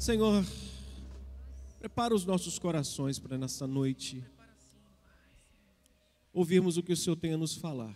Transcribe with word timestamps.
Senhor, 0.00 0.42
prepara 1.78 2.14
os 2.14 2.24
nossos 2.24 2.58
corações 2.58 3.18
para 3.18 3.36
nessa 3.36 3.66
noite 3.66 4.24
ouvirmos 6.32 6.78
o 6.78 6.82
que 6.82 6.94
o 6.94 6.96
Senhor 6.96 7.16
tem 7.16 7.34
a 7.34 7.36
nos 7.36 7.54
falar. 7.54 7.94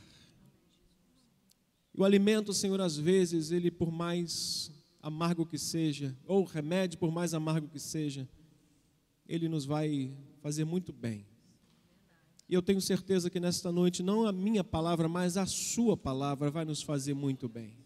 O 1.95 2.05
alimento, 2.05 2.53
Senhor, 2.53 2.79
às 2.79 2.99
vezes, 2.99 3.51
ele 3.51 3.71
por 3.71 3.91
mais 3.91 4.71
amargo 5.01 5.47
que 5.47 5.57
seja, 5.57 6.15
ou 6.27 6.43
o 6.43 6.45
remédio 6.45 6.99
por 6.99 7.11
mais 7.11 7.33
amargo 7.33 7.69
que 7.69 7.81
seja, 7.81 8.29
ele 9.27 9.49
nos 9.49 9.65
vai 9.65 10.15
fazer 10.43 10.67
muito 10.67 10.93
bem. 10.93 11.27
E 12.47 12.53
eu 12.53 12.61
tenho 12.61 12.83
certeza 12.83 13.31
que 13.31 13.41
nesta 13.41 13.73
noite, 13.73 14.03
não 14.03 14.27
a 14.27 14.33
minha 14.33 14.63
palavra, 14.63 15.09
mas 15.09 15.39
a 15.39 15.47
Sua 15.47 15.97
palavra 15.97 16.51
vai 16.51 16.67
nos 16.67 16.83
fazer 16.83 17.15
muito 17.15 17.49
bem. 17.49 17.79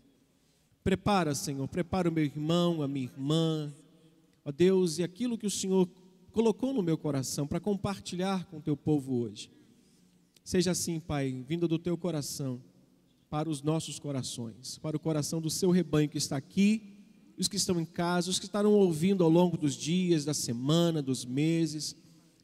Prepara, 0.83 1.37
Senhor, 1.37 1.69
prepara 1.69 2.09
o 2.09 2.13
meu 2.13 2.25
irmão, 2.25 2.83
a 2.83 2.89
minha 2.89 3.07
irmã, 3.07 3.73
ó 4.49 4.53
Deus, 4.53 4.99
e 4.99 5.03
aquilo 5.03 5.37
que 5.37 5.47
o 5.47 5.51
Senhor 5.51 5.89
colocou 6.33 6.73
no 6.73 6.83
meu 6.83 6.97
coração 6.97 7.47
para 7.47 7.61
compartilhar 7.61 8.47
com 8.47 8.59
o 8.59 8.63
teu 8.63 8.77
povo 8.77 9.15
hoje. 9.21 9.51
Seja 10.45 10.71
assim, 10.71 10.99
Pai, 10.99 11.45
vindo 11.47 11.69
do 11.69 11.79
teu 11.79 11.97
coração 11.97 12.63
para 13.29 13.51
os 13.51 13.63
nossos 13.63 13.99
corações, 13.99 14.79
para 14.79 14.97
o 14.97 15.01
coração 15.01 15.41
do 15.41 15.51
seu 15.51 15.71
rebanho 15.71 16.09
que 16.09 16.19
está 16.19 16.37
aqui, 16.37 16.95
os 17.37 17.49
que 17.49 17.57
estão 17.57 17.81
em 17.81 17.85
casa, 17.85 18.31
os 18.31 18.39
que 18.39 18.47
estarão 18.47 18.73
ouvindo 18.73 19.23
ao 19.23 19.31
longo 19.31 19.57
dos 19.57 19.75
dias, 19.75 20.25
da 20.25 20.35
semana, 20.35 21.03
dos 21.03 21.25
meses 21.25 21.95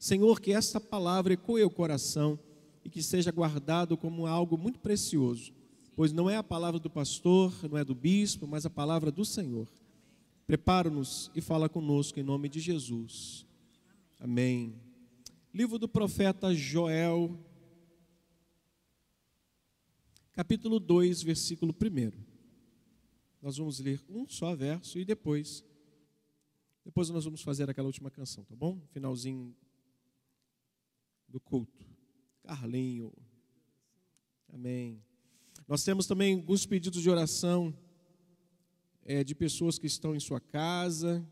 Senhor, 0.05 0.39
que 0.39 0.53
esta 0.53 0.79
palavra 0.79 1.33
ecoe 1.33 1.63
o 1.63 1.71
coração 1.71 2.39
e 2.85 2.91
que 2.91 3.03
seja 3.03 3.33
guardado 3.33 3.97
como 3.97 4.27
algo 4.27 4.59
muito 4.59 4.79
precioso, 4.79 5.51
pois 5.97 6.13
não 6.13 6.29
é 6.29 6.37
a 6.37 6.43
palavra 6.43 6.79
do 6.79 6.91
pastor, 6.91 7.51
não 7.71 7.79
é 7.79 7.83
do 7.83 7.95
bispo, 7.95 8.47
mas 8.47 8.67
a 8.67 8.71
palavra 8.71 9.11
do 9.11 9.25
Senhor. 9.25 9.67
Prepara-nos 10.47 11.31
e 11.35 11.41
fala 11.41 11.71
conosco 11.71 12.21
em 12.21 12.23
nome 12.23 12.51
de 12.51 12.61
Jesus. 12.61 13.47
Amém. 14.21 14.79
Livro 15.55 15.79
do 15.79 15.89
profeta 15.89 16.55
Joel, 16.55 17.39
capítulo 20.33 20.79
2, 20.79 21.23
versículo 21.23 21.75
1. 21.75 22.13
Nós 23.41 23.57
vamos 23.57 23.79
ler 23.81 24.03
um 24.09 24.29
só 24.29 24.55
verso 24.55 24.99
e 24.99 25.05
depois 25.05 25.65
depois 26.85 27.09
nós 27.09 27.25
vamos 27.25 27.41
fazer 27.41 27.71
aquela 27.71 27.87
última 27.87 28.11
canção, 28.11 28.45
tá 28.45 28.55
bom? 28.55 28.79
Finalzinho 28.93 29.57
do 31.27 31.41
culto. 31.41 31.87
Carlinho. 32.43 33.11
Amém. 34.53 35.03
Nós 35.67 35.83
temos 35.83 36.07
também 36.07 36.35
alguns 36.35 36.67
pedidos 36.67 37.01
de 37.01 37.09
oração 37.09 37.75
é, 39.05 39.23
de 39.23 39.35
pessoas 39.35 39.79
que 39.79 39.87
estão 39.87 40.15
em 40.15 40.21
sua 40.21 40.41
casa. 40.41 41.25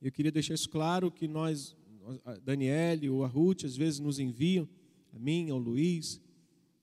Eu 0.00 0.10
queria 0.10 0.32
deixar 0.32 0.54
isso 0.54 0.68
claro 0.68 1.10
que 1.10 1.28
nós, 1.28 1.76
a 2.24 2.34
Daniele 2.34 3.08
ou 3.08 3.24
a 3.24 3.28
Ruth, 3.28 3.64
às 3.64 3.76
vezes 3.76 4.00
nos 4.00 4.18
enviam, 4.18 4.68
a 5.14 5.18
mim, 5.18 5.50
ao 5.50 5.58
Luiz, 5.58 6.20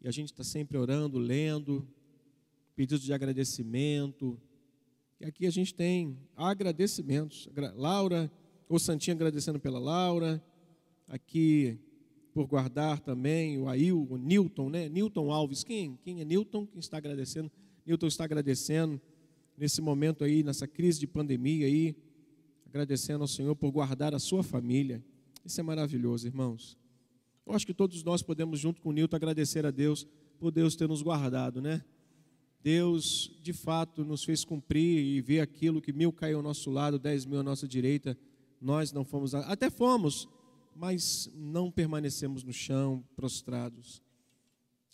e 0.01 0.07
a 0.07 0.11
gente 0.11 0.31
está 0.31 0.43
sempre 0.43 0.77
orando, 0.77 1.19
lendo, 1.19 1.85
pedidos 2.75 3.03
de 3.03 3.11
agradecimento. 3.11 4.39
E 5.19 5.25
aqui 5.25 5.45
a 5.45 5.49
gente 5.51 5.73
tem 5.73 6.17
agradecimentos. 6.37 7.49
Laura, 7.75 8.31
ou 8.69 8.79
Santinha 8.79 9.13
agradecendo 9.13 9.59
pela 9.59 9.79
Laura. 9.79 10.41
Aqui 11.07 11.77
por 12.31 12.47
guardar 12.47 12.99
também 13.01 13.57
o 13.57 13.67
Ail, 13.67 14.07
o 14.09 14.15
Newton, 14.15 14.69
né? 14.69 14.87
Newton 14.87 15.29
Alves. 15.29 15.63
Quem, 15.63 15.97
quem 15.97 16.21
é 16.21 16.23
Newton? 16.23 16.65
Quem 16.67 16.79
está 16.79 16.97
agradecendo? 16.97 17.51
Newton 17.85 18.07
está 18.07 18.23
agradecendo 18.23 19.01
nesse 19.59 19.81
momento 19.81 20.23
aí, 20.23 20.41
nessa 20.41 20.65
crise 20.65 20.99
de 20.99 21.05
pandemia 21.05 21.67
aí, 21.67 21.95
agradecendo 22.65 23.23
ao 23.23 23.27
Senhor 23.27 23.55
por 23.55 23.69
guardar 23.71 24.15
a 24.15 24.19
sua 24.19 24.41
família. 24.41 25.03
Isso 25.43 25.59
é 25.59 25.63
maravilhoso, 25.63 26.25
irmãos. 26.25 26.77
Eu 27.45 27.53
acho 27.53 27.65
que 27.65 27.73
todos 27.73 28.01
nós 28.03 28.21
podemos, 28.21 28.59
junto 28.59 28.81
com 28.81 28.89
o 28.89 28.93
Newton, 28.93 29.17
agradecer 29.17 29.65
a 29.65 29.71
Deus 29.71 30.07
por 30.39 30.51
Deus 30.51 30.75
ter 30.75 30.87
nos 30.87 31.01
guardado, 31.01 31.61
né? 31.61 31.83
Deus, 32.61 33.37
de 33.41 33.51
fato, 33.51 34.05
nos 34.05 34.23
fez 34.23 34.45
cumprir 34.45 35.03
e 35.03 35.19
ver 35.19 35.41
aquilo 35.41 35.81
que 35.81 35.91
mil 35.91 36.13
caiu 36.13 36.37
ao 36.37 36.43
nosso 36.43 36.69
lado, 36.69 36.97
dez 36.97 37.25
mil 37.25 37.39
à 37.39 37.43
nossa 37.43 37.67
direita. 37.67 38.17
Nós 38.61 38.93
não 38.93 39.03
fomos, 39.03 39.33
até 39.33 39.69
fomos, 39.69 40.27
mas 40.75 41.29
não 41.35 41.69
permanecemos 41.69 42.43
no 42.43 42.53
chão, 42.53 43.03
prostrados. 43.15 44.01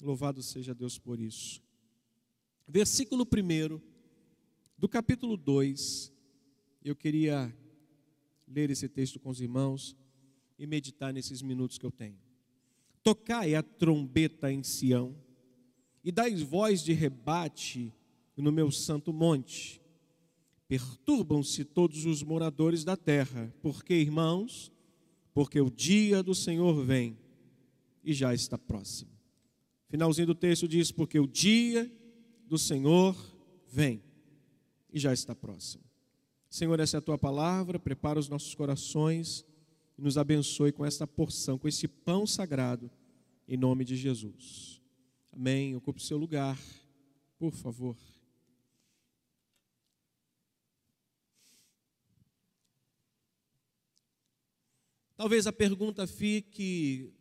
Louvado 0.01 0.41
seja 0.41 0.73
Deus 0.73 0.97
por 0.97 1.19
isso. 1.19 1.61
Versículo 2.67 3.23
1 3.23 3.94
do 4.77 4.89
capítulo 4.89 5.37
2, 5.37 6.11
eu 6.83 6.95
queria 6.95 7.55
ler 8.47 8.69
esse 8.69 8.87
texto 8.89 9.19
com 9.19 9.29
os 9.29 9.39
irmãos 9.39 9.95
e 10.59 10.67
meditar 10.67 11.13
nesses 11.13 11.41
minutos 11.41 11.77
que 11.77 11.85
eu 11.85 11.91
tenho. 11.91 12.19
Tocai 13.01 13.55
a 13.55 13.63
trombeta 13.63 14.51
em 14.51 14.63
Sião 14.63 15.15
e 16.03 16.11
dai 16.11 16.35
voz 16.35 16.83
de 16.83 16.93
rebate 16.93 17.93
no 18.35 18.51
meu 18.51 18.69
santo 18.69 19.13
monte. 19.13 19.81
Perturbam-se 20.67 21.63
todos 21.63 22.05
os 22.05 22.21
moradores 22.23 22.83
da 22.83 22.97
terra, 22.97 23.53
porque, 23.61 23.93
irmãos, 23.93 24.71
porque 25.33 25.61
o 25.61 25.69
dia 25.69 26.21
do 26.21 26.35
Senhor 26.35 26.83
vem 26.83 27.17
e 28.03 28.13
já 28.13 28.33
está 28.33 28.57
próximo. 28.57 29.11
Finalzinho 29.87 30.27
do 30.27 30.35
texto 30.35 30.67
diz: 30.67 30.91
porque 30.91 31.19
o 31.19 31.27
dia 31.27 31.91
do 32.47 32.57
Senhor 32.57 33.15
vem 33.67 34.04
e 34.95 34.99
já 34.99 35.11
está 35.11 35.35
próximo. 35.35 35.83
Senhor, 36.49 36.79
essa 36.79 36.95
é 36.95 36.99
a 36.99 37.01
tua 37.01 37.17
palavra, 37.17 37.77
prepara 37.77 38.17
os 38.17 38.29
nossos 38.29 38.55
corações 38.55 39.45
e 39.97 40.01
nos 40.01 40.17
abençoe 40.17 40.71
com 40.71 40.85
esta 40.85 41.05
porção, 41.05 41.59
com 41.59 41.67
esse 41.67 41.85
pão 41.85 42.25
sagrado, 42.25 42.89
em 43.45 43.57
nome 43.57 43.83
de 43.83 43.97
Jesus. 43.97 44.81
Amém. 45.33 45.75
Ocupe 45.75 45.99
o 45.99 46.03
seu 46.03 46.17
lugar, 46.17 46.57
por 47.37 47.51
favor. 47.51 47.97
Talvez 55.17 55.45
a 55.45 55.51
pergunta 55.51 56.07
fique, 56.07 57.13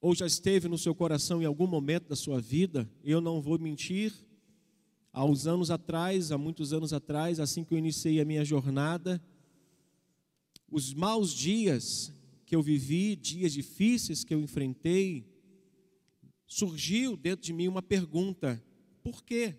ou 0.00 0.14
já 0.14 0.26
esteve 0.26 0.68
no 0.68 0.78
seu 0.78 0.94
coração 0.94 1.42
em 1.42 1.44
algum 1.44 1.66
momento 1.66 2.08
da 2.08 2.16
sua 2.16 2.40
vida, 2.40 2.90
eu 3.04 3.20
não 3.20 3.42
vou 3.42 3.58
mentir, 3.58 4.25
há 5.16 5.24
uns 5.24 5.46
anos 5.46 5.70
atrás, 5.70 6.30
há 6.30 6.36
muitos 6.36 6.74
anos 6.74 6.92
atrás, 6.92 7.40
assim 7.40 7.64
que 7.64 7.72
eu 7.72 7.78
iniciei 7.78 8.20
a 8.20 8.24
minha 8.24 8.44
jornada, 8.44 9.18
os 10.70 10.92
maus 10.92 11.32
dias 11.32 12.12
que 12.44 12.54
eu 12.54 12.60
vivi, 12.60 13.16
dias 13.16 13.54
difíceis 13.54 14.22
que 14.22 14.34
eu 14.34 14.42
enfrentei, 14.42 15.26
surgiu 16.46 17.16
dentro 17.16 17.46
de 17.46 17.54
mim 17.54 17.66
uma 17.66 17.80
pergunta: 17.80 18.62
por 19.02 19.24
quê? 19.24 19.56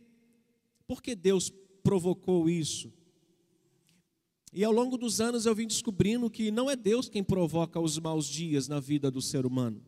Por 0.85 1.01
que 1.01 1.15
Deus 1.15 1.51
provocou 1.81 2.47
isso? 2.47 2.93
E 4.53 4.63
ao 4.63 4.71
longo 4.71 4.95
dos 4.95 5.19
anos 5.19 5.47
eu 5.47 5.55
vim 5.55 5.65
descobrindo 5.65 6.29
que 6.29 6.51
não 6.51 6.69
é 6.69 6.75
Deus 6.75 7.09
quem 7.09 7.23
provoca 7.23 7.79
os 7.79 7.97
maus 7.97 8.27
dias 8.27 8.67
na 8.67 8.79
vida 8.79 9.09
do 9.09 9.23
ser 9.23 9.43
humano. 9.43 9.83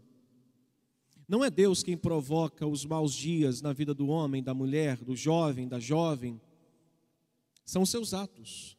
Não 1.29 1.45
é 1.45 1.49
Deus 1.51 1.83
quem 1.83 1.95
provoca 1.95 2.65
os 2.65 2.83
maus 2.83 3.13
dias 3.13 3.61
na 3.61 3.71
vida 3.71 3.93
do 3.93 4.07
homem, 4.07 4.41
da 4.41 4.53
mulher, 4.53 4.97
do 4.97 5.15
jovem, 5.15 5.67
da 5.67 5.79
jovem. 5.79 6.41
São 7.63 7.85
seus 7.85 8.13
atos, 8.13 8.75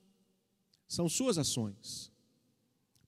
são 0.89 1.09
suas 1.09 1.39
ações. 1.39 2.13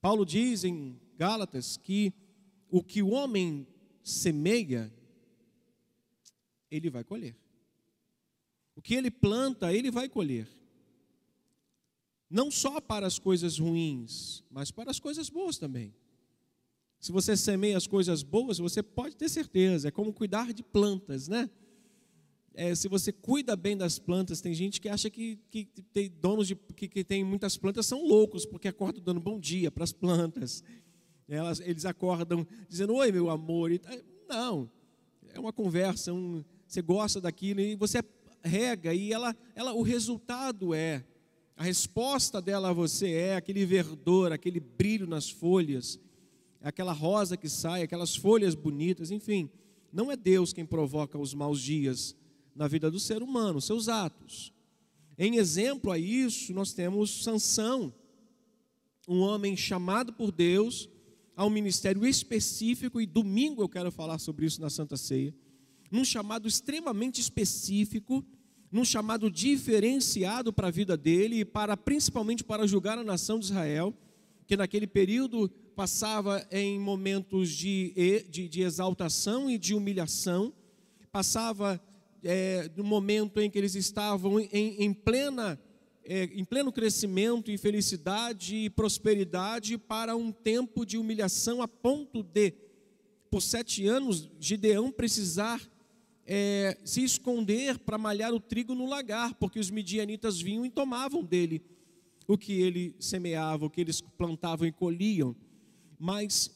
Paulo 0.01 0.25
diz 0.25 0.63
em 0.63 0.97
Gálatas 1.19 1.77
que 1.77 2.15
o 2.71 2.85
que 2.85 3.03
o 3.03 3.11
homem 3.11 3.67
semeia, 4.03 4.95
ele 6.71 6.89
vai 6.89 7.03
colher. 7.03 7.37
O 8.77 8.81
que 8.81 8.95
ele 8.95 9.11
planta, 9.11 9.75
ele 9.75 9.91
vai 9.91 10.09
colher 10.09 10.49
não 12.33 12.51
só 12.51 12.81
para 12.81 13.07
as 13.07 13.19
coisas 13.19 13.59
ruins, 13.59 14.43
mas 14.51 14.71
para 14.71 14.91
as 14.91 14.99
coisas 14.99 15.29
boas 15.29 15.59
também. 15.59 15.95
Se 17.03 17.11
você 17.11 17.37
semeia 17.37 17.77
as 17.77 17.89
coisas 17.89 18.23
boas, 18.23 18.59
você 18.59 18.81
pode 18.81 19.17
ter 19.17 19.29
certeza, 19.29 19.89
é 19.89 19.91
como 19.91 20.13
cuidar 20.13 20.53
de 20.53 20.63
plantas, 20.63 21.27
né? 21.27 21.51
É, 22.55 22.73
se 22.77 22.87
você 22.87 23.11
cuida 23.11 23.57
bem 23.57 23.77
das 23.77 23.99
plantas, 23.99 24.41
tem 24.41 24.55
gente 24.55 24.81
que 24.81 24.89
acha 24.89 25.11
que, 25.11 25.37
que 25.51 25.65
tem 25.93 26.09
donos 26.09 26.47
de 26.47 26.55
que, 26.55 26.87
que 26.87 27.03
tem 27.03 27.25
muitas 27.25 27.57
plantas 27.57 27.87
são 27.87 28.07
loucos, 28.07 28.47
porque 28.47 28.69
acordam 28.69 29.03
dando 29.03 29.19
bom 29.19 29.41
dia 29.41 29.69
para 29.69 29.83
as 29.83 29.93
plantas. 29.93 30.63
Elas, 31.29 31.59
eles 31.59 31.85
acordam 31.85 32.47
dizendo, 32.69 32.95
oi 32.95 33.11
meu 33.11 33.31
amor. 33.31 33.73
Não, 34.29 34.71
é 35.35 35.41
uma 35.41 35.53
conversa, 35.53 36.13
um, 36.13 36.45
você 36.69 36.81
gosta 36.81 37.21
daquilo 37.21 37.59
e 37.59 37.75
você 37.75 38.01
rega 38.45 38.95
e 38.95 39.13
ela, 39.13 39.35
ela, 39.57 39.73
o 39.73 39.83
resultado 39.83 40.73
é 40.73 41.05
a 41.57 41.65
resposta 41.65 42.41
dela 42.41 42.71
a 42.71 42.73
você 42.73 43.11
é 43.11 43.35
aquele 43.35 43.67
verdor, 43.67 44.31
aquele 44.31 44.61
brilho 44.61 45.09
nas 45.09 45.29
folhas, 45.29 45.99
aquela 46.63 46.93
rosa 46.93 47.37
que 47.37 47.49
sai, 47.49 47.83
aquelas 47.83 48.15
folhas 48.15 48.55
bonitas, 48.55 49.11
enfim. 49.11 49.51
Não 49.93 50.11
é 50.11 50.17
Deus 50.17 50.53
quem 50.53 50.65
provoca 50.65 51.19
os 51.19 51.35
maus 51.35 51.61
dias 51.61 52.17
na 52.55 52.69
vida 52.69 52.91
do 52.91 53.01
ser 53.01 53.23
humano, 53.23 53.61
seus 53.61 53.89
atos. 53.89 54.53
Em 55.19 55.37
exemplo 55.37 55.91
a 55.91 55.99
isso, 55.99 56.55
nós 56.55 56.73
temos 56.73 57.23
Sansão, 57.23 57.93
um 59.09 59.21
homem 59.21 59.57
chamado 59.57 60.13
por 60.13 60.31
Deus 60.33 60.89
a 61.37 61.45
um 61.45 61.51
ministério 61.51 62.07
específico, 62.07 63.01
e 63.01 63.07
domingo 63.07 63.63
eu 63.63 63.69
quero 63.69 63.91
falar 63.91 64.19
sobre 64.19 64.47
isso 64.47 64.61
na 64.61 64.71
Santa 64.71 64.97
Ceia, 64.97 65.35
num 65.91 66.05
chamado 66.05 66.47
extremamente 66.47 67.21
específico, 67.21 68.25
num 68.71 68.85
chamado 68.85 69.31
diferenciado 69.31 70.53
para 70.53 70.69
a 70.69 70.71
vida 70.71 70.97
dele 70.97 71.41
e 71.41 71.45
para 71.45 71.77
principalmente 71.77 72.43
para 72.43 72.67
julgar 72.67 72.97
a 72.97 73.05
nação 73.05 73.39
de 73.39 73.47
Israel, 73.47 73.95
que 74.47 74.57
naquele 74.57 74.87
período 74.87 75.51
passava 75.75 76.47
em 76.51 76.79
momentos 76.79 77.51
de, 77.51 78.25
de, 78.29 78.49
de 78.49 78.63
exaltação 78.63 79.51
e 79.51 79.59
de 79.59 79.75
humilhação, 79.75 80.53
passava 81.11 81.81
é, 82.23 82.71
no 82.77 82.85
momento 82.85 83.41
em 83.41 83.51
que 83.51 83.59
eles 83.59 83.75
estavam 83.75 84.39
em, 84.39 84.49
em 84.53 84.93
plena 84.93 85.59
é, 86.05 86.25
em 86.25 86.45
pleno 86.45 86.73
crescimento 86.73 87.51
e 87.51 87.57
felicidade 87.57 88.57
e 88.57 88.71
prosperidade 88.71 89.79
para 89.79 90.17
um 90.17 90.33
tempo 90.33 90.85
de 90.85 90.99
humilhação 90.99 91.63
a 91.63 91.69
ponto 91.69 92.23
de, 92.23 92.53
por 93.31 93.41
sete 93.41 93.87
anos, 93.87 94.29
Gideão 94.41 94.91
precisar 94.91 95.61
é, 96.27 96.77
se 96.85 97.03
esconder 97.03 97.79
para 97.79 97.99
malhar 97.99 98.33
o 98.33 98.41
trigo 98.41 98.75
no 98.75 98.87
lagar, 98.87 99.35
porque 99.35 99.59
os 99.59 99.71
midianitas 99.71 100.41
vinham 100.41 100.67
e 100.67 100.71
tomavam 100.71 101.23
dele 101.23 101.63
o 102.27 102.39
que 102.39 102.53
ele 102.53 102.95
semeava, 102.99 103.67
o 103.67 103.71
que 103.71 103.81
eles 103.81 104.01
plantavam 104.01 104.67
e 104.67 104.73
colhiam. 104.73 105.35
Mas 106.05 106.51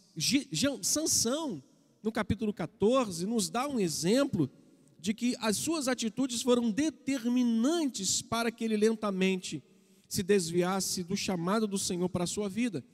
Sansão, 0.83 1.63
no 2.03 2.11
capítulo 2.11 2.53
14, 2.53 3.25
nos 3.27 3.49
dá 3.49 3.69
um 3.69 3.79
exemplo 3.79 4.51
de 4.99 5.15
que 5.15 5.37
as 5.39 5.57
suas 5.57 5.87
atitudes 5.87 6.43
foram 6.43 6.69
determinantes 6.69 8.21
para 8.21 8.51
que 8.51 8.65
ele 8.65 8.77
lentamente 8.77 9.63
se 10.09 10.25
desviasse 10.25 11.05
do 11.05 11.17
chamado 11.17 11.69
do 11.69 11.79
Senhor 11.79 12.09
para 12.09 12.25
a 12.25 12.27
sua 12.27 12.49
vida. 12.49 12.85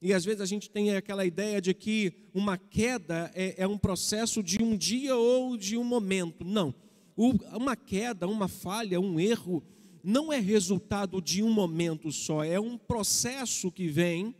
E 0.00 0.14
às 0.14 0.24
vezes 0.24 0.40
a 0.40 0.46
gente 0.46 0.70
tem 0.70 0.96
aquela 0.96 1.26
ideia 1.26 1.60
de 1.60 1.74
que 1.74 2.14
uma 2.32 2.56
queda 2.56 3.30
é, 3.34 3.62
é 3.62 3.66
um 3.66 3.76
processo 3.76 4.42
de 4.42 4.62
um 4.62 4.78
dia 4.78 5.14
ou 5.14 5.54
de 5.54 5.76
um 5.76 5.84
momento. 5.84 6.46
Não. 6.46 6.74
O, 7.14 7.32
uma 7.54 7.76
queda, 7.76 8.26
uma 8.26 8.48
falha, 8.48 8.98
um 8.98 9.20
erro, 9.20 9.62
não 10.02 10.32
é 10.32 10.40
resultado 10.40 11.20
de 11.20 11.42
um 11.42 11.52
momento 11.52 12.10
só, 12.10 12.42
é 12.42 12.58
um 12.58 12.78
processo 12.78 13.70
que 13.70 13.86
vem 13.86 14.34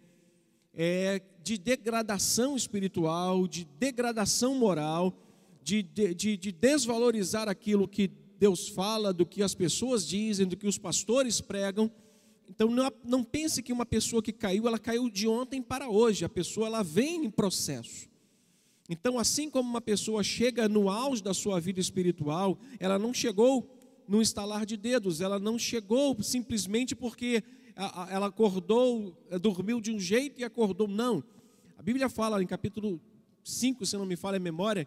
é, 0.72 1.20
de 1.42 1.58
degradação 1.58 2.56
espiritual, 2.56 3.46
de 3.46 3.64
degradação 3.78 4.54
moral, 4.54 5.14
de, 5.62 5.82
de, 5.82 6.36
de 6.36 6.52
desvalorizar 6.52 7.48
aquilo 7.48 7.88
que 7.88 8.10
Deus 8.38 8.68
fala, 8.68 9.12
do 9.12 9.26
que 9.26 9.42
as 9.42 9.54
pessoas 9.54 10.06
dizem, 10.06 10.46
do 10.46 10.56
que 10.56 10.66
os 10.66 10.78
pastores 10.78 11.40
pregam. 11.40 11.90
Então 12.48 12.70
não, 12.70 12.90
não 13.04 13.22
pense 13.22 13.62
que 13.62 13.72
uma 13.72 13.86
pessoa 13.86 14.22
que 14.22 14.32
caiu, 14.32 14.66
ela 14.66 14.78
caiu 14.78 15.08
de 15.08 15.28
ontem 15.28 15.62
para 15.62 15.88
hoje. 15.88 16.24
A 16.24 16.28
pessoa 16.28 16.66
ela 16.66 16.82
vem 16.82 17.24
em 17.24 17.30
processo. 17.30 18.08
Então, 18.88 19.20
assim 19.20 19.48
como 19.48 19.70
uma 19.70 19.80
pessoa 19.80 20.24
chega 20.24 20.68
no 20.68 20.90
auge 20.90 21.22
da 21.22 21.32
sua 21.32 21.60
vida 21.60 21.78
espiritual, 21.78 22.58
ela 22.80 22.98
não 22.98 23.14
chegou 23.14 23.70
no 24.08 24.20
estalar 24.20 24.66
de 24.66 24.76
dedos, 24.76 25.20
ela 25.20 25.38
não 25.38 25.56
chegou 25.56 26.20
simplesmente 26.20 26.96
porque 26.96 27.44
ela 28.10 28.26
acordou, 28.26 29.16
dormiu 29.40 29.80
de 29.80 29.92
um 29.92 29.98
jeito 29.98 30.40
e 30.40 30.44
acordou. 30.44 30.88
Não. 30.88 31.22
A 31.76 31.82
Bíblia 31.82 32.08
fala 32.08 32.42
em 32.42 32.46
capítulo 32.46 33.00
5, 33.42 33.86
se 33.86 33.96
não 33.96 34.06
me 34.06 34.16
falha 34.16 34.36
a 34.36 34.40
memória, 34.40 34.86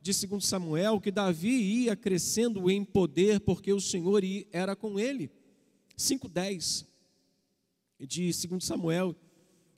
de 0.00 0.26
2 0.26 0.44
Samuel 0.44 1.00
que 1.00 1.10
Davi 1.10 1.48
ia 1.48 1.96
crescendo 1.96 2.70
em 2.70 2.84
poder 2.84 3.40
porque 3.40 3.72
o 3.72 3.80
Senhor 3.80 4.22
era 4.52 4.76
com 4.76 5.00
ele. 5.00 5.30
5,10 5.96 6.84
de 8.00 8.30
2 8.48 8.62
Samuel. 8.62 9.16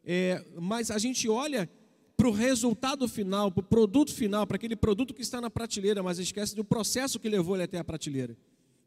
É, 0.05 0.45
mas 0.61 0.91
a 0.91 0.99
gente 0.99 1.29
olha 1.29 1.71
para 2.17 2.29
o 2.29 2.33
resultado 2.33 3.07
final, 3.07 3.53
para 3.53 3.61
o 3.61 3.65
produto 3.65 4.13
final, 4.13 4.47
para 4.47 4.57
aquele 4.57 4.75
produto 4.75 5.13
que 5.13 5.23
está 5.23 5.41
na 5.41 5.51
prateleira, 5.51 6.03
mas 6.03 6.19
esquece 6.19 6.57
do 6.57 6.65
processo 6.65 7.21
que 7.21 7.29
levou 7.29 7.55
ele 7.55 7.65
até 7.65 7.79
a 7.79 7.85
prateleira, 7.85 8.37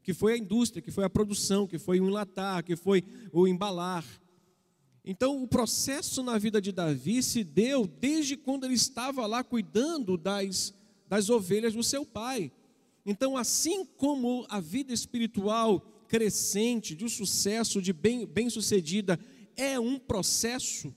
que 0.01 0.13
foi 0.13 0.33
a 0.33 0.37
indústria, 0.37 0.81
que 0.81 0.91
foi 0.91 1.03
a 1.03 1.09
produção, 1.09 1.67
que 1.67 1.77
foi 1.77 1.99
o 1.99 2.07
enlatar, 2.07 2.63
que 2.63 2.75
foi 2.75 3.03
o 3.31 3.47
embalar. 3.47 4.05
Então, 5.03 5.41
o 5.41 5.47
processo 5.47 6.21
na 6.21 6.37
vida 6.37 6.61
de 6.61 6.71
Davi 6.71 7.23
se 7.23 7.43
deu 7.43 7.87
desde 7.87 8.37
quando 8.37 8.65
ele 8.65 8.75
estava 8.75 9.25
lá 9.25 9.43
cuidando 9.43 10.17
das 10.17 10.73
das 11.09 11.29
ovelhas 11.29 11.73
do 11.73 11.83
seu 11.83 12.05
pai. 12.05 12.51
Então, 13.03 13.35
assim 13.35 13.83
como 13.83 14.45
a 14.47 14.59
vida 14.59 14.93
espiritual 14.93 15.81
crescente, 16.07 16.95
de 16.95 17.09
sucesso, 17.09 17.81
de 17.81 17.91
bem, 17.91 18.25
bem 18.27 18.49
sucedida, 18.49 19.19
é 19.55 19.79
um 19.79 19.97
processo, 19.97 20.95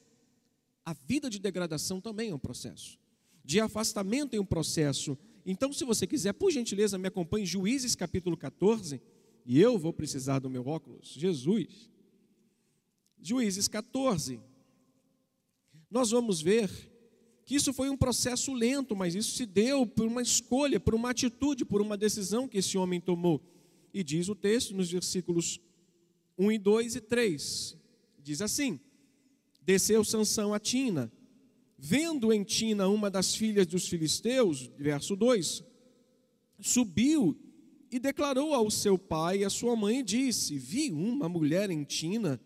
a 0.85 0.93
vida 0.93 1.31
de 1.31 1.39
degradação 1.39 2.01
também 2.01 2.31
é 2.31 2.35
um 2.35 2.39
processo, 2.39 2.99
de 3.43 3.59
afastamento 3.59 4.37
é 4.37 4.41
um 4.41 4.45
processo. 4.45 5.19
Então, 5.45 5.73
se 5.73 5.85
você 5.85 6.07
quiser, 6.07 6.33
por 6.33 6.51
gentileza, 6.51 6.97
me 6.99 7.09
acompanhe, 7.09 7.45
Juízes 7.45 7.95
capítulo 7.95 8.37
14, 8.37 9.01
e 9.45 9.61
eu 9.61 9.79
vou 9.79 9.93
precisar 9.93 10.39
do 10.39 10.49
meu 10.49 10.67
óculos, 10.67 11.15
Jesus. 11.19 11.91
Juízes 13.21 13.67
14. 13.69 14.41
Nós 15.91 16.11
vamos 16.11 16.41
ver 16.41 16.71
que 17.45 17.57
isso 17.57 17.73
foi 17.73 17.91
um 17.91 17.97
processo 17.97 18.53
lento, 18.53 18.95
mas 18.95 19.15
isso 19.15 19.37
se 19.37 19.45
deu 19.45 19.87
por 19.87 20.07
uma 20.07 20.23
escolha, 20.23 20.79
por 20.79 20.95
uma 20.95 21.11
atitude, 21.11 21.65
por 21.65 21.83
uma 21.83 21.97
decisão 21.97 22.47
que 22.47 22.59
esse 22.59 22.79
homem 22.79 23.01
tomou. 23.01 23.43
E 23.93 24.03
diz 24.03 24.29
o 24.29 24.35
texto 24.35 24.75
nos 24.75 24.91
versículos 24.91 25.61
1 26.39 26.53
e 26.53 26.59
2 26.59 26.97
e 26.97 27.01
3. 27.01 27.77
Diz 28.23 28.41
assim: 28.41 28.81
Desceu 29.61 30.05
Sansão 30.05 30.55
a 30.55 30.61
Tina, 30.61 31.13
vendo 31.85 32.33
em 32.33 32.45
Tina 32.45 32.87
uma 32.87 33.11
das 33.11 33.35
filhas 33.35 33.67
dos 33.67 33.89
filisteus, 33.89 34.71
verso 34.79 35.17
2, 35.17 35.65
subiu 36.61 37.37
e 37.91 37.99
declarou 37.99 38.55
ao 38.55 38.71
seu 38.71 38.97
pai 38.97 39.39
e 39.39 39.45
à 39.45 39.51
sua 39.51 39.75
mãe 39.75 39.99
e 39.99 40.03
disse: 40.05 40.57
Vi 40.57 40.93
uma 40.93 41.29
mulher 41.29 41.71
em 41.71 41.83
Tina, 41.83 42.41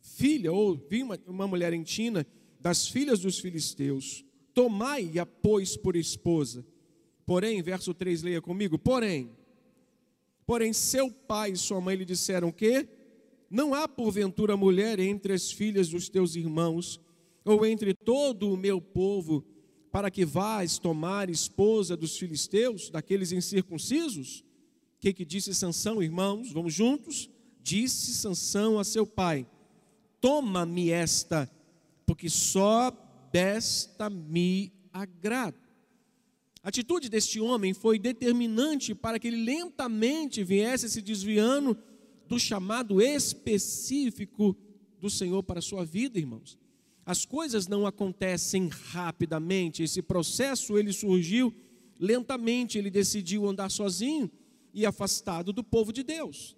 filha, 0.00 0.52
ou 0.52 0.76
vi 0.88 1.02
uma, 1.02 1.18
uma 1.26 1.48
mulher 1.48 1.72
em 1.72 1.82
Tina, 1.82 2.24
das 2.60 2.86
filhas 2.86 3.18
dos 3.18 3.40
filisteus, 3.40 4.24
tomai-a, 4.54 5.26
pois, 5.26 5.76
por 5.76 5.96
esposa. 5.96 6.64
Porém, 7.26 7.60
verso 7.62 7.92
3, 7.92 8.22
leia 8.22 8.40
comigo, 8.40 8.78
porém, 8.78 9.32
porém, 10.46 10.72
seu 10.72 11.10
pai 11.10 11.50
e 11.50 11.56
sua 11.56 11.80
mãe 11.80 11.96
lhe 11.96 12.04
disseram 12.04 12.52
que 12.52 12.86
não 13.50 13.74
há 13.74 13.88
porventura 13.88 14.56
mulher 14.56 15.00
entre 15.00 15.32
as 15.32 15.50
filhas 15.50 15.88
dos 15.88 16.08
teus 16.08 16.36
irmãos, 16.36 17.00
ou 17.44 17.66
entre 17.66 17.94
todo 17.94 18.52
o 18.52 18.56
meu 18.56 18.80
povo, 18.80 19.44
para 19.90 20.10
que 20.10 20.24
vás 20.24 20.78
tomar 20.78 21.28
esposa 21.28 21.96
dos 21.96 22.16
filisteus, 22.16 22.90
daqueles 22.90 23.32
incircuncisos? 23.32 24.40
O 24.96 25.00
que, 25.00 25.12
que 25.12 25.24
disse 25.24 25.54
Sansão, 25.54 26.02
irmãos? 26.02 26.52
Vamos 26.52 26.72
juntos? 26.72 27.28
Disse 27.62 28.14
Sansão 28.14 28.78
a 28.78 28.84
seu 28.84 29.06
pai: 29.06 29.46
Toma-me 30.20 30.90
esta 30.90 31.50
porque 32.06 32.28
só 32.28 32.90
desta 33.32 34.08
me 34.08 34.72
agrado. 34.92 35.56
A 36.62 36.68
atitude 36.68 37.08
deste 37.08 37.40
homem 37.40 37.74
foi 37.74 37.98
determinante 37.98 38.94
para 38.94 39.18
que 39.18 39.26
ele 39.26 39.44
lentamente 39.44 40.44
viesse 40.44 40.88
se 40.88 41.02
desviando 41.02 41.76
do 42.28 42.38
chamado 42.38 43.02
específico 43.02 44.56
do 45.00 45.10
Senhor 45.10 45.42
para 45.42 45.58
a 45.58 45.62
sua 45.62 45.84
vida, 45.84 46.18
irmãos. 46.18 46.56
As 47.12 47.26
coisas 47.26 47.66
não 47.66 47.86
acontecem 47.86 48.68
rapidamente, 48.68 49.82
esse 49.82 50.00
processo 50.00 50.78
ele 50.78 50.94
surgiu 50.94 51.54
lentamente, 52.00 52.78
ele 52.78 52.90
decidiu 52.90 53.46
andar 53.46 53.70
sozinho 53.70 54.30
e 54.72 54.86
afastado 54.86 55.52
do 55.52 55.62
povo 55.62 55.92
de 55.92 56.02
Deus. 56.02 56.56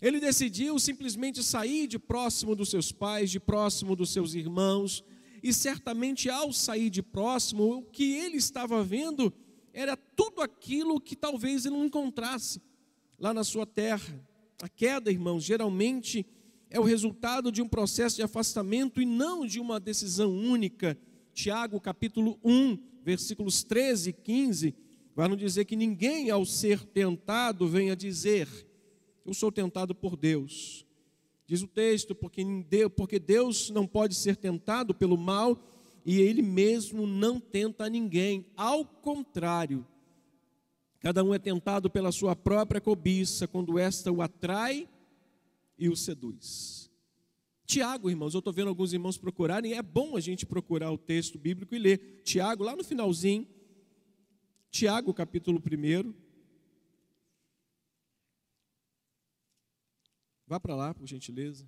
Ele 0.00 0.18
decidiu 0.18 0.78
simplesmente 0.78 1.42
sair 1.44 1.86
de 1.86 1.98
próximo 1.98 2.56
dos 2.56 2.70
seus 2.70 2.90
pais, 2.90 3.30
de 3.30 3.38
próximo 3.38 3.94
dos 3.94 4.08
seus 4.14 4.32
irmãos, 4.32 5.04
e 5.42 5.52
certamente 5.52 6.30
ao 6.30 6.54
sair 6.54 6.88
de 6.88 7.02
próximo, 7.02 7.64
o 7.76 7.82
que 7.82 8.14
ele 8.14 8.38
estava 8.38 8.82
vendo 8.82 9.30
era 9.74 9.94
tudo 9.94 10.40
aquilo 10.40 10.98
que 10.98 11.14
talvez 11.14 11.66
ele 11.66 11.76
não 11.76 11.84
encontrasse 11.84 12.62
lá 13.18 13.34
na 13.34 13.44
sua 13.44 13.66
terra. 13.66 14.26
A 14.62 14.70
queda, 14.70 15.10
irmãos, 15.10 15.44
geralmente 15.44 16.24
é 16.70 16.80
o 16.80 16.84
resultado 16.84 17.52
de 17.52 17.62
um 17.62 17.68
processo 17.68 18.16
de 18.16 18.22
afastamento 18.22 19.00
e 19.00 19.06
não 19.06 19.46
de 19.46 19.60
uma 19.60 19.78
decisão 19.78 20.30
única. 20.36 20.98
Tiago, 21.32 21.80
capítulo 21.80 22.38
1, 22.42 22.78
versículos 23.02 23.62
13 23.62 24.10
e 24.10 24.12
15, 24.12 24.74
vai 25.14 25.28
nos 25.28 25.38
dizer 25.38 25.64
que 25.64 25.76
ninguém, 25.76 26.30
ao 26.30 26.44
ser 26.44 26.84
tentado, 26.84 27.68
venha 27.68 27.94
dizer 27.94 28.48
eu 29.24 29.34
sou 29.34 29.50
tentado 29.50 29.92
por 29.92 30.16
Deus. 30.16 30.86
Diz 31.48 31.60
o 31.60 31.66
texto, 31.66 32.14
porque 32.14 33.18
Deus 33.18 33.70
não 33.70 33.86
pode 33.86 34.14
ser 34.14 34.36
tentado 34.36 34.94
pelo 34.94 35.16
mal 35.16 35.58
e 36.04 36.20
Ele 36.20 36.42
mesmo 36.42 37.06
não 37.06 37.40
tenta 37.40 37.88
ninguém. 37.88 38.46
Ao 38.56 38.84
contrário, 38.84 39.84
cada 41.00 41.24
um 41.24 41.34
é 41.34 41.38
tentado 41.38 41.90
pela 41.90 42.12
sua 42.12 42.36
própria 42.36 42.80
cobiça, 42.80 43.48
quando 43.48 43.78
esta 43.78 44.12
o 44.12 44.22
atrai 44.22 44.88
e 45.78 45.88
o 45.88 45.96
seduz. 45.96 46.90
Tiago, 47.66 48.08
irmãos, 48.08 48.32
eu 48.32 48.38
estou 48.38 48.52
vendo 48.52 48.68
alguns 48.68 48.92
irmãos 48.92 49.18
procurarem, 49.18 49.72
é 49.72 49.82
bom 49.82 50.16
a 50.16 50.20
gente 50.20 50.46
procurar 50.46 50.92
o 50.92 50.98
texto 50.98 51.38
bíblico 51.38 51.74
e 51.74 51.78
ler. 51.78 52.22
Tiago, 52.22 52.62
lá 52.62 52.76
no 52.76 52.84
finalzinho, 52.84 53.46
Tiago, 54.70 55.12
capítulo 55.12 55.60
1. 55.60 56.14
Vá 60.46 60.60
para 60.60 60.76
lá, 60.76 60.94
por 60.94 61.06
gentileza. 61.06 61.66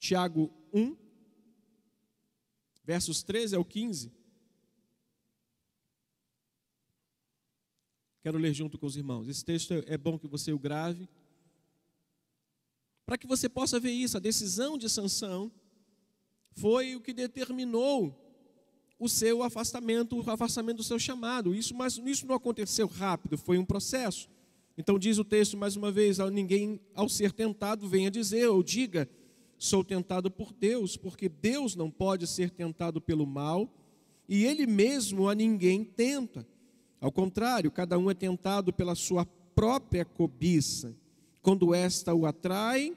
Tiago 0.00 0.52
1, 0.72 0.96
versos 2.82 3.22
13 3.22 3.54
ao 3.54 3.64
15. 3.64 4.12
Quero 8.20 8.36
ler 8.36 8.52
junto 8.52 8.78
com 8.78 8.86
os 8.86 8.96
irmãos. 8.96 9.28
Esse 9.28 9.44
texto 9.44 9.72
é 9.86 9.96
bom 9.96 10.18
que 10.18 10.26
você 10.26 10.52
o 10.52 10.58
grave 10.58 11.08
para 13.08 13.16
que 13.16 13.26
você 13.26 13.48
possa 13.48 13.80
ver 13.80 13.90
isso. 13.90 14.18
A 14.18 14.20
decisão 14.20 14.76
de 14.76 14.86
Sansão 14.86 15.50
foi 16.52 16.94
o 16.94 17.00
que 17.00 17.14
determinou 17.14 18.14
o 19.00 19.08
seu 19.08 19.42
afastamento, 19.42 20.20
o 20.20 20.30
afastamento 20.30 20.76
do 20.76 20.84
seu 20.84 20.98
chamado. 20.98 21.54
Isso, 21.54 21.74
mas 21.74 21.96
isso 22.04 22.26
não 22.26 22.34
aconteceu 22.34 22.86
rápido, 22.86 23.38
foi 23.38 23.56
um 23.56 23.64
processo. 23.64 24.28
Então 24.76 24.98
diz 24.98 25.16
o 25.16 25.24
texto 25.24 25.56
mais 25.56 25.74
uma 25.74 25.90
vez: 25.90 26.18
ninguém 26.30 26.78
ao 26.94 27.08
ser 27.08 27.32
tentado 27.32 27.88
venha 27.88 28.10
dizer 28.10 28.46
ou 28.48 28.62
diga, 28.62 29.08
sou 29.56 29.82
tentado 29.82 30.30
por 30.30 30.52
Deus, 30.52 30.94
porque 30.98 31.30
Deus 31.30 31.74
não 31.74 31.90
pode 31.90 32.26
ser 32.26 32.50
tentado 32.50 33.00
pelo 33.00 33.26
mal, 33.26 33.72
e 34.28 34.44
ele 34.44 34.66
mesmo 34.66 35.30
a 35.30 35.34
ninguém 35.34 35.82
tenta. 35.82 36.46
Ao 37.00 37.10
contrário, 37.10 37.70
cada 37.70 37.98
um 37.98 38.10
é 38.10 38.14
tentado 38.14 38.70
pela 38.70 38.94
sua 38.94 39.24
própria 39.54 40.04
cobiça 40.04 40.94
quando 41.42 41.74
esta 41.74 42.14
o 42.14 42.26
atrai 42.26 42.96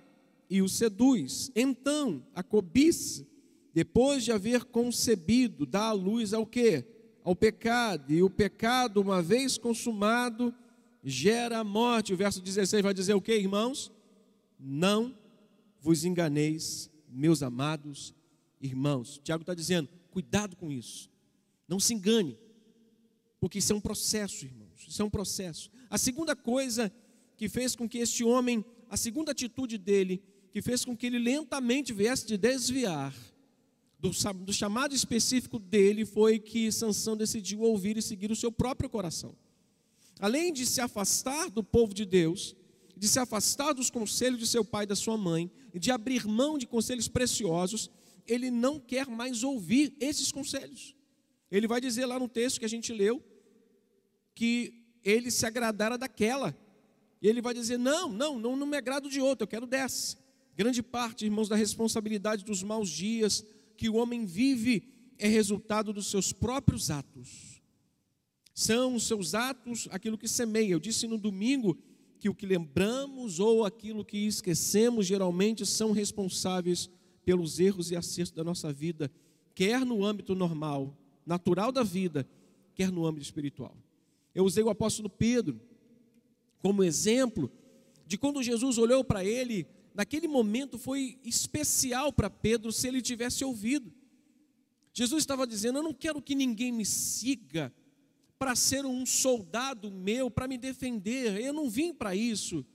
e 0.50 0.62
o 0.62 0.68
seduz. 0.68 1.52
Então, 1.56 2.26
a 2.36 2.44
cobiça, 2.44 3.26
depois 3.74 4.24
de 4.24 4.32
haver 4.32 4.66
concebido, 4.66 5.66
dá 5.66 5.86
a 5.86 5.92
luz 5.94 6.34
ao 6.34 6.46
quê? 6.46 6.86
Ao 7.24 7.36
pecado. 7.36 8.12
E 8.12 8.22
o 8.22 8.30
pecado, 8.30 9.02
uma 9.02 9.22
vez 9.22 9.58
consumado, 9.58 10.54
gera 11.04 11.60
a 11.60 11.64
morte. 11.64 12.14
O 12.14 12.18
verso 12.18 12.42
16 12.42 12.84
vai 12.84 12.94
dizer 12.94 13.14
o 13.14 13.22
que, 13.22 13.34
irmãos? 13.34 13.92
Não 14.60 15.16
vos 15.80 16.06
enganeis, 16.06 16.90
meus 17.10 17.42
amados 17.42 18.14
irmãos. 18.60 19.20
Tiago 19.24 19.42
está 19.42 19.54
dizendo: 19.54 19.90
cuidado 20.12 20.56
com 20.56 20.72
isso. 20.72 21.10
Não 21.68 21.80
se 21.80 21.94
engane, 21.94 22.38
porque 23.40 23.60
isso 23.60 23.74
é 23.74 23.76
um 23.76 23.82
processo, 23.82 24.46
irmãos. 24.46 24.86
Isso 24.88 25.02
é 25.02 25.06
um 25.06 25.10
processo. 25.10 25.72
A 25.90 25.98
segunda 25.98 26.36
coisa 26.36 26.92
que 27.42 27.50
fez 27.50 27.76
com 27.76 27.90
que 27.90 27.98
este 27.98 28.24
homem, 28.24 28.64
a 28.88 28.96
segunda 28.96 29.32
atitude 29.32 29.76
dele, 29.76 30.22
que 30.52 30.62
fez 30.62 30.86
com 30.86 30.96
que 30.96 31.08
ele 31.08 31.18
lentamente 31.18 31.92
viesse 31.92 32.28
de 32.28 32.38
desviar 32.38 33.16
do, 33.98 34.12
do 34.46 34.54
chamado 34.54 34.94
específico 34.94 35.58
dele, 35.58 36.06
foi 36.06 36.38
que 36.38 36.72
Sansão 36.72 37.18
decidiu 37.18 37.62
ouvir 37.62 37.98
e 37.98 38.02
seguir 38.04 38.32
o 38.32 38.36
seu 38.36 38.52
próprio 38.52 38.88
coração. 38.88 39.36
Além 40.20 40.54
de 40.54 40.68
se 40.68 40.80
afastar 40.82 41.50
do 41.50 41.64
povo 41.64 41.96
de 41.96 42.06
Deus, 42.06 42.56
de 42.96 43.08
se 43.08 43.18
afastar 43.18 43.74
dos 43.74 43.90
conselhos 43.90 44.38
de 44.40 44.46
seu 44.46 44.64
pai 44.64 44.84
e 44.84 44.90
da 44.90 44.96
sua 44.96 45.18
mãe, 45.18 45.50
de 45.74 45.90
abrir 45.90 46.28
mão 46.28 46.60
de 46.60 46.68
conselhos 46.68 47.08
preciosos, 47.08 47.90
ele 48.28 48.52
não 48.52 48.80
quer 48.80 49.08
mais 49.08 49.44
ouvir 49.44 49.96
esses 50.00 50.32
conselhos. 50.32 50.96
Ele 51.50 51.68
vai 51.68 51.82
dizer 51.82 52.06
lá 52.06 52.20
no 52.20 52.30
texto 52.30 52.60
que 52.60 52.66
a 52.66 52.70
gente 52.70 52.94
leu 52.94 53.20
que 54.36 54.86
ele 55.04 55.32
se 55.32 55.44
agradara 55.44 55.98
daquela 55.98 56.56
e 57.22 57.28
ele 57.28 57.42
vai 57.42 57.54
dizer: 57.54 57.78
não, 57.78 58.10
não, 58.10 58.40
não, 58.40 58.56
não 58.56 58.66
me 58.66 58.78
agrado 58.78 59.10
de 59.10 59.22
outro, 59.22 59.44
eu 59.44 59.48
quero 59.48 59.68
dessa. 59.68 60.18
Grande 60.56 60.82
parte, 60.82 61.26
irmãos, 61.26 61.48
da 61.48 61.56
responsabilidade 61.56 62.44
dos 62.44 62.64
maus 62.64 62.90
dias 62.90 63.46
que 63.78 63.90
o 63.90 63.96
homem 63.96 64.26
vive 64.26 64.84
é 65.18 65.28
resultado 65.28 65.94
dos 65.94 66.08
seus 66.08 66.34
próprios 66.34 66.90
atos. 66.90 67.62
São 68.54 68.96
os 68.96 69.08
seus 69.08 69.34
atos 69.34 69.88
aquilo 69.92 70.18
que 70.18 70.28
semeia. 70.28 70.74
Eu 70.74 70.80
disse 70.80 71.08
no 71.08 71.18
domingo 71.18 71.78
que 72.20 72.28
o 72.28 72.36
que 72.36 72.46
lembramos 72.46 73.40
ou 73.40 73.66
aquilo 73.66 74.04
que 74.04 74.28
esquecemos 74.28 75.06
geralmente 75.06 75.66
são 75.66 75.92
responsáveis 75.92 76.90
pelos 77.24 77.60
erros 77.60 77.92
e 77.92 77.96
acertos 77.96 78.34
da 78.34 78.44
nossa 78.44 78.74
vida, 78.74 79.12
quer 79.56 79.86
no 79.86 80.04
âmbito 80.04 80.36
normal, 80.36 80.98
natural 81.26 81.72
da 81.72 81.84
vida, 81.84 82.28
quer 82.74 82.92
no 82.92 83.06
âmbito 83.06 83.24
espiritual. 83.24 83.76
Eu 84.34 84.44
usei 84.44 84.64
o 84.64 84.70
apóstolo 84.70 85.10
Pedro 85.10 85.60
como 86.62 86.84
exemplo 86.84 87.52
de 88.06 88.18
quando 88.18 88.44
Jesus 88.44 88.78
olhou 88.78 89.04
para 89.04 89.24
ele, 89.24 89.68
naquele 89.94 90.28
momento 90.28 90.78
foi 90.78 91.20
especial 91.24 92.12
para 92.12 92.30
Pedro 92.30 92.72
se 92.72 92.88
ele 92.88 93.02
tivesse 93.02 93.44
ouvido. 93.44 93.92
Jesus 94.94 95.24
estava 95.24 95.48
dizendo: 95.48 95.80
Eu 95.80 95.84
não 95.84 95.94
quero 95.94 96.22
que 96.22 96.36
ninguém 96.36 96.72
me 96.72 96.86
siga 96.86 97.74
para 98.38 98.56
ser 98.56 98.86
um 98.86 99.06
soldado 99.06 99.92
meu, 99.92 100.30
para 100.30 100.48
me 100.48 100.58
defender, 100.58 101.40
eu 101.40 101.54
não 101.54 101.70
vim 101.70 101.94
para 101.94 102.16
isso. 102.16 102.66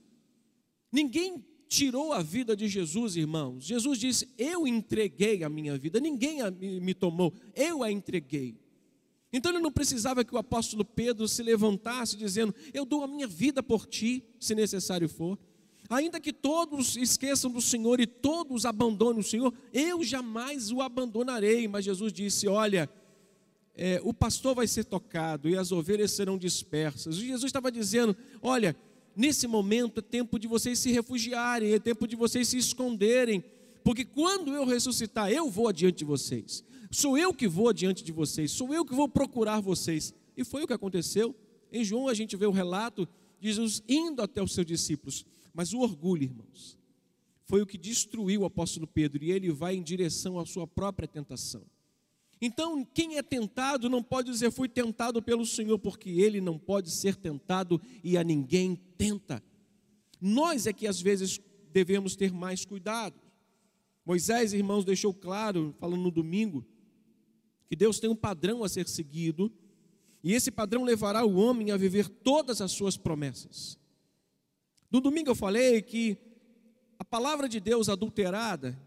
Ninguém 0.91 1.45
tirou 1.67 2.13
a 2.13 2.21
vida 2.21 2.55
de 2.55 2.67
Jesus, 2.67 3.15
irmãos. 3.15 3.63
Jesus 3.63 3.99
disse: 3.99 4.29
Eu 4.37 4.65
entreguei 4.65 5.43
a 5.43 5.49
minha 5.49 5.77
vida, 5.77 5.99
ninguém 5.99 6.39
me 6.81 6.93
tomou, 6.93 7.33
eu 7.53 7.83
a 7.83 7.91
entreguei. 7.91 8.57
Então 9.37 9.51
ele 9.51 9.59
não 9.59 9.71
precisava 9.71 10.25
que 10.25 10.33
o 10.33 10.37
apóstolo 10.37 10.83
Pedro 10.83 11.27
se 11.27 11.43
levantasse 11.43 12.17
dizendo: 12.17 12.55
Eu 12.73 12.83
dou 12.83 13.03
a 13.03 13.07
minha 13.07 13.27
vida 13.27 13.61
por 13.61 13.85
ti, 13.85 14.23
se 14.39 14.55
necessário 14.55 15.07
for. 15.07 15.37
Ainda 15.87 16.19
que 16.19 16.33
todos 16.33 16.97
esqueçam 16.97 17.51
do 17.51 17.61
Senhor 17.61 17.99
e 17.99 18.07
todos 18.07 18.65
abandonem 18.65 19.19
o 19.19 19.23
Senhor, 19.23 19.53
eu 19.71 20.03
jamais 20.03 20.71
o 20.71 20.81
abandonarei. 20.81 21.67
Mas 21.67 21.85
Jesus 21.85 22.11
disse: 22.11 22.47
Olha, 22.47 22.89
é, 23.75 24.01
o 24.03 24.11
pastor 24.11 24.55
vai 24.55 24.65
ser 24.65 24.85
tocado 24.85 25.47
e 25.47 25.55
as 25.55 25.71
ovelhas 25.71 26.11
serão 26.11 26.35
dispersas. 26.35 27.15
Jesus 27.15 27.45
estava 27.45 27.71
dizendo: 27.71 28.17
Olha, 28.41 28.75
nesse 29.15 29.45
momento 29.45 29.99
é 29.99 30.01
tempo 30.01 30.39
de 30.39 30.47
vocês 30.47 30.79
se 30.79 30.91
refugiarem, 30.91 31.73
é 31.73 31.79
tempo 31.79 32.07
de 32.07 32.15
vocês 32.15 32.47
se 32.47 32.57
esconderem, 32.57 33.43
porque 33.83 34.03
quando 34.03 34.51
eu 34.55 34.65
ressuscitar, 34.65 35.31
eu 35.31 35.47
vou 35.47 35.67
adiante 35.67 35.99
de 35.99 36.05
vocês. 36.05 36.65
Sou 36.91 37.17
eu 37.17 37.33
que 37.33 37.47
vou 37.47 37.73
diante 37.73 38.03
de 38.03 38.11
vocês, 38.11 38.51
sou 38.51 38.73
eu 38.73 38.85
que 38.85 38.95
vou 38.95 39.09
procurar 39.09 39.59
vocês. 39.59 40.13
E 40.35 40.43
foi 40.43 40.63
o 40.63 40.67
que 40.67 40.73
aconteceu. 40.73 41.35
Em 41.71 41.83
João 41.83 42.07
a 42.07 42.13
gente 42.13 42.35
vê 42.35 42.45
o 42.45 42.51
relato 42.51 43.07
de 43.39 43.47
Jesus 43.47 43.83
indo 43.87 44.21
até 44.21 44.41
os 44.41 44.53
seus 44.53 44.65
discípulos. 44.65 45.25
Mas 45.53 45.73
o 45.73 45.79
orgulho, 45.79 46.23
irmãos, 46.23 46.77
foi 47.43 47.61
o 47.61 47.65
que 47.65 47.77
destruiu 47.77 48.41
o 48.41 48.45
apóstolo 48.45 48.85
Pedro 48.85 49.23
e 49.23 49.31
ele 49.31 49.51
vai 49.51 49.75
em 49.75 49.81
direção 49.81 50.39
à 50.39 50.45
sua 50.45 50.67
própria 50.67 51.07
tentação. 51.07 51.63
Então, 52.39 52.85
quem 52.85 53.17
é 53.17 53.23
tentado 53.23 53.89
não 53.89 54.03
pode 54.03 54.31
dizer 54.31 54.51
fui 54.51 54.69
tentado 54.69 55.21
pelo 55.21 55.45
Senhor, 55.45 55.79
porque 55.79 56.09
ele 56.09 56.39
não 56.39 56.57
pode 56.57 56.91
ser 56.91 57.15
tentado 57.15 57.81
e 58.03 58.17
a 58.17 58.23
ninguém 58.23 58.75
tenta. 58.97 59.43
Nós 60.21 60.67
é 60.67 60.73
que 60.73 60.85
às 60.85 61.01
vezes 61.01 61.39
devemos 61.71 62.15
ter 62.15 62.31
mais 62.31 62.63
cuidado. 62.63 63.19
Moisés, 64.05 64.53
irmãos, 64.53 64.85
deixou 64.85 65.13
claro, 65.13 65.75
falando 65.79 66.01
no 66.01 66.11
domingo, 66.11 66.65
que 67.67 67.75
Deus 67.75 67.99
tem 67.99 68.09
um 68.09 68.15
padrão 68.15 68.63
a 68.63 68.69
ser 68.69 68.87
seguido, 68.87 69.51
e 70.23 70.33
esse 70.33 70.49
padrão 70.49 70.83
levará 70.83 71.25
o 71.25 71.35
homem 71.35 71.71
a 71.71 71.77
viver 71.77 72.09
todas 72.09 72.61
as 72.61 72.71
suas 72.71 72.97
promessas. 72.97 73.77
No 74.89 75.01
domingo 75.01 75.29
eu 75.29 75.35
falei 75.35 75.81
que 75.81 76.17
a 76.97 77.05
palavra 77.05 77.47
de 77.47 77.59
Deus 77.59 77.89
adulterada 77.89 78.77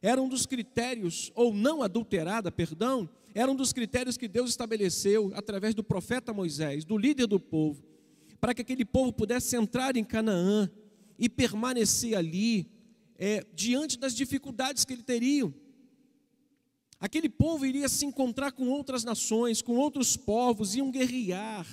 era 0.00 0.20
um 0.20 0.28
dos 0.28 0.46
critérios, 0.46 1.32
ou 1.34 1.54
não 1.54 1.82
adulterada, 1.82 2.50
perdão, 2.50 3.08
era 3.34 3.50
um 3.50 3.54
dos 3.54 3.72
critérios 3.72 4.16
que 4.16 4.28
Deus 4.28 4.50
estabeleceu 4.50 5.32
através 5.34 5.74
do 5.74 5.82
profeta 5.82 6.32
Moisés, 6.32 6.84
do 6.84 6.98
líder 6.98 7.26
do 7.26 7.40
povo, 7.40 7.82
para 8.40 8.52
que 8.52 8.62
aquele 8.62 8.84
povo 8.84 9.12
pudesse 9.12 9.56
entrar 9.56 9.96
em 9.96 10.04
Canaã 10.04 10.70
e 11.18 11.28
permanecer 11.28 12.16
ali, 12.16 12.68
é, 13.16 13.46
diante 13.54 13.98
das 13.98 14.14
dificuldades 14.14 14.84
que 14.84 14.92
ele 14.92 15.02
teriam. 15.02 15.54
Aquele 17.02 17.28
povo 17.28 17.66
iria 17.66 17.88
se 17.88 18.06
encontrar 18.06 18.52
com 18.52 18.68
outras 18.68 19.02
nações, 19.02 19.60
com 19.60 19.74
outros 19.74 20.16
povos, 20.16 20.76
iam 20.76 20.88
guerrear, 20.88 21.66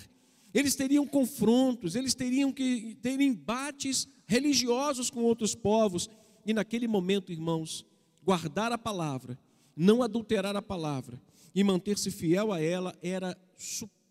eles 0.52 0.74
teriam 0.74 1.06
confrontos, 1.06 1.94
eles 1.94 2.16
teriam 2.16 2.52
que 2.52 2.96
ter 2.96 3.22
embates 3.22 4.08
religiosos 4.26 5.12
com 5.12 5.22
outros 5.22 5.54
povos, 5.54 6.10
e 6.44 6.52
naquele 6.52 6.88
momento, 6.88 7.32
irmãos, 7.32 7.86
guardar 8.24 8.72
a 8.72 8.78
palavra, 8.78 9.38
não 9.76 10.02
adulterar 10.02 10.56
a 10.56 10.64
palavra 10.64 11.22
e 11.54 11.64
manter-se 11.64 12.10
fiel 12.10 12.52
a 12.52 12.60
ela 12.60 12.98
era 13.00 13.38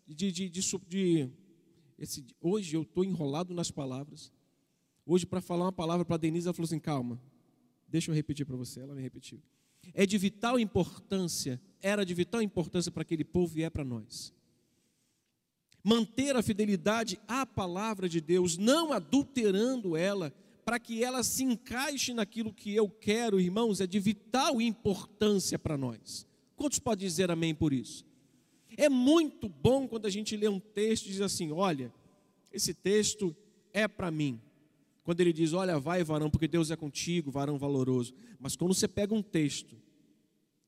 de, 0.07 0.31
de, 0.31 0.49
de, 0.49 0.61
de 0.87 1.29
esse, 1.97 2.25
hoje 2.39 2.77
eu 2.77 2.83
estou 2.83 3.03
enrolado 3.03 3.53
nas 3.53 3.69
palavras. 3.69 4.31
Hoje, 5.05 5.25
para 5.25 5.41
falar 5.41 5.65
uma 5.65 5.73
palavra 5.73 6.05
para 6.05 6.15
a 6.15 6.19
Denise, 6.19 6.47
ela 6.47 6.53
falou 6.53 6.65
assim: 6.65 6.79
calma, 6.79 7.21
deixa 7.89 8.09
eu 8.09 8.15
repetir 8.15 8.45
para 8.45 8.55
você. 8.55 8.79
Ela 8.79 8.95
me 8.95 9.01
repetiu 9.01 9.41
é 9.93 10.05
de 10.05 10.17
vital 10.17 10.59
importância, 10.59 11.61
era 11.81 12.05
de 12.05 12.13
vital 12.13 12.41
importância 12.41 12.91
para 12.91 13.01
aquele 13.01 13.23
povo 13.23 13.57
e 13.57 13.63
é 13.63 13.69
para 13.69 13.83
nós. 13.83 14.33
Manter 15.83 16.35
a 16.35 16.41
fidelidade 16.41 17.19
à 17.27 17.45
palavra 17.45 18.09
de 18.09 18.19
Deus, 18.19 18.57
não 18.57 18.91
adulterando 18.91 19.95
ela, 19.95 20.33
para 20.65 20.79
que 20.79 21.03
ela 21.03 21.23
se 21.23 21.43
encaixe 21.43 22.13
naquilo 22.13 22.53
que 22.53 22.75
eu 22.75 22.89
quero, 22.89 23.39
irmãos, 23.39 23.81
é 23.81 23.87
de 23.87 23.99
vital 23.99 24.61
importância 24.61 25.57
para 25.57 25.77
nós. 25.77 26.27
Quantos 26.55 26.79
podem 26.79 27.07
dizer 27.07 27.31
amém 27.31 27.55
por 27.55 27.73
isso? 27.73 28.05
É 28.77 28.87
muito 28.87 29.49
bom 29.49 29.87
quando 29.87 30.05
a 30.05 30.09
gente 30.09 30.37
lê 30.37 30.47
um 30.47 30.59
texto 30.59 31.07
e 31.07 31.09
diz 31.09 31.21
assim: 31.21 31.51
olha, 31.51 31.91
esse 32.51 32.73
texto 32.73 33.35
é 33.73 33.87
para 33.87 34.11
mim. 34.11 34.39
Quando 35.09 35.21
ele 35.21 35.33
diz, 35.33 35.53
olha, 35.53 35.79
vai, 35.79 36.03
varão, 36.03 36.29
porque 36.29 36.47
Deus 36.47 36.69
é 36.69 36.75
contigo, 36.75 37.31
varão 37.31 37.57
valoroso. 37.57 38.13
Mas 38.39 38.55
quando 38.55 38.75
você 38.75 38.87
pega 38.87 39.11
um 39.11 39.23
texto 39.23 39.75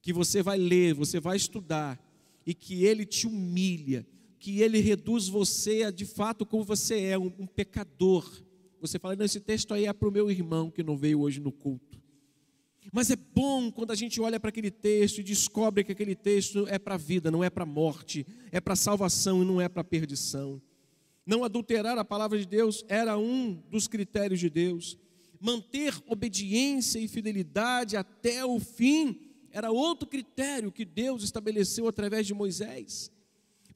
que 0.01 0.11
você 0.11 0.41
vai 0.41 0.57
ler, 0.57 0.95
você 0.95 1.19
vai 1.19 1.37
estudar, 1.37 2.03
e 2.43 2.55
que 2.55 2.83
ele 2.83 3.05
te 3.05 3.27
humilha, 3.27 4.03
que 4.39 4.59
ele 4.59 4.79
reduz 4.79 5.27
você 5.27 5.83
a 5.83 5.91
de 5.91 6.05
fato 6.05 6.43
como 6.43 6.63
você 6.63 7.03
é, 7.03 7.19
um, 7.19 7.31
um 7.37 7.45
pecador. 7.45 8.27
Você 8.79 8.97
fala, 8.97 9.15
não, 9.15 9.25
esse 9.25 9.39
texto 9.39 9.75
aí 9.75 9.85
é 9.85 9.93
para 9.93 10.09
o 10.09 10.11
meu 10.11 10.31
irmão 10.31 10.71
que 10.71 10.81
não 10.81 10.97
veio 10.97 11.19
hoje 11.19 11.39
no 11.39 11.51
culto. 11.51 12.01
Mas 12.91 13.11
é 13.11 13.15
bom 13.15 13.71
quando 13.71 13.91
a 13.91 13.95
gente 13.95 14.19
olha 14.19 14.39
para 14.39 14.49
aquele 14.49 14.71
texto 14.71 15.19
e 15.19 15.23
descobre 15.23 15.83
que 15.83 15.91
aquele 15.91 16.15
texto 16.15 16.65
é 16.67 16.79
para 16.79 16.95
a 16.95 16.97
vida, 16.97 17.29
não 17.29 17.43
é 17.43 17.49
para 17.51 17.61
a 17.61 17.67
morte, 17.67 18.25
é 18.51 18.59
para 18.59 18.73
a 18.73 18.75
salvação 18.75 19.43
e 19.43 19.45
não 19.45 19.61
é 19.61 19.69
para 19.69 19.81
a 19.81 19.83
perdição. 19.83 20.59
Não 21.31 21.45
adulterar 21.45 21.97
a 21.97 22.03
palavra 22.03 22.37
de 22.37 22.45
Deus 22.45 22.83
era 22.89 23.17
um 23.17 23.53
dos 23.69 23.87
critérios 23.87 24.37
de 24.37 24.49
Deus. 24.49 24.97
Manter 25.39 25.97
obediência 26.05 26.99
e 26.99 27.07
fidelidade 27.07 27.95
até 27.95 28.45
o 28.45 28.59
fim 28.59 29.17
era 29.49 29.71
outro 29.71 30.09
critério 30.09 30.73
que 30.73 30.83
Deus 30.83 31.23
estabeleceu 31.23 31.87
através 31.87 32.27
de 32.27 32.33
Moisés. 32.33 33.09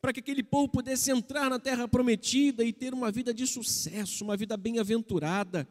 Para 0.01 0.11
que 0.11 0.19
aquele 0.19 0.43
povo 0.43 0.67
pudesse 0.67 1.11
entrar 1.11 1.49
na 1.49 1.57
terra 1.57 1.87
prometida 1.87 2.61
e 2.61 2.73
ter 2.73 2.93
uma 2.93 3.09
vida 3.09 3.33
de 3.33 3.47
sucesso, 3.47 4.25
uma 4.25 4.35
vida 4.35 4.57
bem-aventurada. 4.57 5.65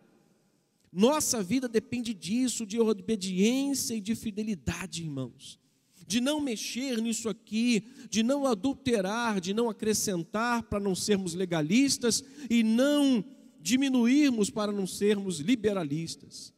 Nossa 0.90 1.42
vida 1.42 1.68
depende 1.68 2.14
disso, 2.14 2.64
de 2.64 2.80
obediência 2.80 3.94
e 3.94 4.00
de 4.00 4.14
fidelidade, 4.14 5.02
irmãos 5.02 5.62
de 6.06 6.20
não 6.20 6.40
mexer 6.40 7.00
nisso 7.00 7.28
aqui, 7.28 7.84
de 8.11 8.23
não 8.23 8.46
adulterar, 8.46 9.40
de 9.40 9.54
não 9.54 9.68
acrescentar 9.68 10.62
para 10.64 10.80
não 10.80 10.94
sermos 10.94 11.34
legalistas 11.34 12.23
e 12.50 12.62
não 12.62 13.25
diminuirmos 13.61 14.50
para 14.50 14.70
não 14.70 14.87
sermos 14.87 15.40
liberalistas. 15.40 16.52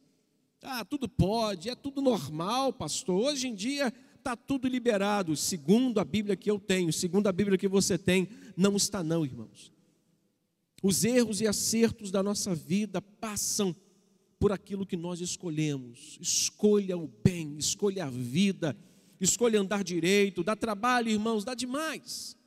Ah, 0.61 0.83
tudo 0.83 1.07
pode, 1.07 1.69
é 1.69 1.75
tudo 1.75 2.01
normal, 2.01 2.73
pastor. 2.73 3.15
Hoje 3.15 3.47
em 3.47 3.55
dia 3.55 3.93
está 4.17 4.35
tudo 4.35 4.67
liberado, 4.67 5.35
segundo 5.35 5.99
a 5.99 6.03
Bíblia 6.03 6.35
que 6.35 6.51
eu 6.51 6.59
tenho, 6.59 6.91
segundo 6.91 7.27
a 7.27 7.31
Bíblia 7.31 7.57
que 7.57 7.67
você 7.67 7.97
tem. 7.97 8.27
Não 8.57 8.75
está, 8.75 9.01
não, 9.01 9.25
irmãos. 9.25 9.71
Os 10.83 11.05
erros 11.05 11.39
e 11.39 11.47
acertos 11.47 12.11
da 12.11 12.21
nossa 12.21 12.53
vida 12.53 13.01
passam 13.01 13.75
por 14.39 14.51
aquilo 14.51 14.85
que 14.85 14.97
nós 14.97 15.21
escolhemos. 15.21 16.17
Escolha 16.21 16.97
o 16.97 17.07
bem, 17.23 17.57
escolha 17.57 18.05
a 18.05 18.09
vida 18.09 18.77
escolha 19.19 19.59
andar 19.59 19.83
direito, 19.83 20.43
dá 20.43 20.55
trabalho, 20.55 21.09
irmãos, 21.09 21.43
dá 21.43 21.53
demais. 21.53 22.37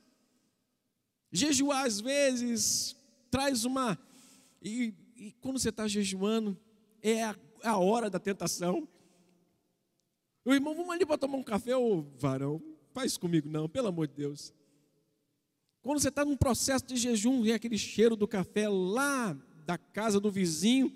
Jejuar 1.31 1.85
às 1.85 1.99
vezes 1.99 2.95
traz 3.29 3.63
uma. 3.63 3.97
E, 4.61 4.93
e 5.15 5.31
quando 5.39 5.59
você 5.59 5.69
está 5.69 5.87
jejuando, 5.87 6.57
é 7.01 7.23
a, 7.23 7.35
a, 7.63 7.77
hora 7.77 8.09
da 8.09 8.19
tentação. 8.19 8.87
O 10.43 10.53
irmão, 10.53 10.75
vamos 10.75 10.93
ali 10.93 11.05
para 11.05 11.17
tomar 11.17 11.37
um 11.37 11.43
café, 11.43 11.75
ô 11.75 12.01
varão, 12.17 12.61
faz 12.93 13.17
comigo 13.17 13.47
não, 13.49 13.69
pelo 13.69 13.87
amor 13.87 14.07
de 14.07 14.15
Deus. 14.15 14.53
Quando 15.81 15.99
você 15.99 16.09
está 16.09 16.25
num 16.25 16.37
processo 16.37 16.85
de 16.85 16.95
jejum, 16.95 17.41
vem 17.41 17.53
aquele 17.53 17.77
cheiro 17.77 18.15
do 18.15 18.27
café 18.27 18.67
lá 18.67 19.35
da 19.65 19.77
casa 19.77 20.19
do 20.19 20.29
vizinho, 20.29 20.95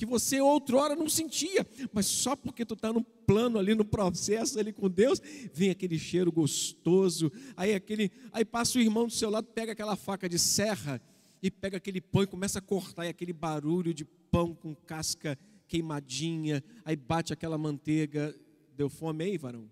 que 0.00 0.06
você 0.06 0.40
outrora 0.40 0.96
não 0.96 1.10
sentia, 1.10 1.66
mas 1.92 2.06
só 2.06 2.34
porque 2.34 2.64
tu 2.64 2.72
está 2.72 2.90
no 2.90 3.04
plano 3.04 3.58
ali, 3.58 3.74
no 3.74 3.84
processo 3.84 4.58
ali 4.58 4.72
com 4.72 4.88
Deus, 4.88 5.20
vem 5.52 5.68
aquele 5.68 5.98
cheiro 5.98 6.32
gostoso, 6.32 7.30
aí 7.54 7.74
aquele, 7.74 8.10
aí 8.32 8.42
passa 8.42 8.78
o 8.78 8.80
irmão 8.80 9.06
do 9.06 9.12
seu 9.12 9.28
lado, 9.28 9.48
pega 9.48 9.72
aquela 9.72 9.96
faca 9.96 10.26
de 10.26 10.38
serra 10.38 11.02
e 11.42 11.50
pega 11.50 11.76
aquele 11.76 12.00
pão 12.00 12.22
e 12.22 12.26
começa 12.26 12.60
a 12.60 12.62
cortar, 12.62 13.04
e 13.04 13.08
aquele 13.10 13.34
barulho 13.34 13.92
de 13.92 14.06
pão 14.06 14.54
com 14.54 14.74
casca 14.74 15.38
queimadinha, 15.68 16.64
aí 16.82 16.96
bate 16.96 17.34
aquela 17.34 17.58
manteiga, 17.58 18.34
deu 18.74 18.88
fome 18.88 19.24
aí, 19.24 19.36
varão? 19.36 19.70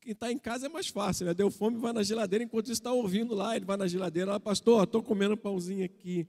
Quem 0.00 0.10
está 0.10 0.32
em 0.32 0.38
casa 0.38 0.66
é 0.66 0.68
mais 0.68 0.88
fácil, 0.88 1.26
né? 1.26 1.34
Deu 1.34 1.52
fome, 1.52 1.78
vai 1.78 1.92
na 1.92 2.02
geladeira, 2.02 2.44
enquanto 2.44 2.72
está 2.72 2.90
ouvindo 2.90 3.32
lá, 3.32 3.54
ele 3.54 3.64
vai 3.64 3.76
na 3.76 3.86
geladeira, 3.86 4.32
lá, 4.32 4.40
pastor, 4.40 4.82
estou 4.82 5.04
comendo 5.04 5.34
um 5.34 5.36
pãozinho 5.36 5.84
aqui. 5.84 6.26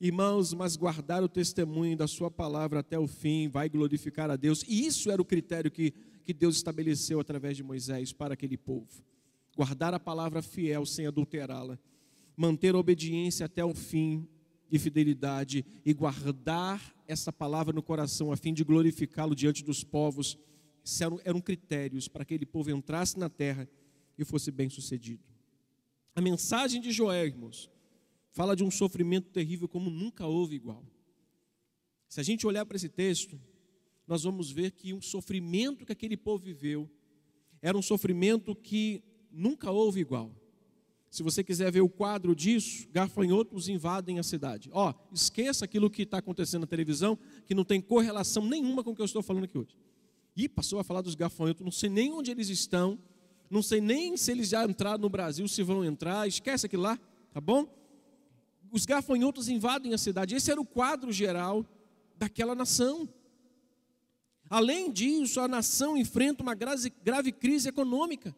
Irmãos, 0.00 0.54
mas 0.54 0.76
guardar 0.76 1.24
o 1.24 1.28
testemunho 1.28 1.96
da 1.96 2.06
Sua 2.06 2.30
palavra 2.30 2.80
até 2.80 2.96
o 2.96 3.08
fim 3.08 3.48
vai 3.48 3.68
glorificar 3.68 4.30
a 4.30 4.36
Deus. 4.36 4.62
E 4.68 4.86
isso 4.86 5.10
era 5.10 5.20
o 5.20 5.24
critério 5.24 5.72
que, 5.72 5.92
que 6.24 6.32
Deus 6.32 6.54
estabeleceu 6.56 7.18
através 7.18 7.56
de 7.56 7.64
Moisés 7.64 8.12
para 8.12 8.34
aquele 8.34 8.56
povo. 8.56 8.86
Guardar 9.56 9.92
a 9.92 9.98
palavra 9.98 10.40
fiel 10.40 10.86
sem 10.86 11.08
adulterá-la. 11.08 11.76
Manter 12.36 12.76
a 12.76 12.78
obediência 12.78 13.46
até 13.46 13.64
o 13.64 13.74
fim 13.74 14.28
e 14.70 14.78
fidelidade. 14.78 15.66
E 15.84 15.92
guardar 15.92 16.80
essa 17.08 17.32
palavra 17.32 17.72
no 17.72 17.82
coração 17.82 18.30
a 18.30 18.36
fim 18.36 18.54
de 18.54 18.62
glorificá-lo 18.62 19.34
diante 19.34 19.64
dos 19.64 19.82
povos. 19.82 20.38
Isso 20.84 21.02
eram, 21.02 21.20
eram 21.24 21.40
critérios 21.40 22.06
para 22.06 22.24
que 22.24 22.34
aquele 22.34 22.46
povo 22.46 22.70
entrasse 22.70 23.18
na 23.18 23.28
terra 23.28 23.68
e 24.16 24.24
fosse 24.24 24.52
bem 24.52 24.70
sucedido. 24.70 25.24
A 26.14 26.20
mensagem 26.20 26.80
de 26.80 26.92
Joel, 26.92 27.26
irmãos 27.26 27.68
fala 28.38 28.54
de 28.54 28.62
um 28.62 28.70
sofrimento 28.70 29.30
terrível 29.30 29.66
como 29.66 29.90
nunca 29.90 30.24
houve 30.24 30.54
igual. 30.54 30.86
Se 32.08 32.20
a 32.20 32.22
gente 32.22 32.46
olhar 32.46 32.64
para 32.64 32.76
esse 32.76 32.88
texto, 32.88 33.36
nós 34.06 34.22
vamos 34.22 34.48
ver 34.48 34.70
que 34.70 34.94
um 34.94 35.02
sofrimento 35.02 35.84
que 35.84 35.90
aquele 35.90 36.16
povo 36.16 36.44
viveu 36.44 36.88
era 37.60 37.76
um 37.76 37.82
sofrimento 37.82 38.54
que 38.54 39.02
nunca 39.28 39.72
houve 39.72 39.98
igual. 39.98 40.30
Se 41.10 41.20
você 41.20 41.42
quiser 41.42 41.72
ver 41.72 41.80
o 41.80 41.88
quadro 41.88 42.32
disso, 42.32 42.86
gafanhotos 42.92 43.68
invadem 43.68 44.20
a 44.20 44.22
cidade. 44.22 44.70
Ó, 44.72 44.94
esqueça 45.12 45.64
aquilo 45.64 45.90
que 45.90 46.02
está 46.02 46.18
acontecendo 46.18 46.60
na 46.60 46.68
televisão, 46.68 47.18
que 47.44 47.56
não 47.56 47.64
tem 47.64 47.80
correlação 47.80 48.46
nenhuma 48.46 48.84
com 48.84 48.92
o 48.92 48.94
que 48.94 49.02
eu 49.02 49.06
estou 49.06 49.20
falando 49.20 49.46
aqui 49.46 49.58
hoje. 49.58 49.76
E 50.36 50.48
passou 50.48 50.78
a 50.78 50.84
falar 50.84 51.00
dos 51.00 51.16
gafanhotos, 51.16 51.64
não 51.64 51.72
sei 51.72 51.90
nem 51.90 52.12
onde 52.12 52.30
eles 52.30 52.48
estão, 52.50 53.00
não 53.50 53.62
sei 53.64 53.80
nem 53.80 54.16
se 54.16 54.30
eles 54.30 54.48
já 54.48 54.64
entraram 54.64 55.00
no 55.00 55.08
Brasil, 55.08 55.48
se 55.48 55.60
vão 55.64 55.84
entrar, 55.84 56.28
esquece 56.28 56.66
aquilo 56.66 56.84
lá, 56.84 57.00
tá 57.32 57.40
bom? 57.40 57.76
Os 58.70 58.84
gafanhotos 58.84 59.48
invadem 59.48 59.94
a 59.94 59.98
cidade. 59.98 60.34
Esse 60.34 60.50
era 60.50 60.60
o 60.60 60.66
quadro 60.66 61.12
geral 61.12 61.66
daquela 62.16 62.54
nação. 62.54 63.08
Além 64.50 64.90
disso, 64.90 65.40
a 65.40 65.48
nação 65.48 65.96
enfrenta 65.96 66.42
uma 66.42 66.54
grave, 66.54 67.32
crise 67.32 67.68
econômica. 67.68 68.34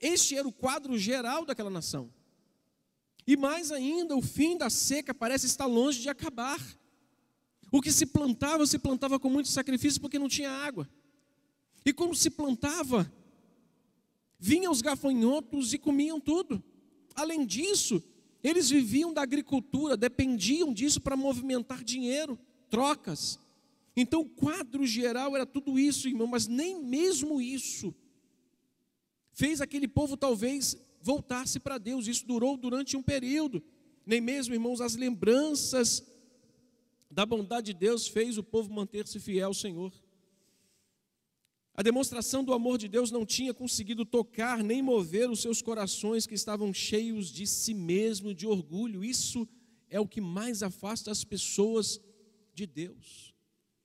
Este 0.00 0.36
era 0.36 0.46
o 0.46 0.52
quadro 0.52 0.98
geral 0.98 1.44
daquela 1.44 1.70
nação. 1.70 2.12
E 3.24 3.36
mais 3.36 3.70
ainda, 3.70 4.16
o 4.16 4.22
fim 4.22 4.58
da 4.58 4.68
seca 4.68 5.14
parece 5.14 5.46
estar 5.46 5.66
longe 5.66 6.00
de 6.00 6.08
acabar. 6.08 6.60
O 7.70 7.80
que 7.80 7.92
se 7.92 8.04
plantava, 8.04 8.66
se 8.66 8.78
plantava 8.78 9.18
com 9.18 9.30
muito 9.30 9.48
sacrifício 9.48 10.00
porque 10.00 10.18
não 10.18 10.28
tinha 10.28 10.50
água. 10.50 10.88
E 11.86 11.92
como 11.92 12.14
se 12.14 12.30
plantava, 12.30 13.10
vinham 14.38 14.72
os 14.72 14.82
gafanhotos 14.82 15.72
e 15.72 15.78
comiam 15.78 16.20
tudo. 16.20 16.62
Além 17.14 17.46
disso, 17.46 18.02
eles 18.42 18.70
viviam 18.70 19.12
da 19.12 19.22
agricultura, 19.22 19.96
dependiam 19.96 20.72
disso 20.72 21.00
para 21.00 21.16
movimentar 21.16 21.84
dinheiro, 21.84 22.38
trocas. 22.68 23.38
Então 23.96 24.22
o 24.22 24.28
quadro 24.28 24.86
geral 24.86 25.34
era 25.34 25.46
tudo 25.46 25.78
isso, 25.78 26.08
irmão, 26.08 26.26
mas 26.26 26.46
nem 26.46 26.82
mesmo 26.82 27.40
isso 27.40 27.94
fez 29.32 29.60
aquele 29.60 29.88
povo 29.88 30.16
talvez 30.16 30.76
voltar-se 31.00 31.58
para 31.58 31.78
Deus. 31.78 32.06
Isso 32.06 32.26
durou 32.26 32.56
durante 32.56 32.96
um 32.96 33.02
período. 33.02 33.62
Nem 34.04 34.20
mesmo, 34.20 34.54
irmãos, 34.54 34.80
as 34.80 34.94
lembranças 34.94 36.02
da 37.10 37.26
bondade 37.26 37.72
de 37.72 37.78
Deus 37.78 38.06
fez 38.06 38.38
o 38.38 38.42
povo 38.42 38.72
manter-se 38.72 39.18
fiel 39.18 39.48
ao 39.48 39.54
Senhor. 39.54 39.92
A 41.74 41.82
demonstração 41.82 42.44
do 42.44 42.52
amor 42.52 42.76
de 42.76 42.86
Deus 42.86 43.10
não 43.10 43.24
tinha 43.24 43.54
conseguido 43.54 44.04
tocar 44.04 44.62
nem 44.62 44.82
mover 44.82 45.30
os 45.30 45.40
seus 45.40 45.62
corações 45.62 46.26
que 46.26 46.34
estavam 46.34 46.72
cheios 46.72 47.32
de 47.32 47.46
si 47.46 47.72
mesmo, 47.72 48.34
de 48.34 48.46
orgulho. 48.46 49.02
Isso 49.02 49.48
é 49.88 49.98
o 49.98 50.06
que 50.06 50.20
mais 50.20 50.62
afasta 50.62 51.10
as 51.10 51.24
pessoas 51.24 51.98
de 52.54 52.66
Deus. 52.66 53.34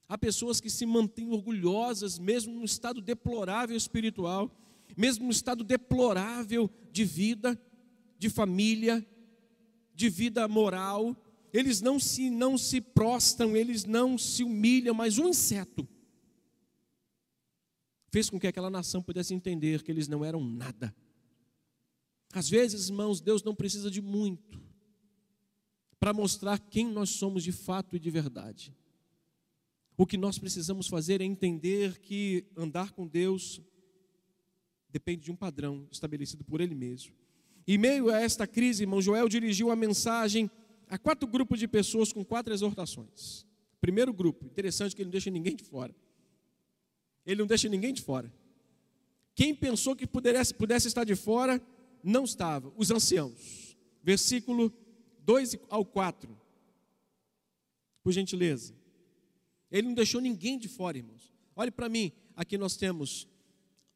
Há 0.06 0.18
pessoas 0.18 0.60
que 0.60 0.68
se 0.68 0.84
mantêm 0.84 1.32
orgulhosas, 1.32 2.18
mesmo 2.18 2.52
num 2.52 2.64
estado 2.64 3.00
deplorável 3.00 3.76
espiritual, 3.76 4.54
mesmo 4.94 5.24
num 5.24 5.30
estado 5.30 5.64
deplorável 5.64 6.70
de 6.92 7.04
vida, 7.06 7.58
de 8.18 8.28
família, 8.28 9.06
de 9.94 10.10
vida 10.10 10.46
moral. 10.46 11.16
Eles 11.54 11.80
não 11.80 11.98
se, 11.98 12.28
não 12.28 12.58
se 12.58 12.82
prostram, 12.82 13.56
eles 13.56 13.86
não 13.86 14.18
se 14.18 14.44
humilham, 14.44 14.94
mas 14.94 15.18
um 15.18 15.28
inseto 15.28 15.88
fez 18.18 18.28
com 18.28 18.40
que 18.40 18.48
aquela 18.48 18.68
nação 18.68 19.00
pudesse 19.00 19.32
entender 19.32 19.84
que 19.84 19.92
eles 19.92 20.08
não 20.08 20.24
eram 20.24 20.42
nada. 20.42 20.92
Às 22.32 22.48
vezes, 22.48 22.88
irmãos, 22.88 23.20
Deus 23.20 23.44
não 23.44 23.54
precisa 23.54 23.88
de 23.88 24.02
muito 24.02 24.60
para 26.00 26.12
mostrar 26.12 26.58
quem 26.58 26.88
nós 26.90 27.10
somos 27.10 27.44
de 27.44 27.52
fato 27.52 27.94
e 27.94 27.98
de 28.00 28.10
verdade. 28.10 28.74
O 29.96 30.04
que 30.04 30.16
nós 30.16 30.36
precisamos 30.36 30.88
fazer 30.88 31.20
é 31.20 31.24
entender 31.24 32.00
que 32.00 32.44
andar 32.56 32.90
com 32.90 33.06
Deus 33.06 33.60
depende 34.90 35.22
de 35.22 35.30
um 35.30 35.36
padrão 35.36 35.86
estabelecido 35.88 36.42
por 36.42 36.60
Ele 36.60 36.74
mesmo. 36.74 37.14
Em 37.68 37.78
meio 37.78 38.10
a 38.10 38.20
esta 38.20 38.48
crise, 38.48 38.82
irmão 38.82 39.00
Joel 39.00 39.28
dirigiu 39.28 39.70
a 39.70 39.76
mensagem 39.76 40.50
a 40.88 40.98
quatro 40.98 41.28
grupos 41.28 41.60
de 41.60 41.68
pessoas 41.68 42.12
com 42.12 42.24
quatro 42.24 42.52
exortações. 42.52 43.46
Primeiro 43.80 44.12
grupo, 44.12 44.44
interessante 44.44 44.96
que 44.96 45.02
ele 45.02 45.06
não 45.06 45.12
deixa 45.12 45.30
ninguém 45.30 45.54
de 45.54 45.62
fora. 45.62 45.94
Ele 47.28 47.40
não 47.40 47.46
deixa 47.46 47.68
ninguém 47.68 47.92
de 47.92 48.00
fora. 48.00 48.32
Quem 49.34 49.54
pensou 49.54 49.94
que 49.94 50.06
pudesse, 50.06 50.54
pudesse 50.54 50.88
estar 50.88 51.04
de 51.04 51.14
fora, 51.14 51.60
não 52.02 52.24
estava. 52.24 52.72
Os 52.74 52.90
anciãos. 52.90 53.76
Versículo 54.02 54.72
2 55.26 55.58
ao 55.68 55.84
4. 55.84 56.34
Por 58.02 58.12
gentileza. 58.12 58.74
Ele 59.70 59.88
não 59.88 59.94
deixou 59.94 60.22
ninguém 60.22 60.58
de 60.58 60.68
fora, 60.68 60.96
irmãos. 60.96 61.30
Olhe 61.54 61.70
para 61.70 61.86
mim, 61.86 62.10
aqui 62.34 62.56
nós 62.56 62.78
temos 62.78 63.28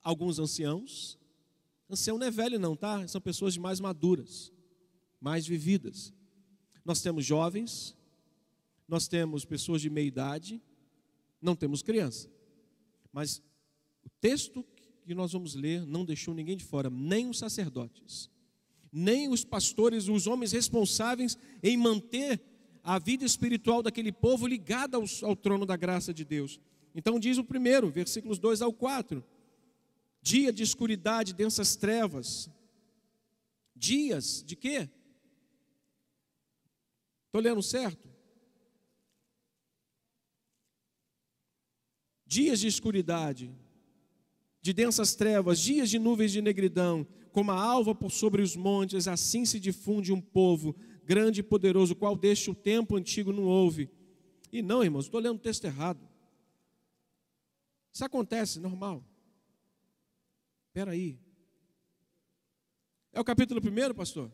alguns 0.03 0.39
anciãos. 0.39 1.19
Ancião 1.89 2.19
não 2.19 2.27
é 2.27 2.31
velho, 2.31 2.59
não, 2.59 2.77
tá? 2.77 3.09
São 3.09 3.21
pessoas 3.21 3.57
mais 3.57 3.81
maduras, 3.81 4.53
mais 5.19 5.47
vividas. 5.47 6.13
Nós 6.85 7.01
temos 7.01 7.25
jovens, 7.25 7.97
nós 8.87 9.09
temos 9.09 9.47
pessoas 9.47 9.81
de 9.81 9.89
meia 9.89 10.07
idade, 10.07 10.61
não 11.41 11.57
temos 11.57 11.81
criança. 11.81 12.29
Mas 13.13 13.43
o 14.05 14.09
texto 14.21 14.65
que 15.05 15.15
nós 15.15 15.33
vamos 15.33 15.55
ler 15.55 15.85
não 15.87 16.05
deixou 16.05 16.33
ninguém 16.33 16.57
de 16.57 16.65
fora, 16.65 16.89
nem 16.89 17.29
os 17.29 17.39
sacerdotes, 17.39 18.31
nem 18.91 19.29
os 19.29 19.45
pastores, 19.45 20.09
os 20.09 20.27
homens 20.27 20.53
responsáveis 20.53 21.37
em 21.63 21.77
manter 21.77 22.41
a 22.83 22.99
vida 22.99 23.25
espiritual 23.25 23.83
daquele 23.83 24.11
povo 24.11 24.47
ligada 24.47 24.97
ao, 24.97 25.05
ao 25.23 25.37
trono 25.37 25.67
da 25.67 25.77
graça 25.77 26.13
de 26.13 26.25
Deus. 26.25 26.61
Então 26.95 27.19
diz 27.19 27.39
o 27.39 27.45
primeiro, 27.45 27.91
versículos 27.91 28.39
2 28.39 28.63
ao 28.63 28.73
4. 28.73 29.25
Dia 30.21 30.53
de 30.53 30.63
escuridade, 30.63 31.35
densas 31.35 31.77
trevas. 31.77 32.51
Dias 33.75 34.43
de 34.47 34.57
quê? 34.57 34.89
Estou 37.27 37.41
lendo 37.41 37.63
certo? 37.63 38.12
Dias 42.33 42.61
de 42.61 42.67
escuridade, 42.67 43.55
de 44.63 44.73
densas 44.73 45.15
trevas, 45.15 45.61
dias 45.61 45.91
de 45.91 45.99
nuvens 45.99 46.33
de 46.33 46.41
negridão, 46.41 47.07
como 47.31 47.51
a 47.51 47.63
alva 47.63 47.95
por 47.95 48.11
sobre 48.11 48.41
os 48.41 48.57
montes, 48.57 49.07
assim 49.07 49.45
se 49.45 49.61
difunde 49.61 50.15
um 50.15 50.21
povo 50.21 50.75
grande 51.05 51.41
e 51.41 51.43
poderoso, 51.43 51.95
qual 51.95 52.17
deste 52.17 52.51
o 52.51 52.55
tempo 52.55 52.97
antigo 52.97 53.35
não 53.35 53.43
houve. 53.43 53.91
E 54.51 54.63
não, 54.63 54.83
irmãos, 54.83 55.05
estou 55.05 55.21
lendo 55.21 55.37
o 55.37 55.41
texto 55.41 55.67
errado. 55.67 56.09
Isso 57.93 58.03
acontece, 58.03 58.59
normal. 58.59 59.05
Espera 60.69 60.93
aí. 60.93 61.19
É 63.13 63.21
o 63.21 63.25
capítulo 63.25 63.61
primeiro, 63.61 63.95
pastor? 63.95 64.33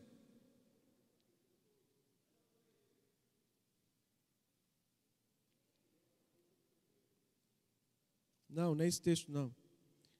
Não, 8.59 8.75
não 8.75 8.83
é 8.83 8.89
esse 8.89 9.01
texto, 9.01 9.31
não. 9.31 9.55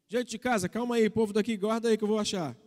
Gente 0.08 0.30
de 0.30 0.39
casa, 0.39 0.69
calma 0.69 0.95
aí, 0.95 1.10
povo 1.10 1.34
daqui, 1.34 1.58
guarda 1.58 1.89
aí 1.89 1.97
que 1.97 2.04
eu 2.06 2.08
vou 2.08 2.17
achar. 2.17 2.58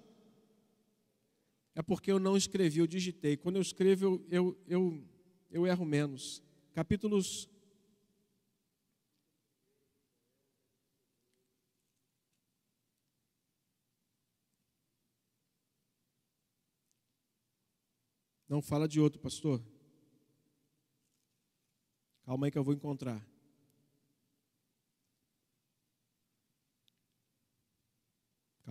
É 1.75 1.81
porque 1.81 2.13
eu 2.13 2.19
não 2.19 2.37
escrevi, 2.37 2.81
eu 2.81 2.87
digitei. 2.87 3.39
Quando 3.39 3.57
eu 3.57 3.63
escrevo, 3.63 4.05
eu, 4.05 4.27
eu, 4.31 4.59
eu, 4.69 5.05
eu 5.51 5.67
erro 5.67 5.87
menos. 5.87 6.43
Capítulos. 6.75 7.49
Não 18.47 18.61
fala 18.61 18.87
de 18.87 19.01
outro, 19.01 19.19
pastor. 19.19 19.65
Calma 22.27 22.47
aí 22.47 22.53
que 22.53 22.59
eu 22.59 22.63
vou 22.63 22.75
encontrar. 22.75 23.32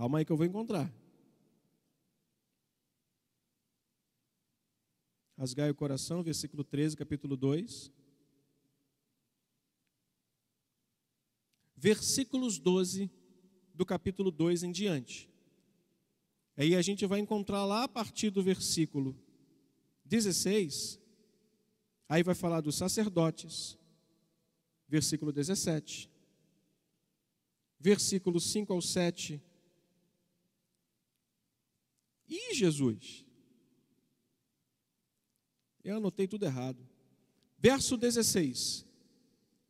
Calma 0.01 0.17
aí 0.17 0.25
que 0.25 0.31
eu 0.31 0.35
vou 0.35 0.47
encontrar. 0.47 0.91
Rasgai 5.37 5.69
o 5.69 5.75
coração, 5.75 6.23
versículo 6.23 6.63
13, 6.63 6.97
capítulo 6.97 7.37
2. 7.37 7.91
Versículos 11.77 12.57
12 12.57 13.11
do 13.75 13.85
capítulo 13.85 14.31
2 14.31 14.63
em 14.63 14.71
diante. 14.71 15.29
Aí 16.57 16.75
a 16.75 16.81
gente 16.81 17.05
vai 17.05 17.19
encontrar 17.19 17.63
lá 17.63 17.83
a 17.83 17.87
partir 17.87 18.31
do 18.31 18.41
versículo 18.41 19.15
16, 20.05 20.99
aí 22.09 22.23
vai 22.23 22.33
falar 22.33 22.61
dos 22.61 22.75
sacerdotes, 22.75 23.77
versículo 24.87 25.31
17, 25.31 26.09
versículos 27.79 28.51
5 28.51 28.73
ao 28.73 28.81
7, 28.81 29.39
Ih, 32.31 32.53
Jesus! 32.53 33.25
Eu 35.83 35.97
anotei 35.97 36.29
tudo 36.29 36.45
errado. 36.45 36.79
Verso 37.59 37.97
16: 37.97 38.85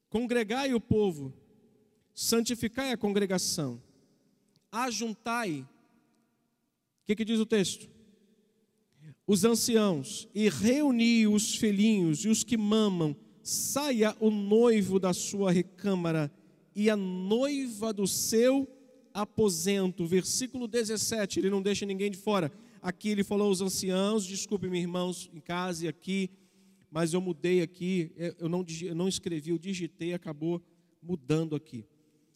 Congregai 0.09 0.71
o 0.75 0.79
povo, 0.79 1.33
santificai 2.13 2.91
a 2.91 2.97
congregação, 2.97 3.81
ajuntai. 4.71 5.67
O 7.01 7.05
que, 7.05 7.15
que 7.15 7.25
diz 7.25 7.39
o 7.39 7.45
texto? 7.47 7.89
Os 9.25 9.43
anciãos, 9.43 10.27
e 10.35 10.47
reuni 10.47 11.25
os 11.25 11.55
filhinhos 11.55 12.25
e 12.25 12.29
os 12.29 12.43
que 12.43 12.57
mamam, 12.57 13.15
saia 13.41 14.15
o 14.19 14.29
noivo 14.29 14.99
da 14.99 15.13
sua 15.13 15.51
recâmara 15.51 16.31
e 16.75 16.89
a 16.91 16.95
noiva 16.95 17.91
do 17.91 18.05
seu 18.05 18.67
aposento. 19.13 20.05
Versículo 20.05 20.67
17, 20.67 21.39
ele 21.39 21.49
não 21.49 21.61
deixa 21.61 21.85
ninguém 21.85 22.11
de 22.11 22.17
fora. 22.17 22.51
Aqui 22.81 23.09
ele 23.09 23.23
falou 23.23 23.47
aos 23.47 23.61
anciãos, 23.61 24.25
desculpe-me, 24.25 24.79
irmãos, 24.79 25.29
em 25.33 25.39
casa 25.39 25.85
e 25.85 25.87
aqui, 25.87 26.29
mas 26.89 27.13
eu 27.13 27.21
mudei 27.21 27.61
aqui, 27.61 28.11
eu 28.39 28.49
não, 28.49 28.65
eu 28.81 28.95
não 28.95 29.07
escrevi, 29.07 29.51
eu 29.51 29.57
digitei, 29.57 30.13
acabou 30.13 30.61
mudando 31.01 31.55
aqui. 31.55 31.85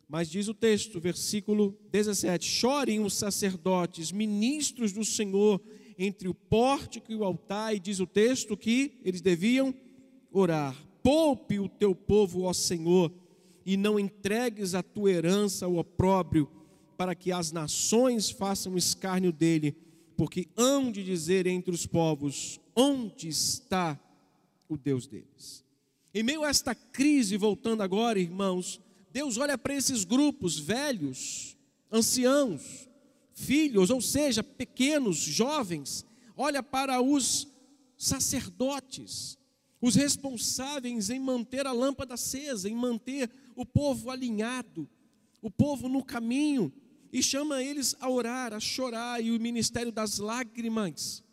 Mas 0.07 0.29
diz 0.29 0.47
o 0.47 0.53
texto, 0.53 0.99
versículo 0.99 1.77
17: 1.91 2.47
Chorem 2.47 2.99
os 2.99 3.15
sacerdotes, 3.15 4.11
ministros 4.11 4.93
do 4.93 5.03
Senhor, 5.03 5.59
entre 5.97 6.27
o 6.27 6.33
pórtico 6.33 7.11
e 7.11 7.15
o 7.15 7.23
altar, 7.23 7.75
e 7.75 7.79
diz 7.79 7.99
o 7.99 8.07
texto 8.07 8.55
que 8.55 8.99
eles 9.03 9.21
deviam 9.21 9.73
orar. 10.31 10.75
Poupe 11.01 11.59
o 11.59 11.67
teu 11.67 11.95
povo, 11.95 12.43
ó 12.43 12.53
Senhor, 12.53 13.11
e 13.65 13.75
não 13.75 13.99
entregues 13.99 14.75
a 14.75 14.83
tua 14.83 15.11
herança 15.11 15.65
ao 15.65 15.77
opróbrio, 15.77 16.49
para 16.97 17.15
que 17.15 17.31
as 17.31 17.51
nações 17.51 18.29
façam 18.29 18.77
escárnio 18.77 19.31
dele, 19.31 19.75
porque 20.15 20.47
hão 20.55 20.91
de 20.91 21.03
dizer 21.03 21.45
entre 21.47 21.73
os 21.73 21.86
povos: 21.86 22.60
onde 22.75 23.27
está 23.27 23.99
o 24.67 24.77
Deus 24.77 25.08
deles? 25.08 25.63
Em 26.13 26.23
meio 26.23 26.43
a 26.43 26.49
esta 26.49 26.73
crise, 26.73 27.36
voltando 27.36 27.84
agora, 27.84 28.19
irmãos, 28.19 28.79
Deus 29.12 29.38
olha 29.38 29.58
para 29.58 29.73
esses 29.73 30.03
grupos 30.03 30.58
velhos, 30.58 31.58
anciãos, 31.91 32.89
filhos, 33.34 33.89
ou 33.89 34.01
seja, 34.01 34.41
pequenos, 34.41 35.17
jovens, 35.17 36.05
olha 36.36 36.63
para 36.63 37.01
os 37.01 37.47
sacerdotes, 37.97 39.38
os 39.81 39.95
responsáveis 39.95 41.10
em 41.10 41.19
manter 41.19 41.67
a 41.67 41.71
lâmpada 41.71 42.13
acesa, 42.13 42.69
em 42.69 42.75
manter 42.75 43.29
o 43.55 43.65
povo 43.65 44.10
alinhado, 44.10 44.89
o 45.41 45.51
povo 45.51 45.88
no 45.88 46.03
caminho, 46.03 46.73
e 47.15 47.23
chama 47.23 47.63
eles 47.63 47.95
a 48.01 48.10
orar, 48.10 48.54
a 48.54 48.60
chorar, 48.60 49.23
e 49.23 49.32
o 49.32 49.39
ministério 49.39 49.89
das 49.89 50.19
lágrimas, 50.19 51.23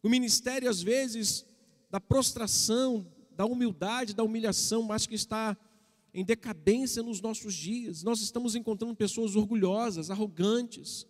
o 0.00 0.08
ministério, 0.08 0.70
às 0.70 0.80
vezes, 0.80 1.44
da 1.90 2.00
prostração, 2.00 3.04
da 3.32 3.44
humildade, 3.44 4.14
da 4.14 4.22
humilhação, 4.22 4.84
mas 4.84 5.04
que 5.04 5.16
está 5.16 5.56
em 6.14 6.24
decadência 6.24 7.02
nos 7.02 7.20
nossos 7.20 7.52
dias. 7.54 8.04
Nós 8.04 8.20
estamos 8.20 8.54
encontrando 8.54 8.94
pessoas 8.94 9.34
orgulhosas, 9.34 10.12
arrogantes, 10.12 11.04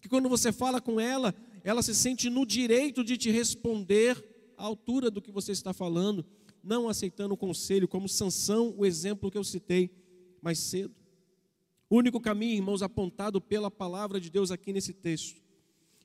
que 0.00 0.08
quando 0.08 0.30
você 0.30 0.50
fala 0.52 0.80
com 0.80 0.98
ela, 0.98 1.34
ela 1.62 1.82
se 1.82 1.94
sente 1.94 2.30
no 2.30 2.46
direito 2.46 3.04
de 3.04 3.18
te 3.18 3.30
responder 3.30 4.26
à 4.56 4.64
altura 4.64 5.10
do 5.10 5.20
que 5.20 5.30
você 5.30 5.52
está 5.52 5.74
falando, 5.74 6.24
não 6.64 6.88
aceitando 6.88 7.34
o 7.34 7.36
conselho, 7.36 7.86
como 7.86 8.08
Sansão, 8.08 8.74
o 8.74 8.86
exemplo 8.86 9.30
que 9.30 9.36
eu 9.36 9.44
citei 9.44 9.90
mais 10.40 10.58
cedo. 10.58 10.99
O 11.90 11.96
único 11.96 12.20
caminho, 12.20 12.54
irmãos, 12.54 12.82
apontado 12.82 13.40
pela 13.40 13.68
palavra 13.68 14.20
de 14.20 14.30
Deus 14.30 14.52
aqui 14.52 14.72
nesse 14.72 14.92
texto. 14.92 15.42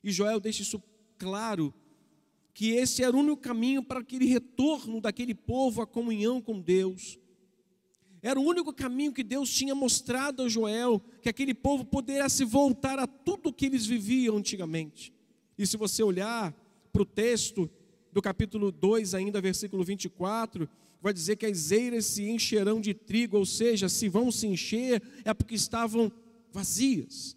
E 0.02 0.10
Joel 0.10 0.40
deixa 0.40 0.62
isso 0.62 0.82
claro, 1.16 1.72
que 2.52 2.70
esse 2.70 3.04
era 3.04 3.16
o 3.16 3.20
único 3.20 3.36
caminho 3.36 3.84
para 3.84 4.00
aquele 4.00 4.26
retorno 4.26 5.00
daquele 5.00 5.32
povo 5.32 5.80
à 5.80 5.86
comunhão 5.86 6.42
com 6.42 6.60
Deus. 6.60 7.18
Era 8.20 8.40
o 8.40 8.42
único 8.42 8.72
caminho 8.72 9.12
que 9.12 9.22
Deus 9.22 9.48
tinha 9.48 9.76
mostrado 9.76 10.42
a 10.42 10.48
Joel, 10.48 11.00
que 11.22 11.28
aquele 11.28 11.54
povo 11.54 11.84
pudesse 11.84 12.44
voltar 12.44 12.98
a 12.98 13.06
tudo 13.06 13.52
que 13.52 13.66
eles 13.66 13.86
viviam 13.86 14.36
antigamente. 14.36 15.12
E 15.56 15.64
se 15.64 15.76
você 15.76 16.02
olhar 16.02 16.52
para 16.92 17.02
o 17.02 17.06
texto 17.06 17.70
do 18.12 18.20
capítulo 18.20 18.72
2, 18.72 19.14
ainda 19.14 19.40
versículo 19.40 19.84
24, 19.84 20.68
vai 21.00 21.12
dizer 21.12 21.36
que 21.36 21.46
as 21.46 21.70
eiras 21.70 22.06
se 22.06 22.28
encherão 22.28 22.80
de 22.80 22.94
trigo, 22.94 23.36
ou 23.36 23.46
seja, 23.46 23.88
se 23.88 24.08
vão 24.08 24.30
se 24.30 24.46
encher 24.46 25.02
é 25.24 25.32
porque 25.32 25.54
estavam 25.54 26.10
vazias. 26.52 27.36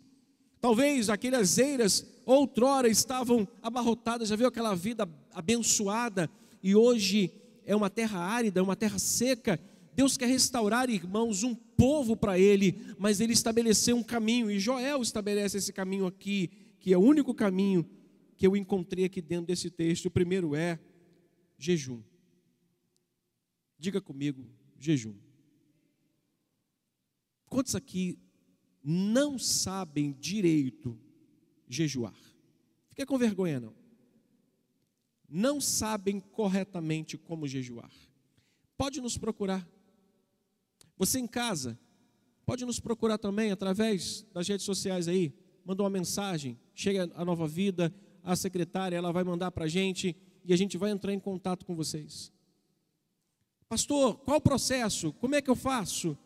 Talvez 0.62 1.10
aquelas 1.10 1.58
eiras 1.58 2.06
outrora 2.26 2.88
estavam 2.88 3.48
abarrotadas, 3.62 4.30
já 4.30 4.36
viu 4.36 4.48
aquela 4.48 4.76
vida 4.76 5.08
abençoada 5.34 6.30
e 6.62 6.76
hoje 6.76 7.32
é 7.66 7.76
uma 7.76 7.90
terra 7.90 8.20
árida, 8.20 8.64
uma 8.64 8.76
terra 8.76 9.00
seca. 9.00 9.60
Deus 9.94 10.18
quer 10.18 10.28
restaurar, 10.28 10.90
irmãos, 10.90 11.44
um 11.44 11.54
povo 11.54 12.16
para 12.16 12.40
Ele, 12.40 12.76
mas 12.98 13.20
Ele 13.20 13.34
estabeleceu 13.34 13.96
um 13.96 14.04
caminho, 14.04 14.50
e 14.50 14.60
Joel 14.60 15.02
estabelece 15.02 15.58
esse 15.58 15.72
caminho 15.72 16.06
aqui, 16.06 16.50
que 16.80 16.94
é 16.94 16.98
o 16.98 17.02
único 17.02 17.34
caminho 17.34 17.86
que 18.36 18.48
eu 18.48 18.56
encontrei 18.56 19.06
aqui 19.06 19.22
dentro 19.22 19.46
desse 19.46 19.70
texto. 19.70 20.06
O 20.06 20.12
primeiro 20.12 20.56
é 20.56 20.80
jejum. 21.58 22.02
Diga 23.80 24.02
comigo, 24.02 24.46
jejum. 24.78 25.16
Quantos 27.48 27.76
aqui 27.76 28.20
não 28.84 29.40
sabem 29.40 30.12
direito 30.12 31.00
jejuar? 31.68 32.16
Fica 32.90 33.06
com 33.06 33.18
vergonha, 33.18 33.60
não. 33.60 33.74
Não 35.28 35.62
sabem 35.62 36.20
corretamente 36.20 37.18
como 37.18 37.48
jejuar. 37.48 37.92
Pode 38.78 39.00
nos 39.00 39.18
procurar. 39.18 39.68
Você 40.98 41.20
em 41.20 41.28
casa, 41.28 41.80
pode 42.46 42.66
nos 42.66 42.80
procurar 42.80 43.18
também 43.18 43.52
através 43.52 44.26
das 44.34 44.48
redes 44.48 44.66
sociais 44.66 45.08
aí. 45.08 45.34
Manda 45.64 45.84
uma 45.84 45.90
mensagem, 45.90 46.60
chega 46.74 47.10
a 47.14 47.24
nova 47.24 47.48
vida, 47.48 47.94
a 48.24 48.36
secretária, 48.36 48.98
ela 48.98 49.14
vai 49.14 49.24
mandar 49.24 49.52
para 49.52 49.66
a 49.66 49.70
gente 49.70 50.16
e 50.44 50.52
a 50.52 50.58
gente 50.58 50.78
vai 50.78 50.92
entrar 50.92 51.14
em 51.14 51.20
contato 51.20 51.66
com 51.66 51.76
vocês. 51.76 52.34
Pastor, 53.70 54.18
qual 54.26 54.38
o 54.38 54.42
processo? 54.42 55.14
Como 55.14 55.36
é 55.36 55.42
que 55.44 55.50
eu 55.50 55.56
faço? 55.56 56.18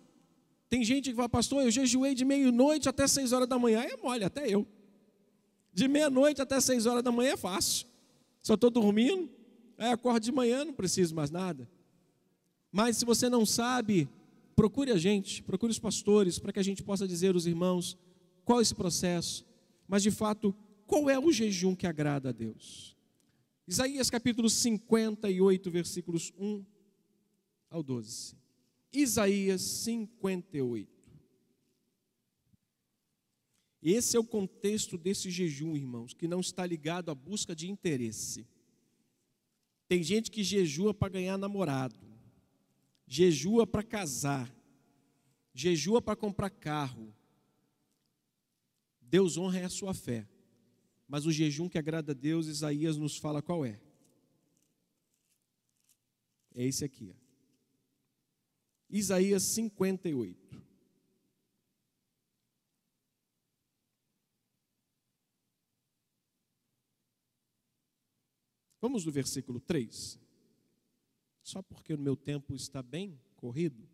Tem 0.70 0.82
gente 0.82 1.10
que 1.10 1.16
fala, 1.16 1.28
pastor, 1.28 1.62
eu 1.62 1.70
jejuei 1.70 2.16
de 2.16 2.24
meia-noite 2.24 2.88
até 2.88 3.06
seis 3.06 3.34
horas 3.34 3.50
da 3.50 3.60
manhã. 3.60 3.82
É 3.82 3.98
mole, 3.98 4.24
até 4.24 4.48
eu. 4.48 4.66
De 5.74 5.90
meia-noite 5.90 6.42
até 6.42 6.62
seis 6.62 6.86
horas 6.86 7.04
da 7.04 7.12
manhã 7.12 7.34
é 7.34 7.38
fácil. 7.38 7.86
Só 8.42 8.54
estou 8.54 8.70
dormindo, 8.70 9.30
aí 9.78 9.92
acordo 9.92 10.24
de 10.24 10.32
manhã, 10.32 10.64
não 10.64 10.74
preciso 10.74 11.14
mais 11.14 11.30
nada. 11.30 11.70
Mas 12.72 12.96
se 12.98 13.06
você 13.06 13.28
não 13.30 13.46
sabe, 13.46 14.08
procure 14.56 14.92
a 14.92 14.98
gente, 14.98 15.44
procure 15.44 15.70
os 15.70 15.80
pastores, 15.80 16.40
para 16.40 16.54
que 16.54 16.60
a 16.60 16.64
gente 16.64 16.82
possa 16.82 17.06
dizer 17.06 17.34
aos 17.34 17.46
irmãos 17.46 17.98
qual 18.46 18.60
é 18.60 18.62
esse 18.62 18.74
processo. 18.74 19.46
Mas 19.86 20.02
de 20.02 20.12
fato, 20.12 20.56
qual 20.88 21.10
é 21.10 21.20
o 21.20 21.32
jejum 21.32 21.76
que 21.76 21.86
agrada 21.86 22.30
a 22.30 22.32
Deus? 22.32 22.96
Isaías 23.68 24.10
capítulo 24.10 24.50
58, 24.50 25.70
versículos 25.70 26.32
1 26.40 26.73
ao 27.74 27.82
12. 27.82 28.38
Isaías 28.94 29.62
58. 29.62 30.94
Esse 33.82 34.16
é 34.16 34.20
o 34.20 34.24
contexto 34.24 34.98
desse 34.98 35.32
jejum, 35.32 35.76
irmãos, 35.76 36.14
que 36.14 36.28
não 36.28 36.40
está 36.40 36.66
ligado 36.66 37.10
à 37.10 37.16
busca 37.16 37.56
de 37.56 37.70
interesse. 37.70 38.48
Tem 39.88 40.04
gente 40.04 40.30
que 40.30 40.44
jejua 40.44 40.94
para 40.94 41.10
ganhar 41.10 41.38
namorado, 41.38 42.00
jejua 43.08 43.66
para 43.66 43.84
casar, 43.84 44.56
jejua 45.54 46.02
para 46.02 46.16
comprar 46.16 46.52
carro. 46.52 47.14
Deus 49.02 49.36
honra 49.36 49.66
a 49.66 49.70
sua 49.70 49.94
fé. 49.94 50.30
Mas 51.08 51.26
o 51.26 51.32
jejum 51.32 51.68
que 51.68 51.78
agrada 51.78 52.12
a 52.12 52.16
Deus, 52.16 52.48
Isaías 52.48 52.98
nos 52.98 53.18
fala 53.18 53.42
qual 53.42 53.66
é. 53.66 53.82
É 56.56 56.64
esse 56.66 56.86
aqui. 56.86 57.12
Ó. 57.14 57.23
Isaías 58.94 59.42
58. 59.42 60.62
Vamos 68.80 69.04
no 69.04 69.12
versículo 69.12 69.60
3. 69.60 70.20
Só 71.42 71.64
porque 71.64 71.92
o 71.92 71.98
meu 71.98 72.16
tempo 72.16 72.54
está 72.54 72.84
bem 72.84 73.20
corrido. 73.36 73.90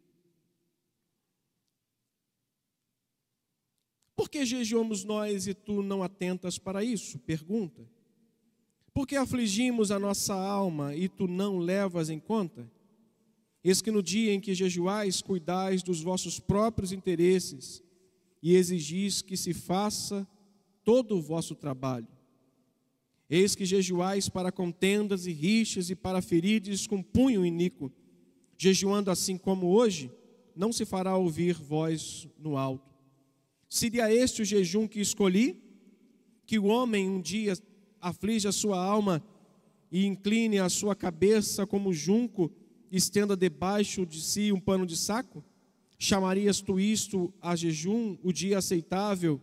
Por 4.17 4.29
que 4.29 4.45
jejuamos 4.45 5.05
nós 5.05 5.47
e 5.47 5.53
tu 5.53 5.81
não 5.81 6.03
atentas 6.03 6.57
para 6.57 6.83
isso? 6.83 7.17
Pergunta. 7.19 7.89
Por 8.93 9.07
que 9.07 9.15
afligimos 9.15 9.91
a 9.91 9.97
nossa 9.97 10.33
alma 10.33 10.93
e 10.93 11.07
tu 11.07 11.25
não 11.25 11.57
levas 11.57 12.09
em 12.09 12.19
conta? 12.19 12.69
Eis 13.63 13.81
que 13.81 13.91
no 13.91 14.01
dia 14.01 14.33
em 14.33 14.39
que 14.39 14.53
jejuais, 14.53 15.21
cuidais 15.21 15.83
dos 15.83 16.01
vossos 16.01 16.39
próprios 16.39 16.91
interesses 16.91 17.83
e 18.41 18.55
exigis 18.55 19.21
que 19.21 19.35
se 19.35 19.53
faça 19.53 20.27
todo 20.83 21.17
o 21.17 21.21
vosso 21.21 21.55
trabalho. 21.55 22.07
Eis 23.29 23.55
que 23.55 23.65
jejuais 23.65 24.29
para 24.29 24.51
contendas 24.51 25.27
e 25.27 25.31
rixas 25.31 25.89
e 25.89 25.95
para 25.95 26.21
ferides 26.21 26.87
com 26.87 27.03
punho 27.03 27.45
iníquo. 27.45 27.91
Jejuando 28.57 29.11
assim 29.11 29.37
como 29.37 29.67
hoje, 29.67 30.09
não 30.55 30.71
se 30.73 30.85
fará 30.85 31.15
ouvir 31.15 31.53
voz 31.53 32.27
no 32.37 32.57
alto. 32.57 32.89
Seria 33.69 34.11
este 34.11 34.41
o 34.41 34.45
jejum 34.45 34.87
que 34.87 34.99
escolhi? 34.99 35.61
Que 36.45 36.57
o 36.57 36.65
homem 36.65 37.07
um 37.07 37.21
dia 37.21 37.53
aflige 38.01 38.47
a 38.47 38.51
sua 38.51 38.83
alma 38.83 39.23
e 39.91 40.05
incline 40.05 40.57
a 40.57 40.69
sua 40.69 40.95
cabeça 40.95 41.67
como 41.67 41.93
junco 41.93 42.51
estenda 42.91 43.35
debaixo 43.35 44.05
de 44.05 44.21
si 44.21 44.51
um 44.51 44.59
pano 44.59 44.85
de 44.85 44.97
saco? 44.97 45.43
Chamarias 45.97 46.61
tu 46.61 46.79
isto 46.79 47.33
a 47.41 47.55
jejum, 47.55 48.17
o 48.23 48.31
dia 48.31 48.57
aceitável 48.57 49.41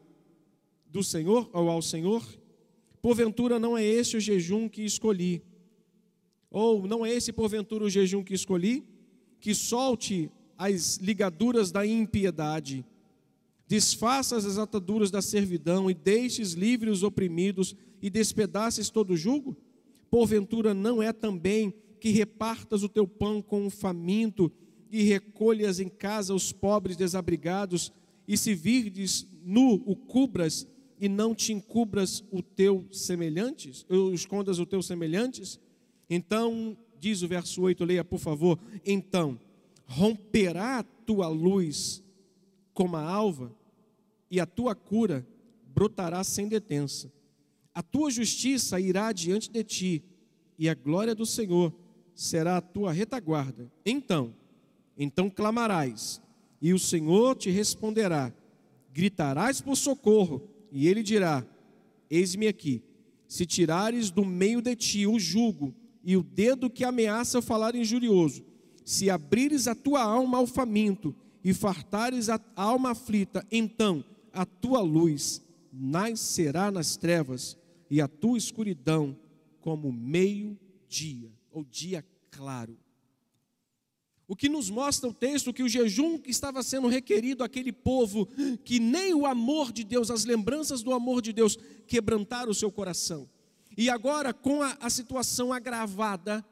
do 0.86 1.02
Senhor 1.02 1.50
ou 1.52 1.68
ao 1.68 1.82
Senhor? 1.82 2.24
Porventura 3.02 3.58
não 3.58 3.76
é 3.76 3.84
este 3.84 4.16
o 4.16 4.20
jejum 4.20 4.68
que 4.68 4.82
escolhi? 4.82 5.42
Ou 6.50 6.86
não 6.86 7.04
é 7.04 7.12
esse 7.12 7.32
porventura 7.32 7.84
o 7.84 7.90
jejum 7.90 8.22
que 8.24 8.34
escolhi? 8.34 8.84
Que 9.40 9.54
solte 9.54 10.30
as 10.56 10.96
ligaduras 10.96 11.70
da 11.70 11.86
impiedade 11.86 12.84
desfaças 13.68 14.46
as 14.46 14.58
ataduras 14.58 15.10
da 15.10 15.20
servidão 15.20 15.90
e 15.90 15.94
deixes 15.94 16.52
livres 16.52 16.98
os 16.98 17.02
oprimidos 17.02 17.74
e 18.00 18.08
despedaces 18.08 18.90
todo 18.90 19.12
o 19.12 19.16
jugo? 19.16 19.56
Porventura 20.10 20.72
não 20.72 21.02
é 21.02 21.12
também 21.12 21.74
que 22.00 22.10
repartas 22.10 22.82
o 22.82 22.88
teu 22.88 23.06
pão 23.06 23.40
com 23.42 23.66
o 23.66 23.70
faminto 23.70 24.50
e 24.90 25.02
recolhas 25.02 25.80
em 25.80 25.88
casa 25.88 26.34
os 26.34 26.52
pobres 26.52 26.96
desabrigados 26.96 27.92
e 28.26 28.36
se 28.36 28.54
virdes 28.54 29.26
nu 29.44 29.82
o 29.86 29.94
cubras 29.94 30.66
e 30.98 31.08
não 31.08 31.34
te 31.34 31.52
encubras 31.52 32.24
o 32.30 32.42
teu 32.42 32.86
semelhantes, 32.90 33.84
ou 33.88 34.12
escondas 34.12 34.58
o 34.58 34.66
teu 34.66 34.82
semelhantes? 34.82 35.60
Então, 36.08 36.76
diz 36.98 37.22
o 37.22 37.28
verso 37.28 37.62
8, 37.62 37.84
leia 37.84 38.04
por 38.04 38.18
favor, 38.18 38.58
então 38.84 39.38
romperá 39.86 40.78
a 40.78 40.82
tua 40.82 41.28
luz 41.28 42.02
como 42.72 42.96
a 42.96 43.02
alva, 43.02 43.54
e 44.30 44.40
a 44.40 44.46
tua 44.46 44.74
cura 44.74 45.26
brotará 45.72 46.24
sem 46.24 46.48
detença. 46.48 47.12
A 47.72 47.82
tua 47.82 48.10
justiça 48.10 48.80
irá 48.80 49.12
diante 49.12 49.50
de 49.50 49.62
ti, 49.62 50.04
e 50.58 50.68
a 50.68 50.74
glória 50.74 51.14
do 51.14 51.24
Senhor 51.24 51.72
será 52.16 52.56
a 52.56 52.60
tua 52.60 52.90
retaguarda. 52.90 53.70
Então, 53.84 54.34
então 54.98 55.30
clamarás, 55.30 56.20
e 56.60 56.72
o 56.72 56.78
Senhor 56.78 57.36
te 57.36 57.50
responderá. 57.50 58.32
Gritarás 58.92 59.60
por 59.60 59.76
socorro, 59.76 60.48
e 60.72 60.88
ele 60.88 61.02
dirá: 61.02 61.46
Eis-me 62.10 62.48
aqui. 62.48 62.82
Se 63.28 63.44
tirares 63.44 64.10
do 64.10 64.24
meio 64.24 64.62
de 64.62 64.74
ti 64.74 65.06
o 65.06 65.18
jugo 65.18 65.74
e 66.02 66.16
o 66.16 66.22
dedo 66.22 66.70
que 66.70 66.84
ameaça 66.84 67.42
falar 67.42 67.74
injurioso, 67.74 68.44
se 68.84 69.10
abrires 69.10 69.66
a 69.66 69.74
tua 69.74 70.00
alma 70.00 70.38
ao 70.38 70.46
faminto 70.46 71.14
e 71.42 71.52
fartares 71.52 72.28
a 72.28 72.40
alma 72.54 72.90
aflita, 72.90 73.44
então 73.50 74.04
a 74.32 74.46
tua 74.46 74.80
luz 74.80 75.42
nascerá 75.72 76.70
nas 76.70 76.96
trevas 76.96 77.58
e 77.90 78.00
a 78.00 78.08
tua 78.08 78.38
escuridão 78.38 79.16
como 79.60 79.92
meio-dia, 79.92 81.32
ou 81.56 81.64
dia 81.64 82.04
claro. 82.30 82.78
O 84.28 84.36
que 84.36 84.46
nos 84.46 84.68
mostra 84.68 85.08
o 85.08 85.14
texto 85.14 85.54
que 85.54 85.62
o 85.62 85.68
jejum 85.68 86.18
que 86.18 86.30
estava 86.30 86.62
sendo 86.62 86.86
requerido 86.86 87.42
àquele 87.42 87.72
povo, 87.72 88.28
que 88.62 88.78
nem 88.78 89.14
o 89.14 89.24
amor 89.24 89.72
de 89.72 89.82
Deus, 89.82 90.10
as 90.10 90.26
lembranças 90.26 90.82
do 90.82 90.92
amor 90.92 91.22
de 91.22 91.32
Deus 91.32 91.56
quebrantaram 91.86 92.50
o 92.50 92.54
seu 92.54 92.70
coração. 92.70 93.26
E 93.74 93.88
agora, 93.88 94.34
com 94.34 94.62
a, 94.62 94.76
a 94.80 94.90
situação 94.90 95.50
agravada, 95.50 96.44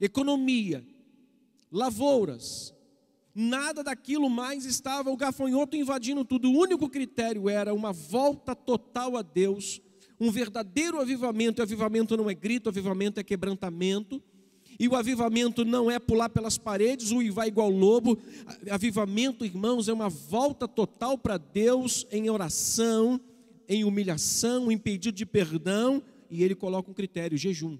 economia, 0.00 0.86
lavouras, 1.72 2.72
nada 3.34 3.82
daquilo 3.82 4.30
mais 4.30 4.64
estava 4.64 5.10
o 5.10 5.16
gafanhoto 5.16 5.76
invadindo 5.76 6.24
tudo. 6.24 6.48
O 6.48 6.56
único 6.56 6.88
critério 6.88 7.48
era 7.48 7.74
uma 7.74 7.92
volta 7.92 8.54
total 8.54 9.16
a 9.16 9.22
Deus, 9.22 9.80
um 10.20 10.30
verdadeiro 10.30 11.00
avivamento. 11.00 11.60
E 11.60 11.62
avivamento 11.62 12.16
não 12.16 12.30
é 12.30 12.34
grito, 12.34 12.68
avivamento 12.68 13.18
é 13.18 13.24
quebrantamento. 13.24 14.22
E 14.78 14.88
o 14.88 14.96
avivamento 14.96 15.64
não 15.64 15.90
é 15.90 15.98
pular 15.98 16.28
pelas 16.28 16.58
paredes, 16.58 17.10
vai 17.32 17.48
igual 17.48 17.70
lobo. 17.70 18.18
Avivamento, 18.70 19.44
irmãos, 19.44 19.88
é 19.88 19.92
uma 19.92 20.08
volta 20.08 20.66
total 20.66 21.16
para 21.16 21.36
Deus 21.36 22.06
em 22.10 22.28
oração, 22.28 23.20
em 23.68 23.84
humilhação, 23.84 24.70
em 24.70 24.78
pedido 24.78 25.14
de 25.14 25.26
perdão. 25.26 26.02
E 26.30 26.42
ele 26.42 26.54
coloca 26.54 26.90
um 26.90 26.94
critério: 26.94 27.38
jejum. 27.38 27.78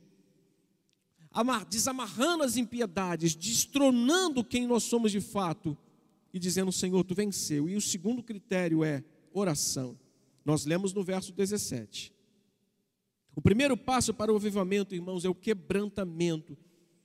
Desamarrando 1.69 2.45
as 2.45 2.57
impiedades, 2.57 3.35
destronando 3.35 4.45
quem 4.45 4.67
nós 4.67 4.85
somos 4.85 5.11
de 5.11 5.21
fato 5.21 5.77
e 6.33 6.39
dizendo: 6.39 6.71
Senhor, 6.71 7.03
tu 7.03 7.15
venceu. 7.15 7.69
E 7.69 7.77
o 7.77 7.81
segundo 7.81 8.23
critério 8.23 8.85
é 8.85 9.03
oração. 9.33 9.99
Nós 10.45 10.65
lemos 10.65 10.93
no 10.93 11.03
verso 11.03 11.33
17. 11.33 12.13
O 13.35 13.41
primeiro 13.41 13.77
passo 13.77 14.15
para 14.15 14.33
o 14.33 14.37
avivamento, 14.37 14.95
irmãos, 14.95 15.25
é 15.25 15.29
o 15.29 15.35
quebrantamento. 15.35 16.57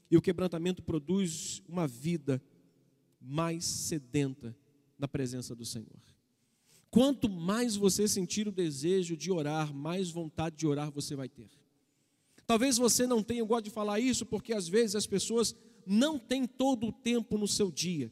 E 0.09 0.17
o 0.17 0.21
quebrantamento 0.21 0.81
produz 0.81 1.61
uma 1.67 1.87
vida 1.87 2.41
mais 3.21 3.65
sedenta 3.65 4.55
na 4.97 5.07
presença 5.07 5.55
do 5.55 5.65
Senhor. 5.65 5.99
Quanto 6.89 7.29
mais 7.29 7.75
você 7.75 8.07
sentir 8.07 8.47
o 8.47 8.51
desejo 8.51 9.15
de 9.15 9.31
orar, 9.31 9.73
mais 9.73 10.09
vontade 10.09 10.55
de 10.55 10.65
orar 10.65 10.91
você 10.91 11.15
vai 11.15 11.29
ter. 11.29 11.49
Talvez 12.47 12.77
você 12.77 13.05
não 13.05 13.21
tenha, 13.21 13.41
eu 13.41 13.45
gosto 13.45 13.65
de 13.65 13.69
falar 13.69 13.99
isso 13.99 14.25
porque 14.25 14.53
às 14.53 14.67
vezes 14.67 14.95
as 14.95 15.05
pessoas 15.05 15.55
não 15.85 16.17
têm 16.17 16.47
todo 16.47 16.87
o 16.87 16.91
tempo 16.91 17.37
no 17.37 17.47
seu 17.47 17.71
dia. 17.71 18.11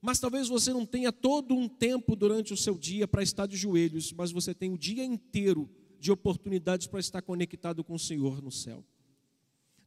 Mas 0.00 0.18
talvez 0.18 0.48
você 0.48 0.72
não 0.72 0.86
tenha 0.86 1.12
todo 1.12 1.54
um 1.54 1.68
tempo 1.68 2.16
durante 2.16 2.54
o 2.54 2.56
seu 2.56 2.78
dia 2.78 3.06
para 3.06 3.22
estar 3.22 3.46
de 3.46 3.56
joelhos, 3.56 4.12
mas 4.12 4.30
você 4.30 4.54
tem 4.54 4.72
o 4.72 4.78
dia 4.78 5.04
inteiro 5.04 5.68
de 5.98 6.10
oportunidades 6.12 6.86
para 6.86 7.00
estar 7.00 7.20
conectado 7.20 7.82
com 7.82 7.94
o 7.94 7.98
Senhor 7.98 8.40
no 8.42 8.50
céu. 8.50 8.84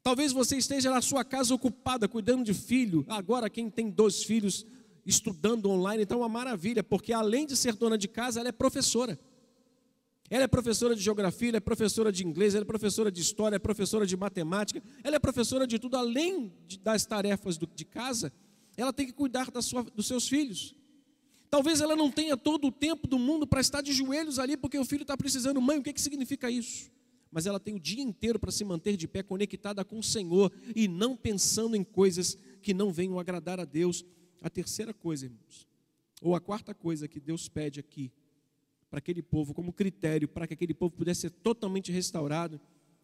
Talvez 0.02 0.32
você 0.32 0.58
esteja 0.58 0.90
na 0.90 1.02
sua 1.02 1.24
casa 1.24 1.54
ocupada, 1.54 2.08
cuidando 2.08 2.44
de 2.44 2.54
filho. 2.54 3.06
Agora, 3.08 3.50
quem 3.50 3.70
tem 3.70 3.90
dois 3.90 4.24
filhos 4.24 4.66
estudando 5.06 5.70
online, 5.70 6.04
então 6.04 6.18
é 6.18 6.22
uma 6.22 6.30
maravilha, 6.30 6.84
porque 6.84 7.12
além 7.12 7.46
de 7.46 7.56
ser 7.56 7.76
dona 7.76 7.98
de 7.98 8.08
casa, 8.08 8.40
ela 8.40 8.50
é 8.50 8.52
professora. 8.52 9.20
Ela 10.30 10.44
é 10.44 10.48
professora 10.48 10.96
de 10.96 11.02
geografia, 11.02 11.50
ela 11.50 11.58
é 11.58 11.62
professora 11.62 12.12
de 12.12 12.26
inglês, 12.26 12.54
ela 12.54 12.62
é 12.62 12.66
professora 12.66 13.12
de 13.12 13.20
história, 13.20 13.56
é 13.56 13.60
professora 13.60 14.06
de 14.06 14.16
matemática, 14.16 14.82
ela 15.04 15.16
é 15.16 15.20
professora 15.20 15.66
de 15.66 15.80
tudo, 15.80 15.98
além 15.98 16.54
das 16.84 17.06
tarefas 17.06 17.58
de 17.58 17.86
casa, 17.86 18.32
ela 18.78 18.94
tem 18.94 19.08
que 19.08 19.14
cuidar 19.14 19.50
da 19.50 19.62
sua, 19.62 19.84
dos 19.84 20.06
seus 20.08 20.30
filhos. 20.30 20.76
Talvez 21.50 21.82
ela 21.82 21.96
não 21.96 22.12
tenha 22.12 22.38
todo 22.38 22.68
o 22.68 22.72
tempo 22.72 23.08
do 23.08 23.18
mundo 23.18 23.48
para 23.48 23.60
estar 23.60 23.82
de 23.82 23.92
joelhos 23.92 24.38
ali, 24.38 24.56
porque 24.56 24.78
o 24.78 24.86
filho 24.86 25.02
está 25.02 25.18
precisando. 25.18 25.60
Mãe, 25.60 25.80
o 25.80 25.84
que, 25.84 25.92
que 25.92 26.00
significa 26.00 26.50
isso? 26.52 26.92
Mas 27.32 27.46
ela 27.46 27.60
tem 27.60 27.76
o 27.76 27.80
dia 27.80 28.02
inteiro 28.02 28.40
para 28.40 28.52
se 28.52 28.66
manter 28.66 28.98
de 28.98 29.08
pé, 29.08 29.22
conectada 29.22 29.86
com 29.86 30.00
o 30.00 30.04
Senhor 30.04 30.52
e 30.76 30.88
não 30.88 31.16
pensando 31.16 31.76
em 31.76 31.84
coisas 31.84 32.38
que 32.62 32.74
não 32.74 32.92
venham 32.92 33.20
agradar 33.20 33.60
a 33.60 33.66
Deus. 33.66 34.04
A 34.42 34.50
terceira 34.50 34.94
coisa, 34.94 35.26
irmãos, 35.26 35.68
ou 36.22 36.34
a 36.36 36.42
quarta 36.42 36.74
coisa 36.74 37.08
que 37.08 37.20
Deus 37.20 37.48
pede 37.48 37.80
aqui 37.80 38.12
para 38.90 39.00
aquele 39.00 39.22
povo, 39.22 39.54
como 39.54 39.72
critério 39.72 40.28
para 40.28 40.48
que 40.48 40.54
aquele 40.54 40.74
povo 40.74 40.96
pudesse 40.96 41.22
ser 41.22 41.30
totalmente 41.30 41.92
restaurado, 41.92 42.60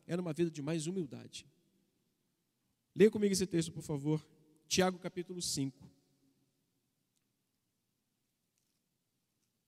era 0.07 0.21
uma 0.21 0.33
vida 0.33 0.49
de 0.49 0.61
mais 0.61 0.87
humildade. 0.87 1.45
Leia 2.95 3.11
comigo 3.11 3.33
esse 3.33 3.45
texto, 3.45 3.71
por 3.71 3.83
favor. 3.83 4.25
Tiago 4.67 4.97
capítulo 4.97 5.41
5. 5.41 5.87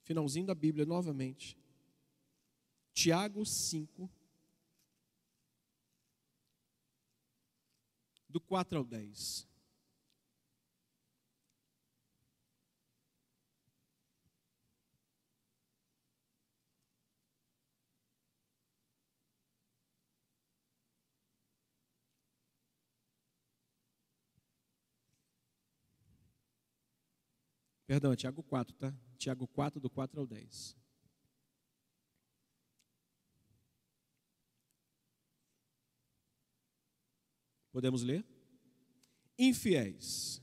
Finalzinho 0.03 0.45
da 0.45 0.55
Bíblia 0.55 0.85
novamente. 0.85 1.57
Tiago 2.93 3.45
5, 3.45 4.09
do 8.38 8.41
4 8.41 8.78
ao 8.78 8.86
10. 8.86 9.47
Perdão, 27.88 28.12
é 28.12 28.15
Tiago 28.15 28.43
4, 28.43 28.76
tá? 28.76 28.93
Tiago 29.17 29.47
4, 29.47 29.80
do 29.80 29.89
4 29.89 30.19
ao 30.19 30.28
10. 30.28 30.87
Podemos 37.77 38.01
ler? 38.01 38.25
Infiéis, 39.37 40.41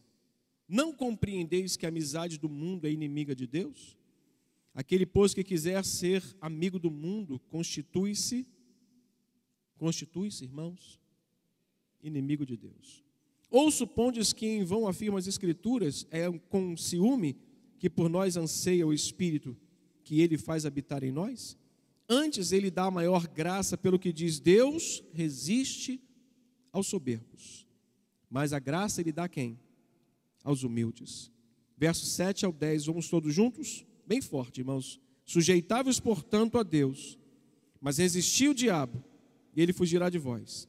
não 0.68 0.92
compreendeis 0.92 1.77
que 1.77 1.85
a 1.85 1.88
amizade 1.88 2.38
do 2.38 2.49
mundo 2.49 2.87
é 2.87 2.92
inimiga 2.92 3.35
de 3.35 3.44
Deus? 3.44 3.99
Aquele, 4.73 5.05
pois, 5.05 5.35
que 5.35 5.42
quiser 5.42 5.85
ser 5.85 6.23
amigo 6.40 6.79
do 6.79 6.92
mundo, 6.92 7.40
constitui-se, 7.51 8.47
constitui-se, 9.77 10.44
irmãos, 10.44 11.01
inimigo 12.01 12.47
de 12.47 12.57
Deus. 12.57 13.03
Ou 13.51 13.68
supondes 13.68 14.33
que 14.33 14.47
em 14.47 14.62
vão 14.62 14.87
afirma 14.87 15.18
as 15.18 15.27
Escrituras, 15.27 16.07
é 16.12 16.31
com 16.31 16.77
ciúme 16.77 17.37
que 17.81 17.90
por 17.90 18.09
nós 18.09 18.37
anseia 18.37 18.87
o 18.87 18.92
Espírito 18.92 19.57
que 20.05 20.20
ele 20.20 20.38
faz 20.38 20.64
habitar 20.64 21.03
em 21.03 21.11
nós? 21.11 21.59
Antes 22.09 22.53
ele 22.53 22.70
dá 22.70 22.85
a 22.85 22.92
maior 22.92 23.27
graça 23.27 23.77
pelo 23.77 23.99
que 23.99 24.12
diz: 24.12 24.38
Deus 24.38 25.03
resiste 25.12 26.01
aos 26.75 26.89
soberbos, 26.89 27.65
mas 28.29 28.53
a 28.53 28.59
graça 28.59 29.01
ele 29.01 29.13
dá 29.13 29.25
a 29.25 29.29
quem? 29.29 29.57
Aos 30.43 30.65
humildes. 30.65 31.31
Versos 31.79 32.09
7 32.11 32.45
ao 32.45 32.53
10, 32.53 32.87
vamos 32.87 33.09
todos 33.09 33.33
juntos? 33.33 33.87
Bem 34.05 34.21
forte, 34.21 34.61
irmãos. 34.61 35.01
Sujeitáveis, 35.25 36.01
portanto, 36.01 36.59
a 36.59 36.65
Deus, 36.65 37.17
mas 37.81 37.99
resisti 37.99 38.49
o 38.49 38.55
diabo, 38.55 39.03
e 39.55 39.63
ele 39.63 39.73
fugirá 39.73 40.11
de 40.11 40.19
vós. 40.19 40.69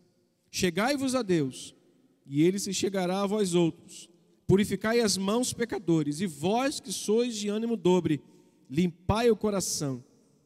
Chegai-vos 0.52 1.16
a 1.16 1.24
Deus, 1.24 1.76
e 2.24 2.44
ele 2.44 2.60
se 2.60 2.72
chegará 2.72 3.24
a 3.24 3.28
vós 3.28 3.56
outros. 3.56 4.08
Purificai 4.46 5.00
as 5.00 5.18
mãos, 5.18 5.54
pecadores, 5.54 6.22
e 6.22 6.28
vós 6.28 6.80
que 6.80 6.94
sois 6.94 7.36
de 7.36 7.50
ânimo 7.50 7.76
dobre, 7.76 8.22
limpai 8.70 9.32
o 9.32 9.36
coração, 9.36 10.04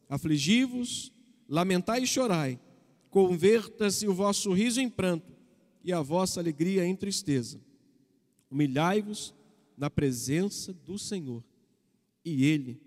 afligi-vos, 0.08 1.12
lamentai 1.50 2.04
e 2.04 2.08
chorai, 2.08 2.58
converta-se 3.10 4.08
o 4.08 4.14
vosso 4.14 4.54
riso 4.54 4.80
em 4.80 4.90
pranto 4.90 5.39
e 5.84 5.94
a 5.94 6.02
vossa 6.02 6.40
alegria 6.40 6.86
em 6.86 6.96
tristeza. 6.96 7.62
Humilhai-vos 8.50 9.34
na 9.78 9.90
presença 9.90 10.74
do 10.74 10.98
Senhor, 10.98 11.44
e 12.24 12.46
Ele 12.46 12.82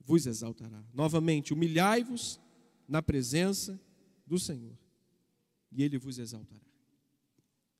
vos 0.00 0.26
exaltará. 0.26 0.82
Novamente, 0.94 1.52
humilhai-vos 1.52 2.40
na 2.88 3.02
presença 3.02 3.78
do 4.26 4.38
Senhor, 4.38 4.76
e 5.70 5.82
Ele 5.82 5.98
vos 5.98 6.18
exaltará 6.18 6.66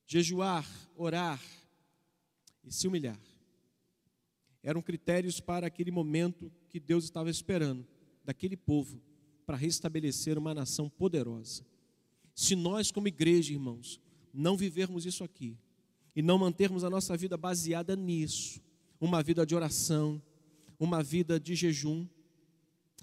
jejuar, 0.07 0.65
orar 0.95 1.43
e 2.63 2.71
se 2.71 2.87
humilhar. 2.87 3.19
Eram 4.63 4.81
critérios 4.81 5.39
para 5.39 5.67
aquele 5.67 5.91
momento 5.91 6.51
que 6.69 6.79
Deus 6.79 7.03
estava 7.03 7.29
esperando 7.29 7.85
daquele 8.23 8.55
povo 8.55 9.01
para 9.45 9.57
restabelecer 9.57 10.37
uma 10.37 10.53
nação 10.53 10.89
poderosa. 10.89 11.65
Se 12.33 12.55
nós, 12.55 12.91
como 12.91 13.07
igreja, 13.07 13.53
irmãos, 13.53 13.99
não 14.33 14.57
vivermos 14.57 15.05
isso 15.05 15.23
aqui 15.23 15.57
e 16.15 16.21
não 16.21 16.37
mantermos 16.37 16.83
a 16.83 16.89
nossa 16.89 17.15
vida 17.15 17.37
baseada 17.37 17.95
nisso, 17.95 18.59
uma 18.99 19.21
vida 19.21 19.45
de 19.45 19.55
oração, 19.55 20.21
uma 20.79 21.03
vida 21.03 21.39
de 21.39 21.55
jejum 21.55 22.07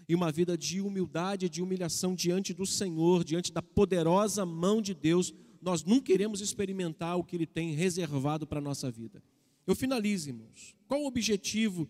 e 0.09 0.14
uma 0.14 0.31
vida 0.31 0.59
de 0.59 0.81
humildade, 0.81 1.49
de 1.49 1.62
humilhação 1.62 2.14
diante 2.14 2.53
do 2.53 2.66
Senhor, 2.66 3.25
diante 3.25 3.53
da 3.53 3.62
poderosa 3.62 4.45
mão 4.45 4.83
de 4.83 4.95
Deus, 4.95 5.33
nós 5.62 5.83
nunca 5.83 6.07
queremos 6.07 6.41
experimentar 6.41 7.16
o 7.16 7.25
que 7.25 7.37
Ele 7.37 7.47
tem 7.47 7.72
reservado 7.72 8.47
para 8.47 8.59
a 8.59 8.62
nossa 8.62 8.91
vida. 8.91 9.22
Eu 9.66 9.75
finalizo, 9.75 10.29
irmãos. 10.29 10.75
Qual 10.87 11.01
o 11.03 11.07
objetivo 11.07 11.89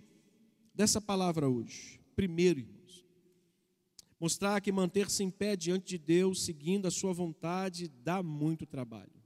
dessa 0.75 1.01
palavra 1.01 1.49
hoje? 1.49 2.01
Primeiro, 2.15 2.61
irmãos, 2.61 3.05
mostrar 4.21 4.61
que 4.61 4.71
manter-se 4.71 5.25
em 5.25 5.31
pé 5.31 5.57
diante 5.57 5.87
de 5.87 5.99
Deus, 5.99 6.45
seguindo 6.45 6.87
a 6.87 6.91
Sua 6.91 7.13
vontade, 7.13 7.89
dá 7.89 8.23
muito 8.23 8.65
trabalho. 8.65 9.24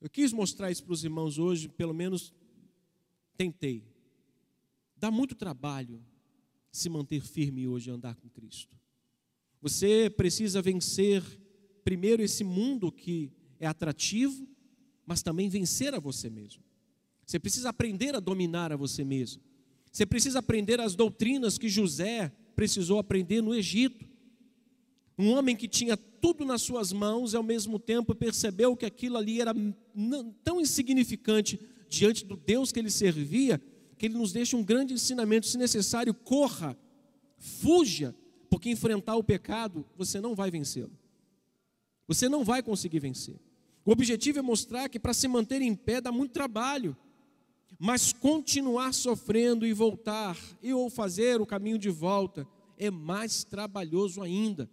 Eu 0.00 0.08
quis 0.08 0.32
mostrar 0.32 0.70
isso 0.70 0.82
para 0.82 0.94
os 0.94 1.04
irmãos 1.04 1.38
hoje, 1.38 1.68
pelo 1.68 1.92
menos 1.92 2.32
tentei. 3.36 3.84
Dá 4.96 5.10
muito 5.10 5.34
trabalho 5.34 6.02
se 6.72 6.88
manter 6.88 7.20
firme 7.22 7.66
hoje 7.66 7.90
e 7.90 7.92
andar 7.92 8.14
com 8.14 8.28
Cristo. 8.28 8.76
Você 9.60 10.08
precisa 10.08 10.62
vencer 10.62 11.22
primeiro 11.84 12.22
esse 12.22 12.42
mundo 12.42 12.90
que 12.90 13.30
é 13.58 13.66
atrativo, 13.66 14.48
mas 15.04 15.22
também 15.22 15.48
vencer 15.48 15.94
a 15.94 15.98
você 15.98 16.30
mesmo. 16.30 16.62
Você 17.26 17.38
precisa 17.38 17.68
aprender 17.68 18.14
a 18.14 18.20
dominar 18.20 18.72
a 18.72 18.76
você 18.76 19.04
mesmo. 19.04 19.42
Você 19.92 20.06
precisa 20.06 20.38
aprender 20.38 20.80
as 20.80 20.94
doutrinas 20.94 21.58
que 21.58 21.68
José 21.68 22.32
precisou 22.54 22.98
aprender 22.98 23.42
no 23.42 23.54
Egito. 23.54 24.08
Um 25.18 25.30
homem 25.30 25.54
que 25.56 25.68
tinha 25.68 25.96
tudo 26.20 26.44
nas 26.44 26.62
suas 26.62 26.92
mãos 26.92 27.32
e 27.32 27.36
ao 27.36 27.42
mesmo 27.42 27.78
tempo 27.78 28.14
percebeu 28.14 28.76
que 28.76 28.86
aquilo 28.86 29.16
ali 29.16 29.40
era 29.40 29.54
tão 30.44 30.60
insignificante 30.60 31.58
diante 31.88 32.24
do 32.24 32.36
Deus 32.36 32.70
que 32.70 32.78
ele 32.78 32.90
servia, 32.90 33.60
que 33.98 34.06
ele 34.06 34.16
nos 34.16 34.32
deixa 34.32 34.56
um 34.56 34.62
grande 34.62 34.94
ensinamento. 34.94 35.46
Se 35.46 35.58
necessário, 35.58 36.14
corra, 36.14 36.76
fuja, 37.38 38.14
porque 38.48 38.70
enfrentar 38.70 39.16
o 39.16 39.24
pecado 39.24 39.84
você 39.96 40.20
não 40.20 40.34
vai 40.34 40.50
vencê-lo. 40.50 40.92
Você 42.06 42.28
não 42.28 42.44
vai 42.44 42.62
conseguir 42.62 42.98
vencer. 42.98 43.36
O 43.84 43.92
objetivo 43.92 44.38
é 44.38 44.42
mostrar 44.42 44.88
que 44.88 44.98
para 44.98 45.14
se 45.14 45.26
manter 45.26 45.62
em 45.62 45.74
pé 45.74 46.00
dá 46.00 46.12
muito 46.12 46.32
trabalho, 46.32 46.96
mas 47.78 48.12
continuar 48.12 48.92
sofrendo 48.92 49.66
e 49.66 49.72
voltar, 49.72 50.36
e 50.62 50.72
ou 50.74 50.90
fazer 50.90 51.40
o 51.40 51.46
caminho 51.46 51.78
de 51.78 51.88
volta, 51.88 52.46
é 52.76 52.90
mais 52.90 53.44
trabalhoso 53.44 54.22
ainda. 54.22 54.68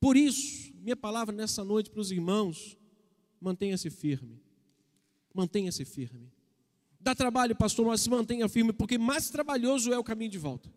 Por 0.00 0.16
isso, 0.16 0.72
minha 0.74 0.96
palavra 0.96 1.34
nessa 1.34 1.64
noite 1.64 1.90
para 1.90 2.00
os 2.00 2.10
irmãos, 2.10 2.76
mantenha-se 3.40 3.90
firme. 3.90 4.40
Mantenha-se 5.34 5.84
firme. 5.84 6.32
Dá 7.00 7.14
trabalho, 7.14 7.54
pastor, 7.54 7.86
mas 7.86 8.00
se 8.00 8.10
mantenha 8.10 8.48
firme, 8.48 8.72
porque 8.72 8.98
mais 8.98 9.30
trabalhoso 9.30 9.92
é 9.92 9.98
o 9.98 10.04
caminho 10.04 10.30
de 10.30 10.38
volta. 10.38 10.72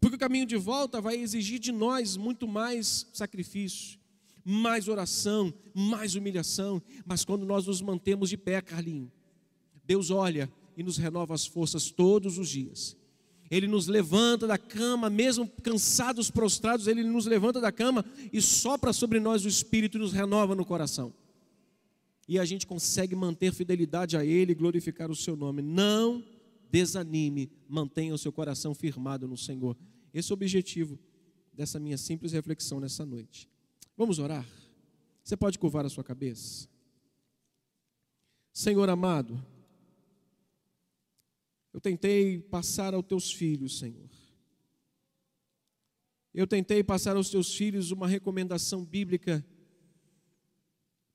Porque 0.00 0.16
o 0.16 0.18
caminho 0.18 0.46
de 0.46 0.56
volta 0.56 1.00
vai 1.00 1.16
exigir 1.16 1.58
de 1.58 1.72
nós 1.72 2.16
muito 2.16 2.46
mais 2.46 3.06
sacrifício, 3.12 3.98
mais 4.44 4.88
oração, 4.88 5.52
mais 5.74 6.14
humilhação. 6.14 6.82
Mas 7.04 7.24
quando 7.24 7.44
nós 7.44 7.66
nos 7.66 7.80
mantemos 7.80 8.30
de 8.30 8.36
pé, 8.36 8.60
Carlinho, 8.60 9.10
Deus 9.84 10.10
olha 10.10 10.50
e 10.76 10.82
nos 10.82 10.96
renova 10.96 11.34
as 11.34 11.46
forças 11.46 11.90
todos 11.90 12.38
os 12.38 12.48
dias. 12.48 12.96
Ele 13.50 13.66
nos 13.66 13.86
levanta 13.86 14.46
da 14.46 14.58
cama, 14.58 15.08
mesmo 15.08 15.48
cansados, 15.62 16.30
prostrados, 16.30 16.86
Ele 16.86 17.02
nos 17.02 17.26
levanta 17.26 17.60
da 17.60 17.72
cama 17.72 18.04
e 18.32 18.40
sopra 18.42 18.92
sobre 18.92 19.18
nós 19.20 19.44
o 19.44 19.48
Espírito 19.48 19.96
e 19.96 20.00
nos 20.00 20.12
renova 20.12 20.54
no 20.54 20.64
coração. 20.64 21.12
E 22.26 22.38
a 22.38 22.44
gente 22.44 22.66
consegue 22.66 23.16
manter 23.16 23.52
fidelidade 23.52 24.16
a 24.16 24.24
Ele 24.24 24.52
e 24.52 24.54
glorificar 24.54 25.10
o 25.10 25.16
Seu 25.16 25.34
nome. 25.34 25.62
Não 25.62 26.22
desanime, 26.70 27.50
mantenha 27.68 28.14
o 28.14 28.18
seu 28.18 28.32
coração 28.32 28.74
firmado 28.74 29.26
no 29.26 29.36
Senhor. 29.36 29.76
Esse 30.12 30.30
é 30.30 30.32
o 30.32 30.34
objetivo 30.34 30.98
dessa 31.52 31.80
minha 31.80 31.98
simples 31.98 32.32
reflexão 32.32 32.80
nessa 32.80 33.04
noite. 33.04 33.48
Vamos 33.96 34.18
orar? 34.18 34.46
Você 35.24 35.36
pode 35.36 35.58
curvar 35.58 35.84
a 35.84 35.88
sua 35.88 36.04
cabeça? 36.04 36.68
Senhor 38.52 38.88
amado, 38.88 39.42
eu 41.78 41.80
tentei 41.80 42.40
passar 42.40 42.92
aos 42.92 43.06
teus 43.06 43.32
filhos, 43.32 43.78
Senhor. 43.78 44.10
Eu 46.34 46.44
tentei 46.44 46.82
passar 46.82 47.14
aos 47.14 47.30
teus 47.30 47.54
filhos 47.54 47.92
uma 47.92 48.08
recomendação 48.08 48.84
bíblica. 48.84 49.46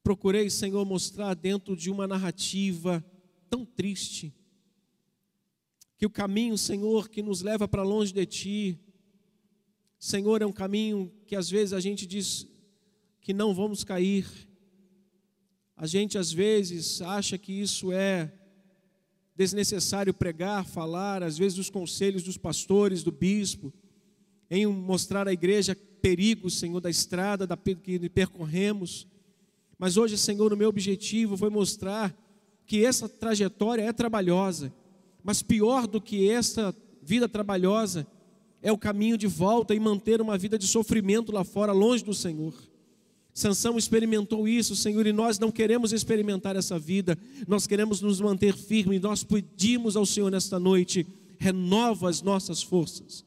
Procurei, 0.01 0.49
Senhor, 0.49 0.85
mostrar 0.85 1.33
dentro 1.33 1.75
de 1.75 1.91
uma 1.91 2.07
narrativa 2.07 3.03
tão 3.49 3.65
triste 3.65 4.33
que 5.97 6.05
o 6.05 6.09
caminho, 6.09 6.57
Senhor, 6.57 7.09
que 7.09 7.21
nos 7.21 7.41
leva 7.41 7.67
para 7.67 7.83
longe 7.83 8.13
de 8.13 8.25
Ti, 8.25 8.79
Senhor, 9.99 10.41
é 10.41 10.45
um 10.45 10.53
caminho 10.53 11.11
que 11.27 11.35
às 11.35 11.49
vezes 11.49 11.73
a 11.73 11.81
gente 11.81 12.07
diz 12.07 12.47
que 13.19 13.33
não 13.33 13.53
vamos 13.53 13.83
cair. 13.83 14.25
A 15.75 15.85
gente 15.85 16.17
às 16.17 16.31
vezes 16.31 17.01
acha 17.01 17.37
que 17.37 17.51
isso 17.51 17.91
é 17.91 18.39
desnecessário 19.35 20.13
pregar, 20.13 20.65
falar, 20.65 21.23
às 21.23 21.37
vezes 21.37 21.57
os 21.57 21.69
conselhos 21.69 22.23
dos 22.23 22.37
pastores, 22.37 23.03
do 23.03 23.11
bispo, 23.11 23.73
em 24.49 24.65
mostrar 24.67 25.27
à 25.27 25.33
igreja 25.33 25.75
perigos, 26.01 26.59
Senhor, 26.59 26.79
da 26.79 26.89
estrada 26.89 27.47
da, 27.47 27.57
que 27.57 28.09
percorremos. 28.09 29.07
Mas 29.77 29.97
hoje, 29.97 30.17
Senhor, 30.17 30.53
o 30.53 30.57
meu 30.57 30.69
objetivo 30.69 31.35
foi 31.35 31.49
mostrar 31.49 32.15
que 32.65 32.85
essa 32.85 33.09
trajetória 33.09 33.81
é 33.81 33.91
trabalhosa, 33.91 34.73
mas 35.23 35.41
pior 35.41 35.87
do 35.87 35.99
que 35.99 36.29
esta 36.29 36.75
vida 37.01 37.27
trabalhosa 37.27 38.05
é 38.61 38.71
o 38.71 38.77
caminho 38.77 39.17
de 39.17 39.27
volta 39.27 39.75
e 39.75 39.79
manter 39.79 40.21
uma 40.21 40.37
vida 40.37 40.57
de 40.57 40.67
sofrimento 40.67 41.31
lá 41.31 41.43
fora, 41.43 41.71
longe 41.71 42.03
do 42.03 42.13
Senhor. 42.13 42.53
Sansão 43.33 43.77
experimentou 43.77 44.47
isso, 44.47 44.75
Senhor, 44.75 45.07
e 45.07 45.11
nós 45.11 45.39
não 45.39 45.51
queremos 45.51 45.91
experimentar 45.91 46.55
essa 46.55 46.77
vida, 46.77 47.17
nós 47.47 47.65
queremos 47.65 47.99
nos 47.99 48.21
manter 48.21 48.55
firmes, 48.55 49.01
nós 49.01 49.23
pedimos 49.23 49.95
ao 49.95 50.05
Senhor 50.05 50.29
nesta 50.29 50.59
noite, 50.59 51.07
renova 51.39 52.09
as 52.09 52.21
nossas 52.21 52.61
forças, 52.61 53.25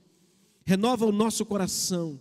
renova 0.65 1.05
o 1.05 1.11
nosso 1.11 1.45
coração, 1.45 2.21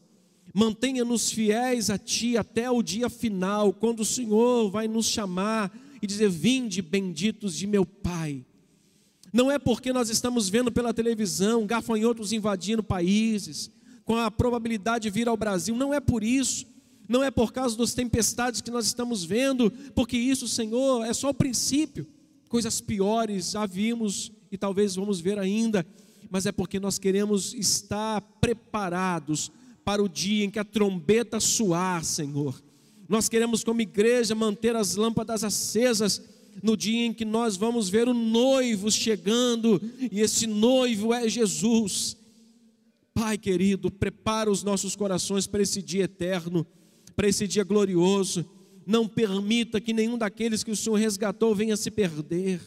mantenha-nos 0.52 1.30
fiéis 1.30 1.92
a 1.92 1.98
Ti 1.98 2.38
até 2.38 2.72
o 2.72 2.82
dia 2.82 3.08
final, 3.08 3.72
quando 3.72 4.00
o 4.00 4.06
Senhor 4.06 4.72
vai 4.72 4.88
nos 4.88 5.06
chamar 5.06 5.72
e 6.02 6.08
dizer: 6.08 6.30
Vinde, 6.30 6.82
benditos 6.82 7.56
de 7.56 7.68
meu 7.68 7.86
Pai. 7.86 8.44
Não 9.32 9.52
é 9.52 9.60
porque 9.60 9.94
nós 9.94 10.10
estamos 10.10 10.50
vendo 10.50 10.72
pela 10.72 10.94
televisão 10.94 11.68
gafanhotos 11.68 12.32
invadindo 12.32 12.82
países, 12.82 13.70
com 14.04 14.16
a 14.16 14.32
probabilidade 14.32 15.04
de 15.04 15.10
vir 15.10 15.28
ao 15.28 15.38
Brasil, 15.38 15.76
não 15.76 15.94
é 15.94 16.00
por 16.00 16.24
isso. 16.24 16.66
Não 17.08 17.24
é 17.24 17.30
por 17.30 17.54
causa 17.54 17.78
das 17.78 17.94
tempestades 17.94 18.62
que 18.62 18.72
nós 18.72 18.86
estamos 18.86 19.24
vendo, 19.24 19.72
porque 19.94 20.18
isso, 20.18 20.48
Senhor, 20.48 21.06
é 21.06 21.14
só 21.14 21.30
o 21.30 21.34
princípio. 21.34 22.08
Coisas 22.50 22.82
piores 22.82 23.52
já 23.52 23.66
vimos 23.66 24.32
e 24.52 24.58
talvez 24.58 24.96
vamos 24.96 25.20
ver 25.20 25.38
ainda, 25.38 25.86
mas 26.30 26.46
é 26.46 26.52
porque 26.52 26.80
nós 26.80 26.98
queremos 26.98 27.54
estar 27.54 28.22
preparados 28.40 29.52
para 29.84 30.02
o 30.02 30.10
dia 30.10 30.46
em 30.46 30.50
que 30.50 30.60
a 30.60 30.64
trombeta 30.64 31.40
soar, 31.40 32.04
Senhor. 32.04 32.62
Nós 33.08 33.30
queremos, 33.30 33.64
como 33.64 33.82
igreja, 33.82 34.34
manter 34.34 34.76
as 34.76 34.96
lâmpadas 34.96 35.44
acesas 35.44 36.22
no 36.64 36.76
dia 36.76 37.06
em 37.06 37.14
que 37.14 37.26
nós 37.26 37.56
vamos 37.56 37.90
ver 37.90 38.08
o 38.08 38.14
noivo 38.14 38.90
chegando, 38.90 39.82
e 40.12 40.22
esse 40.22 40.48
noivo 40.48 41.14
é 41.14 41.28
Jesus. 41.28 42.18
Pai 43.14 43.38
querido, 43.38 43.92
prepara 43.92 44.50
os 44.50 44.64
nossos 44.64 44.96
corações 44.96 45.46
para 45.46 45.62
esse 45.62 45.82
dia 45.82 46.06
eterno, 46.06 46.66
para 47.16 47.28
esse 47.28 47.48
dia 47.48 47.64
glorioso. 47.64 48.46
Não 48.86 49.08
permita 49.08 49.82
que 49.82 49.94
nenhum 49.94 50.18
daqueles 50.18 50.64
que 50.64 50.72
o 50.72 50.76
Senhor 50.76 50.96
resgatou 50.96 51.56
venha 51.56 51.76
se 51.76 51.90
perder. 51.90 52.62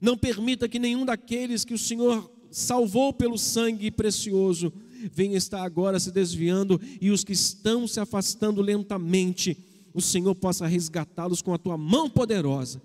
Não 0.00 0.16
permita 0.16 0.68
que 0.68 0.78
nenhum 0.78 1.04
daqueles 1.04 1.64
que 1.64 1.74
o 1.74 1.78
Senhor 1.78 2.30
salvou 2.50 3.12
pelo 3.12 3.38
sangue 3.38 3.90
precioso 3.90 4.72
venha 5.12 5.36
estar 5.36 5.62
agora 5.62 6.00
se 6.00 6.10
desviando 6.10 6.80
e 7.00 7.10
os 7.10 7.22
que 7.22 7.32
estão 7.32 7.86
se 7.86 8.00
afastando 8.00 8.60
lentamente, 8.60 9.56
o 9.94 10.00
Senhor 10.00 10.34
possa 10.34 10.66
resgatá-los 10.66 11.40
com 11.40 11.54
a 11.54 11.58
tua 11.58 11.78
mão 11.78 12.10
poderosa 12.10 12.82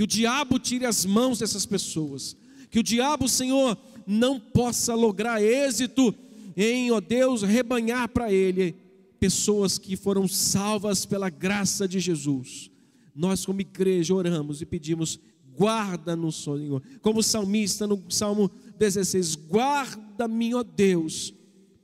que 0.00 0.04
o 0.04 0.06
diabo 0.06 0.58
tire 0.58 0.86
as 0.86 1.04
mãos 1.04 1.40
dessas 1.40 1.66
pessoas, 1.66 2.34
que 2.70 2.78
o 2.78 2.82
diabo, 2.82 3.28
Senhor, 3.28 3.76
não 4.06 4.40
possa 4.40 4.94
lograr 4.94 5.42
êxito 5.42 6.14
em, 6.56 6.90
ó 6.90 7.00
Deus, 7.00 7.42
rebanhar 7.42 8.08
para 8.08 8.32
ele 8.32 8.74
pessoas 9.20 9.78
que 9.78 9.94
foram 9.96 10.26
salvas 10.26 11.04
pela 11.04 11.28
graça 11.28 11.86
de 11.86 12.00
Jesus. 12.00 12.70
Nós, 13.14 13.44
como 13.44 13.60
igreja, 13.60 14.14
oramos 14.14 14.62
e 14.62 14.66
pedimos, 14.66 15.20
guarda-nos, 15.54 16.42
Senhor. 16.42 16.82
Como 17.02 17.22
salmista 17.22 17.86
no 17.86 18.02
Salmo 18.10 18.50
16, 18.78 19.36
guarda-me, 19.36 20.54
ó 20.54 20.62
Deus, 20.62 21.34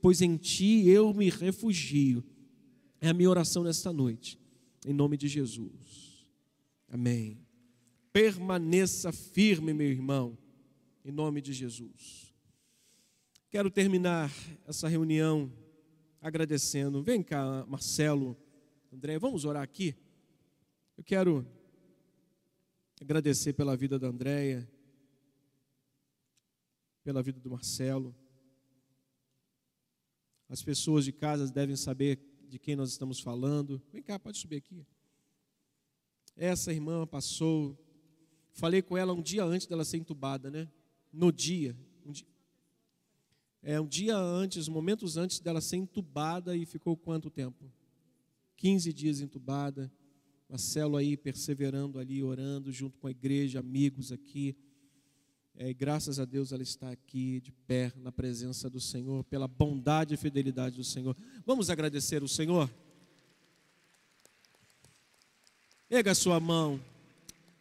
pois 0.01 0.21
em 0.21 0.35
Ti 0.35 0.89
eu 0.89 1.13
me 1.13 1.29
refugio. 1.29 2.23
É 2.99 3.09
a 3.09 3.13
minha 3.13 3.29
oração 3.29 3.63
nesta 3.63 3.93
noite, 3.93 4.39
em 4.85 4.93
nome 4.93 5.15
de 5.15 5.27
Jesus. 5.27 6.25
Amém. 6.89 7.37
Permaneça 8.11 9.11
firme, 9.11 9.73
meu 9.73 9.91
irmão, 9.91 10.35
em 11.05 11.11
nome 11.11 11.39
de 11.39 11.53
Jesus. 11.53 12.33
Quero 13.51 13.69
terminar 13.69 14.33
essa 14.65 14.87
reunião 14.87 15.51
agradecendo. 16.27 17.01
Vem 17.01 17.23
cá, 17.23 17.65
Marcelo, 17.67 18.37
André, 18.91 19.17
vamos 19.17 19.45
orar 19.45 19.63
aqui. 19.63 19.95
Eu 20.97 21.03
quero 21.03 21.45
agradecer 23.01 23.53
pela 23.53 23.75
vida 23.75 23.97
da 23.97 24.07
Andréia, 24.07 24.69
pela 27.03 27.23
vida 27.23 27.39
do 27.39 27.49
Marcelo. 27.49 28.15
As 30.49 30.63
pessoas 30.63 31.05
de 31.05 31.11
casa 31.11 31.51
devem 31.51 31.75
saber 31.75 32.19
de 32.47 32.57
quem 32.57 32.75
nós 32.75 32.91
estamos 32.91 33.19
falando. 33.19 33.81
Vem 33.91 34.01
cá, 34.01 34.17
pode 34.17 34.37
subir 34.37 34.57
aqui. 34.57 34.85
Essa 36.35 36.71
irmã 36.71 37.05
passou 37.05 37.77
Falei 38.57 38.81
com 38.81 38.97
ela 38.97 39.13
um 39.13 39.21
dia 39.21 39.43
antes 39.43 39.67
dela 39.67 39.85
ser 39.85 39.97
entubada, 39.97 40.49
né? 40.49 40.67
No 41.13 41.31
dia. 41.31 41.77
Um 42.03 42.11
dia 42.11 42.25
é, 43.61 43.79
um 43.79 43.87
dia 43.87 44.15
antes, 44.15 44.67
momentos 44.67 45.17
antes 45.17 45.39
dela 45.39 45.61
ser 45.61 45.77
entubada 45.77 46.55
e 46.55 46.65
ficou 46.65 46.95
quanto 46.95 47.29
tempo? 47.29 47.71
15 48.55 48.91
dias 48.93 49.21
entubada, 49.21 49.91
Marcelo 50.49 50.97
aí 50.97 51.17
perseverando 51.17 51.99
ali, 51.99 52.23
orando 52.23 52.71
junto 52.71 52.97
com 52.97 53.07
a 53.07 53.11
igreja, 53.11 53.59
amigos 53.59 54.11
aqui. 54.11 54.55
É, 55.55 55.73
graças 55.73 56.19
a 56.19 56.25
Deus 56.25 56.51
ela 56.51 56.63
está 56.63 56.89
aqui 56.91 57.41
de 57.41 57.51
pé 57.51 57.91
na 57.97 58.11
presença 58.11 58.69
do 58.69 58.79
Senhor, 58.79 59.23
pela 59.23 59.47
bondade 59.47 60.13
e 60.13 60.17
fidelidade 60.17 60.77
do 60.77 60.83
Senhor. 60.83 61.15
Vamos 61.45 61.69
agradecer 61.69 62.23
o 62.23 62.27
Senhor? 62.27 62.69
Pega 65.89 66.11
a 66.11 66.15
sua 66.15 66.39
mão. 66.39 66.79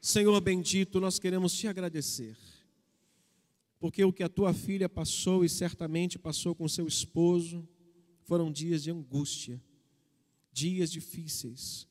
Senhor 0.01 0.41
bendito, 0.41 1.01
nós 1.01 1.19
queremos 1.19 1.53
te 1.53 1.67
agradecer. 1.67 2.37
Porque 3.87 4.05
o 4.05 4.13
que 4.13 4.25
a 4.25 4.29
tua 4.29 4.53
filha 4.53 4.89
passou 4.89 5.45
e 5.45 5.49
certamente 5.49 6.19
passou 6.19 6.57
com 6.57 6.67
seu 6.67 6.89
esposo 6.89 7.65
foram 8.25 8.51
dias 8.51 8.83
de 8.83 8.91
angústia, 8.91 9.63
dias 10.53 10.91
difíceis. 10.91 11.87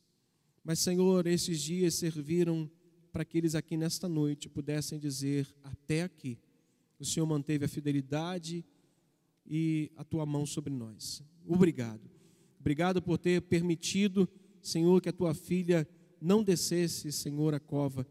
Mas, 0.61 0.79
Senhor, 0.79 1.25
esses 1.25 1.61
dias 1.61 1.93
serviram 1.95 2.69
para 3.13 3.23
que 3.23 3.37
eles 3.37 3.55
aqui 3.55 3.77
nesta 3.77 4.09
noite 4.09 4.49
pudessem 4.49 4.99
dizer: 4.99 5.47
até 5.63 6.03
aqui, 6.03 6.37
o 6.99 7.05
Senhor 7.05 7.25
manteve 7.25 7.63
a 7.63 7.69
fidelidade 7.69 8.65
e 9.47 9.89
a 9.95 10.03
tua 10.03 10.25
mão 10.25 10.45
sobre 10.45 10.73
nós. 10.73 11.23
Obrigado. 11.47 12.11
Obrigado 12.59 13.01
por 13.01 13.17
ter 13.17 13.41
permitido, 13.43 14.27
Senhor, 14.61 15.01
que 15.01 15.07
a 15.07 15.13
tua 15.13 15.33
filha 15.33 15.87
não 16.19 16.43
descesse, 16.43 17.09
Senhor, 17.13 17.53
a 17.53 17.59
cova, 17.61 18.05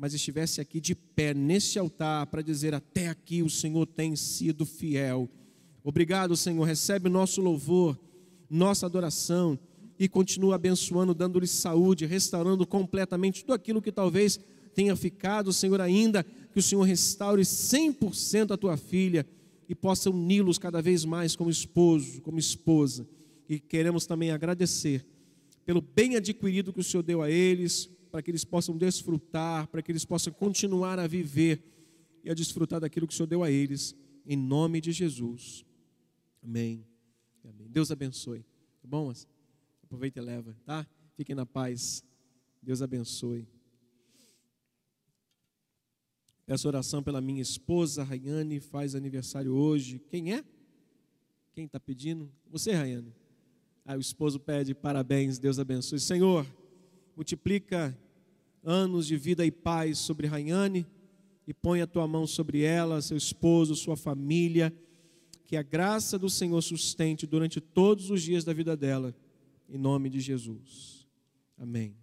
mas 0.00 0.14
estivesse 0.14 0.62
aqui 0.62 0.80
de 0.80 0.94
pé 0.94 1.34
nesse 1.34 1.78
altar 1.78 2.26
para 2.28 2.40
dizer: 2.40 2.72
até 2.72 3.08
aqui 3.08 3.42
o 3.42 3.50
Senhor 3.50 3.84
tem 3.84 4.16
sido 4.16 4.64
fiel. 4.64 5.28
Obrigado, 5.84 6.34
Senhor. 6.38 6.64
Recebe 6.64 7.10
nosso 7.10 7.42
louvor, 7.42 8.00
nossa 8.48 8.86
adoração 8.86 9.58
e 9.98 10.08
continua 10.08 10.54
abençoando, 10.54 11.12
dando-lhe 11.12 11.46
saúde, 11.46 12.06
restaurando 12.06 12.66
completamente 12.66 13.42
tudo 13.42 13.52
aquilo 13.52 13.82
que 13.82 13.92
talvez 13.92 14.40
tenha 14.74 14.96
ficado, 14.96 15.52
Senhor, 15.52 15.82
ainda 15.82 16.24
que 16.24 16.58
o 16.58 16.62
Senhor 16.62 16.82
restaure 16.82 17.42
100% 17.42 18.52
a 18.52 18.56
tua 18.56 18.78
filha 18.78 19.26
e 19.68 19.74
possa 19.74 20.08
uni-los 20.08 20.56
cada 20.56 20.80
vez 20.80 21.04
mais 21.04 21.36
como 21.36 21.50
esposo, 21.50 22.22
como 22.22 22.38
esposa. 22.38 23.06
E 23.46 23.60
queremos 23.60 24.06
também 24.06 24.30
agradecer 24.30 25.04
pelo 25.66 25.82
bem 25.82 26.16
adquirido 26.16 26.72
que 26.72 26.80
o 26.80 26.84
Senhor 26.84 27.02
deu 27.02 27.20
a 27.20 27.30
eles, 27.30 27.90
para 28.10 28.22
que 28.22 28.30
eles 28.30 28.44
possam 28.44 28.76
desfrutar, 28.76 29.66
para 29.68 29.82
que 29.82 29.90
eles 29.92 30.04
possam 30.04 30.32
continuar 30.32 30.98
a 30.98 31.06
viver 31.06 31.62
e 32.24 32.30
a 32.30 32.34
desfrutar 32.34 32.80
daquilo 32.80 33.06
que 33.06 33.14
o 33.14 33.16
Senhor 33.16 33.26
deu 33.26 33.42
a 33.42 33.50
eles, 33.50 33.94
em 34.26 34.36
nome 34.36 34.80
de 34.80 34.92
Jesus. 34.92 35.64
Amém. 36.42 36.84
Amém. 37.44 37.68
Deus 37.68 37.90
abençoe. 37.90 38.44
Tá 38.82 38.88
bom? 38.88 39.12
Aproveita 39.82 40.20
e 40.20 40.22
leva, 40.22 40.56
tá? 40.64 40.86
Fiquem 41.16 41.34
na 41.34 41.46
paz. 41.46 42.04
Deus 42.62 42.82
abençoe. 42.82 43.48
Peço 46.46 46.66
oração 46.66 47.02
pela 47.02 47.20
minha 47.20 47.40
esposa, 47.40 48.02
Rayane, 48.02 48.58
faz 48.58 48.94
aniversário 48.94 49.52
hoje. 49.52 50.00
Quem 50.10 50.34
é? 50.34 50.44
Quem 51.52 51.64
está 51.64 51.78
pedindo? 51.78 52.30
Você, 52.50 52.72
Rayane. 52.72 53.14
Aí 53.84 53.96
o 53.96 54.00
esposo 54.00 54.38
pede 54.38 54.74
parabéns, 54.74 55.38
Deus 55.38 55.58
abençoe. 55.58 56.00
Senhor, 56.00 56.46
multiplica 57.20 57.94
anos 58.64 59.06
de 59.06 59.14
vida 59.14 59.44
e 59.44 59.50
paz 59.50 59.98
sobre 59.98 60.26
Rayane 60.26 60.86
e 61.46 61.52
põe 61.52 61.82
a 61.82 61.86
tua 61.86 62.08
mão 62.08 62.26
sobre 62.26 62.62
ela, 62.62 63.02
seu 63.02 63.14
esposo, 63.14 63.76
sua 63.76 63.94
família. 63.94 64.74
Que 65.44 65.54
a 65.54 65.62
graça 65.62 66.18
do 66.18 66.30
Senhor 66.30 66.62
sustente 66.62 67.26
durante 67.26 67.60
todos 67.60 68.10
os 68.10 68.22
dias 68.22 68.42
da 68.42 68.54
vida 68.54 68.74
dela 68.74 69.14
em 69.68 69.76
nome 69.76 70.08
de 70.08 70.18
Jesus. 70.18 71.06
Amém. 71.58 71.94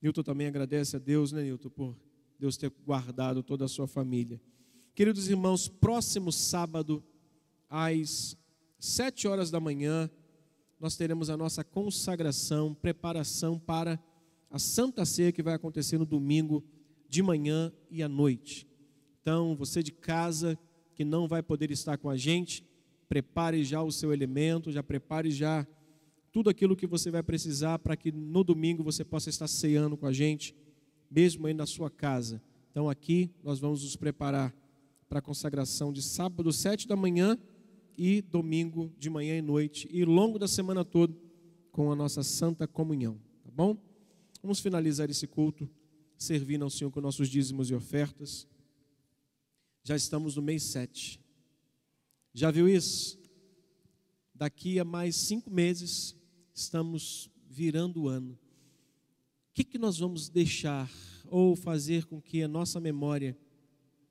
Nilton 0.00 0.22
também 0.22 0.46
agradece 0.46 0.96
a 0.96 0.98
Deus, 0.98 1.30
né, 1.30 1.42
Nilton, 1.42 1.68
por 1.68 1.94
Deus 2.38 2.56
ter 2.56 2.72
guardado 2.86 3.42
toda 3.42 3.66
a 3.66 3.68
sua 3.68 3.86
família. 3.86 4.40
Queridos 4.94 5.28
irmãos, 5.28 5.68
próximo 5.68 6.32
sábado, 6.32 7.04
às 7.68 8.34
sete 8.78 9.28
horas 9.28 9.50
da 9.50 9.60
manhã, 9.60 10.10
nós 10.80 10.96
teremos 10.96 11.28
a 11.28 11.36
nossa 11.36 11.64
consagração, 11.64 12.74
preparação 12.74 13.58
para 13.58 13.98
a 14.50 14.58
Santa 14.58 15.04
Ceia 15.04 15.32
que 15.32 15.42
vai 15.42 15.54
acontecer 15.54 15.98
no 15.98 16.06
domingo 16.06 16.64
de 17.08 17.22
manhã 17.22 17.72
e 17.90 18.02
à 18.02 18.08
noite. 18.08 18.66
Então, 19.20 19.56
você 19.56 19.82
de 19.82 19.92
casa 19.92 20.58
que 20.94 21.04
não 21.04 21.28
vai 21.28 21.42
poder 21.42 21.70
estar 21.70 21.98
com 21.98 22.08
a 22.08 22.16
gente, 22.16 22.64
prepare 23.08 23.64
já 23.64 23.82
o 23.82 23.90
seu 23.90 24.12
elemento, 24.12 24.70
já 24.70 24.82
prepare 24.82 25.30
já 25.30 25.66
tudo 26.30 26.50
aquilo 26.50 26.76
que 26.76 26.86
você 26.86 27.10
vai 27.10 27.22
precisar 27.22 27.78
para 27.78 27.96
que 27.96 28.12
no 28.12 28.44
domingo 28.44 28.82
você 28.82 29.04
possa 29.04 29.30
estar 29.30 29.48
ceando 29.48 29.96
com 29.96 30.06
a 30.06 30.12
gente, 30.12 30.54
mesmo 31.10 31.46
aí 31.46 31.54
na 31.54 31.66
sua 31.66 31.90
casa. 31.90 32.42
Então 32.70 32.88
aqui 32.88 33.30
nós 33.42 33.58
vamos 33.58 33.82
nos 33.82 33.96
preparar 33.96 34.54
para 35.08 35.20
a 35.20 35.22
consagração 35.22 35.92
de 35.92 36.02
sábado, 36.02 36.52
sete 36.52 36.86
da 36.86 36.94
manhã 36.94 37.38
e 37.98 38.22
domingo 38.22 38.94
de 38.96 39.10
manhã 39.10 39.36
e 39.36 39.42
noite 39.42 39.88
e 39.90 40.04
longo 40.04 40.38
da 40.38 40.46
semana 40.46 40.84
toda 40.84 41.12
com 41.72 41.90
a 41.90 41.96
nossa 41.96 42.22
santa 42.22 42.66
comunhão, 42.66 43.20
tá 43.42 43.50
bom? 43.50 43.76
Vamos 44.40 44.60
finalizar 44.60 45.10
esse 45.10 45.26
culto 45.26 45.68
servindo 46.16 46.62
ao 46.62 46.70
Senhor 46.70 46.92
com 46.92 47.00
nossos 47.00 47.28
dízimos 47.28 47.68
e 47.70 47.74
ofertas. 47.74 48.46
Já 49.82 49.96
estamos 49.96 50.36
no 50.36 50.42
mês 50.42 50.62
sete. 50.62 51.20
Já 52.32 52.52
viu 52.52 52.68
isso? 52.68 53.18
Daqui 54.32 54.78
a 54.78 54.84
mais 54.84 55.16
cinco 55.16 55.50
meses 55.50 56.16
estamos 56.54 57.28
virando 57.50 58.02
o 58.02 58.08
ano. 58.08 58.32
O 58.32 59.54
que, 59.54 59.64
que 59.64 59.78
nós 59.78 59.98
vamos 59.98 60.28
deixar 60.28 60.88
ou 61.26 61.56
fazer 61.56 62.04
com 62.04 62.22
que 62.22 62.44
a 62.44 62.48
nossa 62.48 62.78
memória 62.78 63.36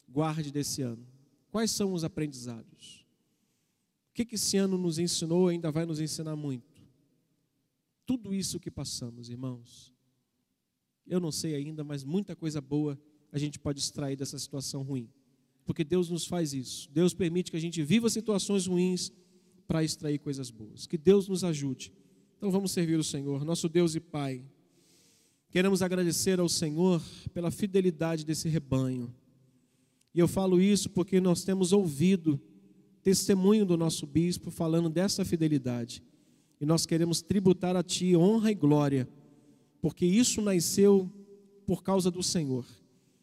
guarde 0.10 0.52
desse 0.52 0.82
ano? 0.82 1.08
Quais 1.50 1.72
são 1.72 1.94
os 1.94 2.04
aprendizados? 2.04 2.97
Que, 4.18 4.26
que 4.26 4.34
esse 4.34 4.58
ano 4.58 4.78
nos 4.78 4.98
ensinou 4.98 5.48
ainda 5.48 5.72
vai 5.72 5.86
nos 5.86 6.00
ensinar 6.00 6.36
muito? 6.36 6.82
Tudo 8.04 8.34
isso 8.34 8.60
que 8.60 8.72
passamos, 8.72 9.30
irmãos. 9.30 9.94
Eu 11.06 11.20
não 11.20 11.32
sei 11.32 11.54
ainda, 11.54 11.84
mas 11.84 12.04
muita 12.04 12.36
coisa 12.36 12.60
boa 12.60 13.00
a 13.32 13.38
gente 13.38 13.60
pode 13.60 13.80
extrair 13.80 14.16
dessa 14.16 14.40
situação 14.40 14.82
ruim. 14.82 15.08
Porque 15.66 15.84
Deus 15.84 16.10
nos 16.10 16.26
faz 16.26 16.52
isso. 16.52 16.90
Deus 16.92 17.14
permite 17.14 17.52
que 17.52 17.58
a 17.58 17.60
gente 17.62 17.84
viva 17.84 18.10
situações 18.10 18.66
ruins 18.66 19.12
para 19.68 19.84
extrair 19.84 20.18
coisas 20.18 20.50
boas. 20.50 20.88
Que 20.88 20.98
Deus 20.98 21.28
nos 21.28 21.44
ajude 21.44 21.94
então 22.38 22.52
vamos 22.52 22.72
servir 22.72 23.00
o 23.00 23.04
Senhor, 23.04 23.44
nosso 23.44 23.68
Deus 23.68 23.96
e 23.96 24.00
Pai. 24.00 24.46
Queremos 25.50 25.82
agradecer 25.82 26.40
ao 26.40 26.48
Senhor 26.48 27.02
pela 27.34 27.50
fidelidade 27.50 28.24
desse 28.24 28.48
rebanho. 28.48 29.12
E 30.14 30.20
eu 30.20 30.28
falo 30.28 30.62
isso 30.62 30.88
porque 30.88 31.20
nós 31.20 31.44
temos 31.44 31.74
ouvido 31.74 32.40
testemunho 33.08 33.66
do 33.66 33.78
nosso 33.78 34.06
bispo 34.06 34.52
falando 34.52 34.90
dessa 34.90 35.24
fidelidade. 35.24 36.04
E 36.60 36.66
nós 36.66 36.86
queremos 36.86 37.22
tributar 37.22 37.74
a 37.74 37.82
Ti 37.82 38.18
honra 38.18 38.52
e 38.52 38.54
glória, 38.54 39.08
porque 39.82 40.06
isso 40.06 40.42
nasceu 40.42 41.10
por 41.66 41.82
causa 41.82 42.12
do 42.12 42.22
Senhor. 42.22 42.66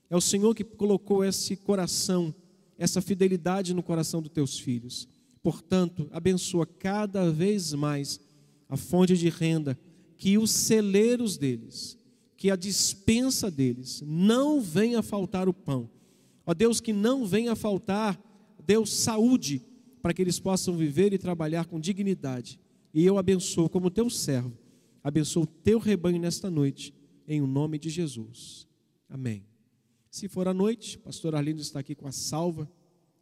É 0.09 0.17
o 0.17 0.23
Senhor 0.23 0.55
que 0.55 0.65
colocou 0.65 1.23
esse 1.23 1.55
coração, 1.55 2.35
essa 2.79 3.03
fidelidade 3.03 3.75
no 3.75 3.83
coração 3.83 4.23
dos 4.23 4.33
teus 4.33 4.59
filhos. 4.59 5.07
Portanto, 5.43 6.09
abençoa 6.13 6.65
cada 6.65 7.31
vez 7.31 7.75
mais 7.75 8.19
a 8.71 8.79
fonte 8.79 9.19
de 9.19 9.29
renda, 9.29 9.79
que 10.17 10.39
os 10.39 10.51
celeiros 10.51 11.37
deles, 11.37 11.99
que 12.39 12.51
a 12.51 12.57
dispensa 12.57 13.51
deles, 13.51 14.03
não 14.07 14.63
venha 14.63 15.03
faltar 15.03 15.47
o 15.47 15.53
pão. 15.53 15.91
Ó 16.47 16.55
Deus, 16.55 16.81
que 16.81 16.95
não 16.95 17.27
venha 17.27 17.55
faltar, 17.55 18.19
Deus, 18.67 18.91
saúde, 18.91 19.63
para 20.05 20.13
que 20.13 20.21
eles 20.21 20.39
possam 20.39 20.77
viver 20.77 21.15
e 21.15 21.19
trabalhar 21.19 21.65
com 21.65 21.81
dignidade. 21.81 22.61
E 22.93 23.07
eu 23.07 23.17
abençoo 23.17 23.71
como 23.71 23.91
teu 23.91 24.11
servo, 24.11 24.55
abençoo 25.03 25.45
o 25.45 25.47
teu 25.47 25.79
rebanho 25.79 26.21
nesta 26.21 26.51
noite, 26.51 26.95
em 27.27 27.41
o 27.41 27.47
nome 27.47 27.79
de 27.79 27.89
Jesus. 27.89 28.69
Amém. 29.09 29.47
Se 30.11 30.29
for 30.29 30.47
à 30.47 30.53
noite, 30.53 30.99
pastor 30.99 31.35
Arlindo 31.35 31.63
está 31.63 31.81
aqui 31.81 31.95
com 31.95 32.07
a 32.07 32.13
salva, 32.13 32.71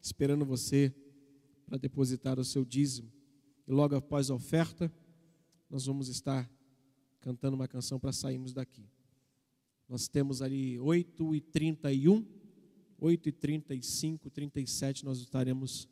esperando 0.01 0.45
você 0.45 0.93
para 1.65 1.79
depositar 1.79 2.41
o 2.41 2.45
seu 2.45 2.65
dízimo. 2.65 3.13
E 3.69 3.71
logo 3.71 3.95
após 3.95 4.29
a 4.29 4.35
oferta, 4.35 4.93
nós 5.71 5.87
vamos 5.87 6.09
estar 6.09 6.51
cantando 7.21 7.55
uma 7.55 7.69
canção 7.69 8.01
para 8.01 8.13
sairmos 8.13 8.53
daqui. 8.53 8.91
Nós 9.89 10.09
temos 10.09 10.43
ali 10.43 10.81
8 10.81 11.37
e 11.37 11.41
31, 11.41 12.27
8 12.99 13.29
e 13.29 13.33
35, 13.33 14.31
37, 14.31 15.05
nós 15.05 15.21
estaremos 15.21 15.89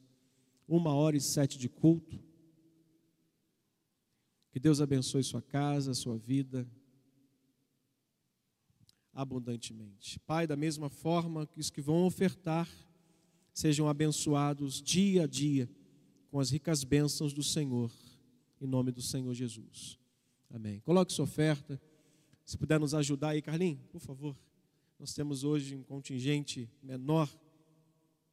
uma 0.71 0.95
hora 0.95 1.17
e 1.17 1.21
sete 1.21 1.59
de 1.59 1.69
culto. 1.69 2.19
Que 4.53 4.61
Deus 4.61 4.81
abençoe 4.81 5.23
sua 5.23 5.43
casa, 5.43 5.93
sua 5.95 6.17
vida, 6.17 6.67
abundantemente. 9.13 10.19
Pai, 10.21 10.47
da 10.47 10.57
mesma 10.57 10.89
forma 10.89 11.47
que 11.47 11.61
os 11.61 11.71
que 11.71 11.81
vão 11.81 12.05
ofertar 12.07 12.69
sejam 13.53 13.89
abençoados 13.89 14.81
dia 14.81 15.25
a 15.25 15.27
dia 15.27 15.69
com 16.31 16.39
as 16.39 16.51
ricas 16.51 16.85
bênçãos 16.85 17.33
do 17.33 17.43
Senhor 17.43 17.93
em 18.61 18.67
nome 18.67 18.93
do 18.93 19.01
Senhor 19.01 19.33
Jesus. 19.33 19.99
Amém. 20.51 20.81
Coloque 20.81 21.13
sua 21.13 21.25
oferta. 21.25 21.81
Se 22.45 22.59
puder 22.59 22.79
nos 22.79 22.95
ajudar 22.95 23.31
aí, 23.31 23.41
Carlinhos, 23.41 23.87
por 23.91 24.01
favor. 24.01 24.37
Nós 24.99 25.15
temos 25.15 25.45
hoje 25.45 25.75
um 25.75 25.83
contingente 25.83 26.69
menor 26.83 27.29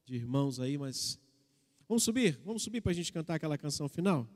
de 0.04 0.16
irmãos 0.16 0.60
aí, 0.60 0.78
mas 0.78 1.18
vamos 1.88 2.04
subir? 2.04 2.40
Vamos 2.46 2.64
subir 2.64 2.82
para 2.82 2.92
a 2.92 2.96
gente 2.96 3.12
cantar 3.12 3.36
aquela 3.36 3.58
canção 3.58 3.88
final? 3.88 4.28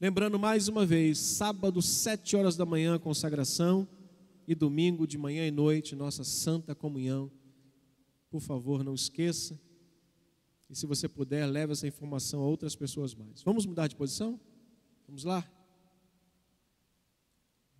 Lembrando 0.00 0.38
mais 0.38 0.68
uma 0.68 0.86
vez, 0.86 1.18
sábado, 1.18 1.82
sete 1.82 2.36
horas 2.36 2.56
da 2.56 2.64
manhã, 2.64 2.98
consagração, 2.98 3.88
e 4.48 4.54
domingo 4.54 5.06
de 5.06 5.18
manhã 5.18 5.46
e 5.46 5.50
noite, 5.50 5.94
nossa 5.94 6.24
santa 6.24 6.74
comunhão. 6.74 7.30
Por 8.30 8.40
favor, 8.40 8.82
não 8.82 8.94
esqueça. 8.94 9.60
E 10.70 10.74
se 10.74 10.86
você 10.86 11.06
puder, 11.06 11.44
leve 11.44 11.72
essa 11.72 11.86
informação 11.86 12.40
a 12.40 12.46
outras 12.46 12.74
pessoas 12.74 13.14
mais. 13.14 13.42
Vamos 13.42 13.66
mudar 13.66 13.88
de 13.88 13.94
posição? 13.94 14.40
Vamos 15.06 15.22
lá? 15.22 15.46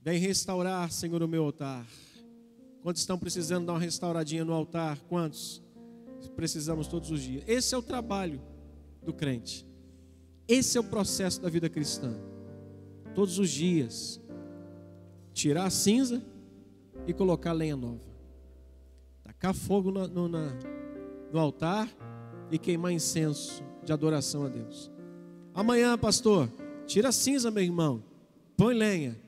Vem 0.02 0.18
restaurar, 0.18 0.92
Senhor, 0.92 1.22
o 1.22 1.28
meu 1.28 1.44
altar. 1.44 1.86
Quantos 2.82 3.00
estão 3.00 3.18
precisando 3.18 3.66
dar 3.66 3.72
uma 3.72 3.78
restauradinha 3.78 4.44
no 4.44 4.52
altar? 4.52 4.98
Quantos? 5.08 5.62
Precisamos 6.34 6.86
todos 6.86 7.10
os 7.10 7.20
dias. 7.20 7.44
Esse 7.46 7.74
é 7.74 7.78
o 7.78 7.82
trabalho 7.82 8.40
do 9.02 9.12
crente. 9.12 9.66
Esse 10.46 10.78
é 10.78 10.80
o 10.80 10.84
processo 10.84 11.40
da 11.40 11.48
vida 11.48 11.68
cristã. 11.68 12.14
Todos 13.14 13.38
os 13.38 13.50
dias, 13.50 14.20
tirar 15.32 15.66
a 15.66 15.70
cinza 15.70 16.22
e 17.06 17.12
colocar 17.12 17.52
lenha 17.52 17.76
nova. 17.76 18.08
Tacar 19.22 19.54
fogo 19.54 19.90
no, 19.90 20.08
no, 20.08 20.28
na, 20.28 20.58
no 21.32 21.38
altar 21.38 21.88
e 22.50 22.58
queimar 22.58 22.92
incenso 22.92 23.62
de 23.84 23.92
adoração 23.92 24.44
a 24.44 24.48
Deus. 24.48 24.90
Amanhã, 25.54 25.96
pastor, 25.98 26.50
tira 26.86 27.08
a 27.08 27.12
cinza, 27.12 27.50
meu 27.50 27.62
irmão, 27.62 28.02
põe 28.56 28.74
lenha 28.74 29.20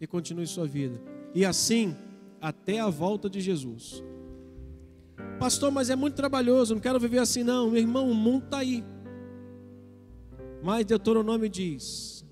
e 0.00 0.06
continue 0.06 0.46
sua 0.46 0.66
vida. 0.66 1.00
E 1.34 1.44
assim, 1.44 1.96
até 2.40 2.80
a 2.80 2.88
volta 2.88 3.28
de 3.28 3.40
Jesus. 3.40 4.02
Pastor, 5.44 5.70
mas 5.70 5.90
é 5.90 5.94
muito 5.94 6.14
trabalhoso, 6.14 6.72
não 6.72 6.80
quero 6.80 6.98
viver 6.98 7.18
assim, 7.18 7.44
não. 7.44 7.70
Meu 7.70 7.82
irmão, 7.82 8.10
o 8.10 8.14
mundo 8.14 8.46
está 8.46 8.60
aí. 8.60 8.82
Mas 10.62 10.86
Deuteronômio 10.86 11.50
diz: 11.50 12.24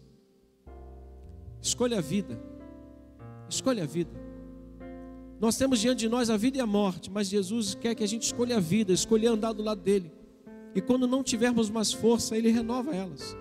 escolha 1.60 1.98
a 1.98 2.00
vida, 2.00 2.40
escolha 3.50 3.82
a 3.82 3.86
vida. 3.86 4.18
Nós 5.38 5.58
temos 5.58 5.78
diante 5.78 5.98
de 5.98 6.08
nós 6.08 6.30
a 6.30 6.38
vida 6.38 6.56
e 6.56 6.60
a 6.62 6.66
morte, 6.66 7.10
mas 7.10 7.28
Jesus 7.28 7.74
quer 7.74 7.94
que 7.94 8.02
a 8.02 8.08
gente 8.08 8.22
escolha 8.22 8.56
a 8.56 8.60
vida, 8.60 8.94
escolha 8.94 9.30
andar 9.30 9.52
do 9.52 9.62
lado 9.62 9.82
dele. 9.82 10.10
E 10.74 10.80
quando 10.80 11.06
não 11.06 11.22
tivermos 11.22 11.68
mais 11.68 11.92
força, 11.92 12.34
ele 12.34 12.48
renova 12.48 12.96
elas. 12.96 13.36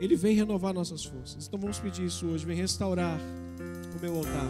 Ele 0.00 0.16
vem 0.16 0.34
renovar 0.34 0.72
nossas 0.72 1.04
forças. 1.04 1.46
Então 1.46 1.60
vamos 1.60 1.78
pedir 1.78 2.06
isso 2.06 2.26
hoje, 2.26 2.46
vem 2.46 2.56
restaurar 2.56 3.20
o 3.94 4.00
meu 4.00 4.16
altar. 4.16 4.48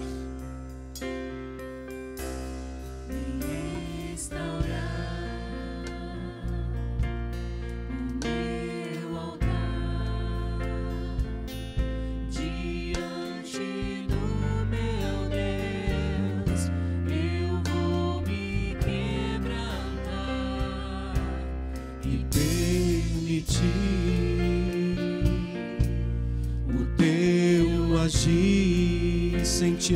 Ti 28.09 29.33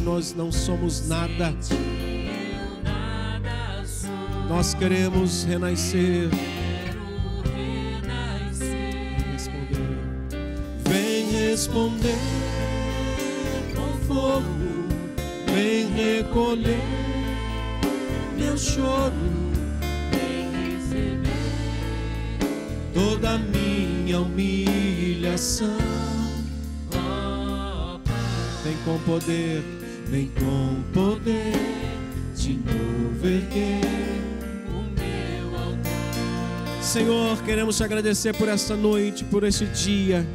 nós 0.05 0.35
não 0.35 0.51
somos 0.51 1.07
nada. 1.09 1.55
Nós 4.49 4.75
queremos 4.75 5.45
renascer. 5.45 6.31
Responder 11.59 12.15
com 13.75 13.99
fogo, 14.07 14.45
vem 15.53 15.89
recolher 15.89 16.79
meu 18.37 18.57
choro, 18.57 19.13
vem 20.13 20.77
receber 20.77 21.29
toda 22.95 23.39
minha 23.39 24.21
humilhação. 24.21 26.08
Com 28.89 28.99
poder 29.01 29.63
Vem 30.07 30.31
com 30.39 30.83
poder 30.95 31.53
de 32.35 32.55
novo 32.55 33.27
erguer 33.27 33.83
o 34.67 34.83
meu 34.99 35.59
altar. 35.59 36.83
Senhor, 36.83 37.43
queremos 37.43 37.77
te 37.77 37.85
agradecer 37.85 38.35
por 38.35 38.49
esta 38.49 38.75
noite, 38.75 39.25
por 39.25 39.45
este 39.45 39.67
dia 39.67 40.27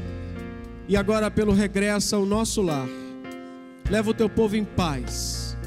e 0.87 0.95
agora 0.95 1.31
pelo 1.31 1.51
regresso 1.51 2.15
ao 2.15 2.27
nosso 2.27 2.61
lar. 2.61 2.87
Leva 3.89 4.11
o 4.11 4.13
teu 4.13 4.29
povo 4.29 4.55
em 4.55 4.63
paz, 4.63 5.57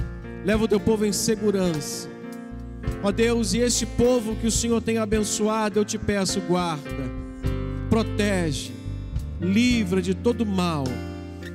leva 0.44 0.62
o 0.62 0.68
teu 0.68 0.78
povo 0.78 1.04
em 1.04 1.12
segurança. 1.12 2.08
Ó 3.02 3.10
Deus, 3.10 3.52
e 3.52 3.58
este 3.58 3.84
povo 3.84 4.36
que 4.36 4.46
o 4.46 4.52
Senhor 4.52 4.80
tem 4.80 4.98
abençoado, 4.98 5.80
eu 5.80 5.84
te 5.84 5.98
peço, 5.98 6.40
guarda, 6.42 7.10
protege, 7.90 8.70
livra 9.40 10.00
de 10.00 10.14
todo 10.14 10.46
mal 10.46 10.84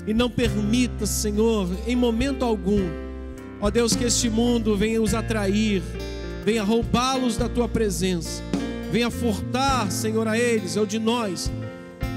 e 0.05 0.13
não 0.13 0.29
permita, 0.29 1.05
Senhor, 1.05 1.67
em 1.87 1.95
momento 1.95 2.43
algum, 2.43 2.81
ó 3.59 3.69
Deus, 3.69 3.95
que 3.95 4.03
este 4.03 4.29
mundo 4.29 4.75
venha 4.75 5.01
os 5.01 5.13
atrair, 5.13 5.81
venha 6.43 6.63
roubá-los 6.63 7.37
da 7.37 7.47
tua 7.47 7.67
presença, 7.67 8.41
venha 8.91 9.11
furtar, 9.11 9.91
Senhor, 9.91 10.27
a 10.27 10.37
eles, 10.37 10.75
ou 10.75 10.85
de 10.85 10.97
nós, 10.97 11.51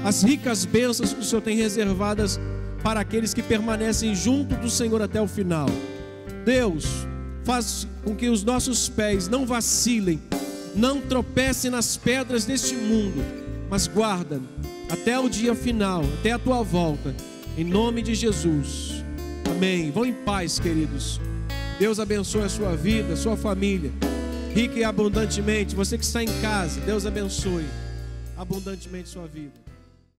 as 0.03 0.23
ricas 0.23 0.65
bênçãos 0.65 1.13
que 1.13 1.19
o 1.19 1.23
Senhor 1.23 1.41
tem 1.41 1.57
reservadas 1.57 2.39
para 2.83 2.99
aqueles 2.99 3.33
que 3.33 3.41
permanecem 3.41 4.15
junto 4.15 4.55
do 4.55 4.69
Senhor 4.69 5.01
até 5.01 5.21
o 5.21 5.27
final. 5.27 5.67
Deus, 6.43 6.85
faz 7.43 7.87
com 8.03 8.15
que 8.15 8.29
os 8.29 8.43
nossos 8.43 8.89
pés 8.89 9.27
não 9.27 9.45
vacilem, 9.45 10.19
não 10.75 10.99
tropecem 10.99 11.71
nas 11.71 11.95
pedras 11.95 12.45
deste 12.45 12.75
mundo, 12.75 13.23
mas 13.69 13.87
guarda 13.87 14.41
até 14.89 15.17
o 15.17 15.29
dia 15.29 15.55
final, 15.55 16.03
até 16.19 16.31
a 16.31 16.39
tua 16.39 16.61
volta 16.63 17.15
em 17.57 17.63
nome 17.63 18.01
de 18.01 18.13
Jesus. 18.13 19.03
Amém. 19.49 19.91
Vão 19.91 20.05
em 20.05 20.13
paz, 20.13 20.59
queridos. 20.59 21.19
Deus 21.79 21.99
abençoe 21.99 22.43
a 22.43 22.49
sua 22.49 22.75
vida, 22.75 23.13
a 23.13 23.17
sua 23.17 23.35
família. 23.35 23.91
Rica 24.53 24.79
e 24.79 24.83
abundantemente. 24.83 25.75
Você 25.75 25.97
que 25.97 26.03
está 26.03 26.23
em 26.23 26.41
casa, 26.41 26.79
Deus 26.81 27.05
abençoe 27.05 27.65
abundantemente 28.37 29.09
sua 29.09 29.27
vida. 29.27 29.64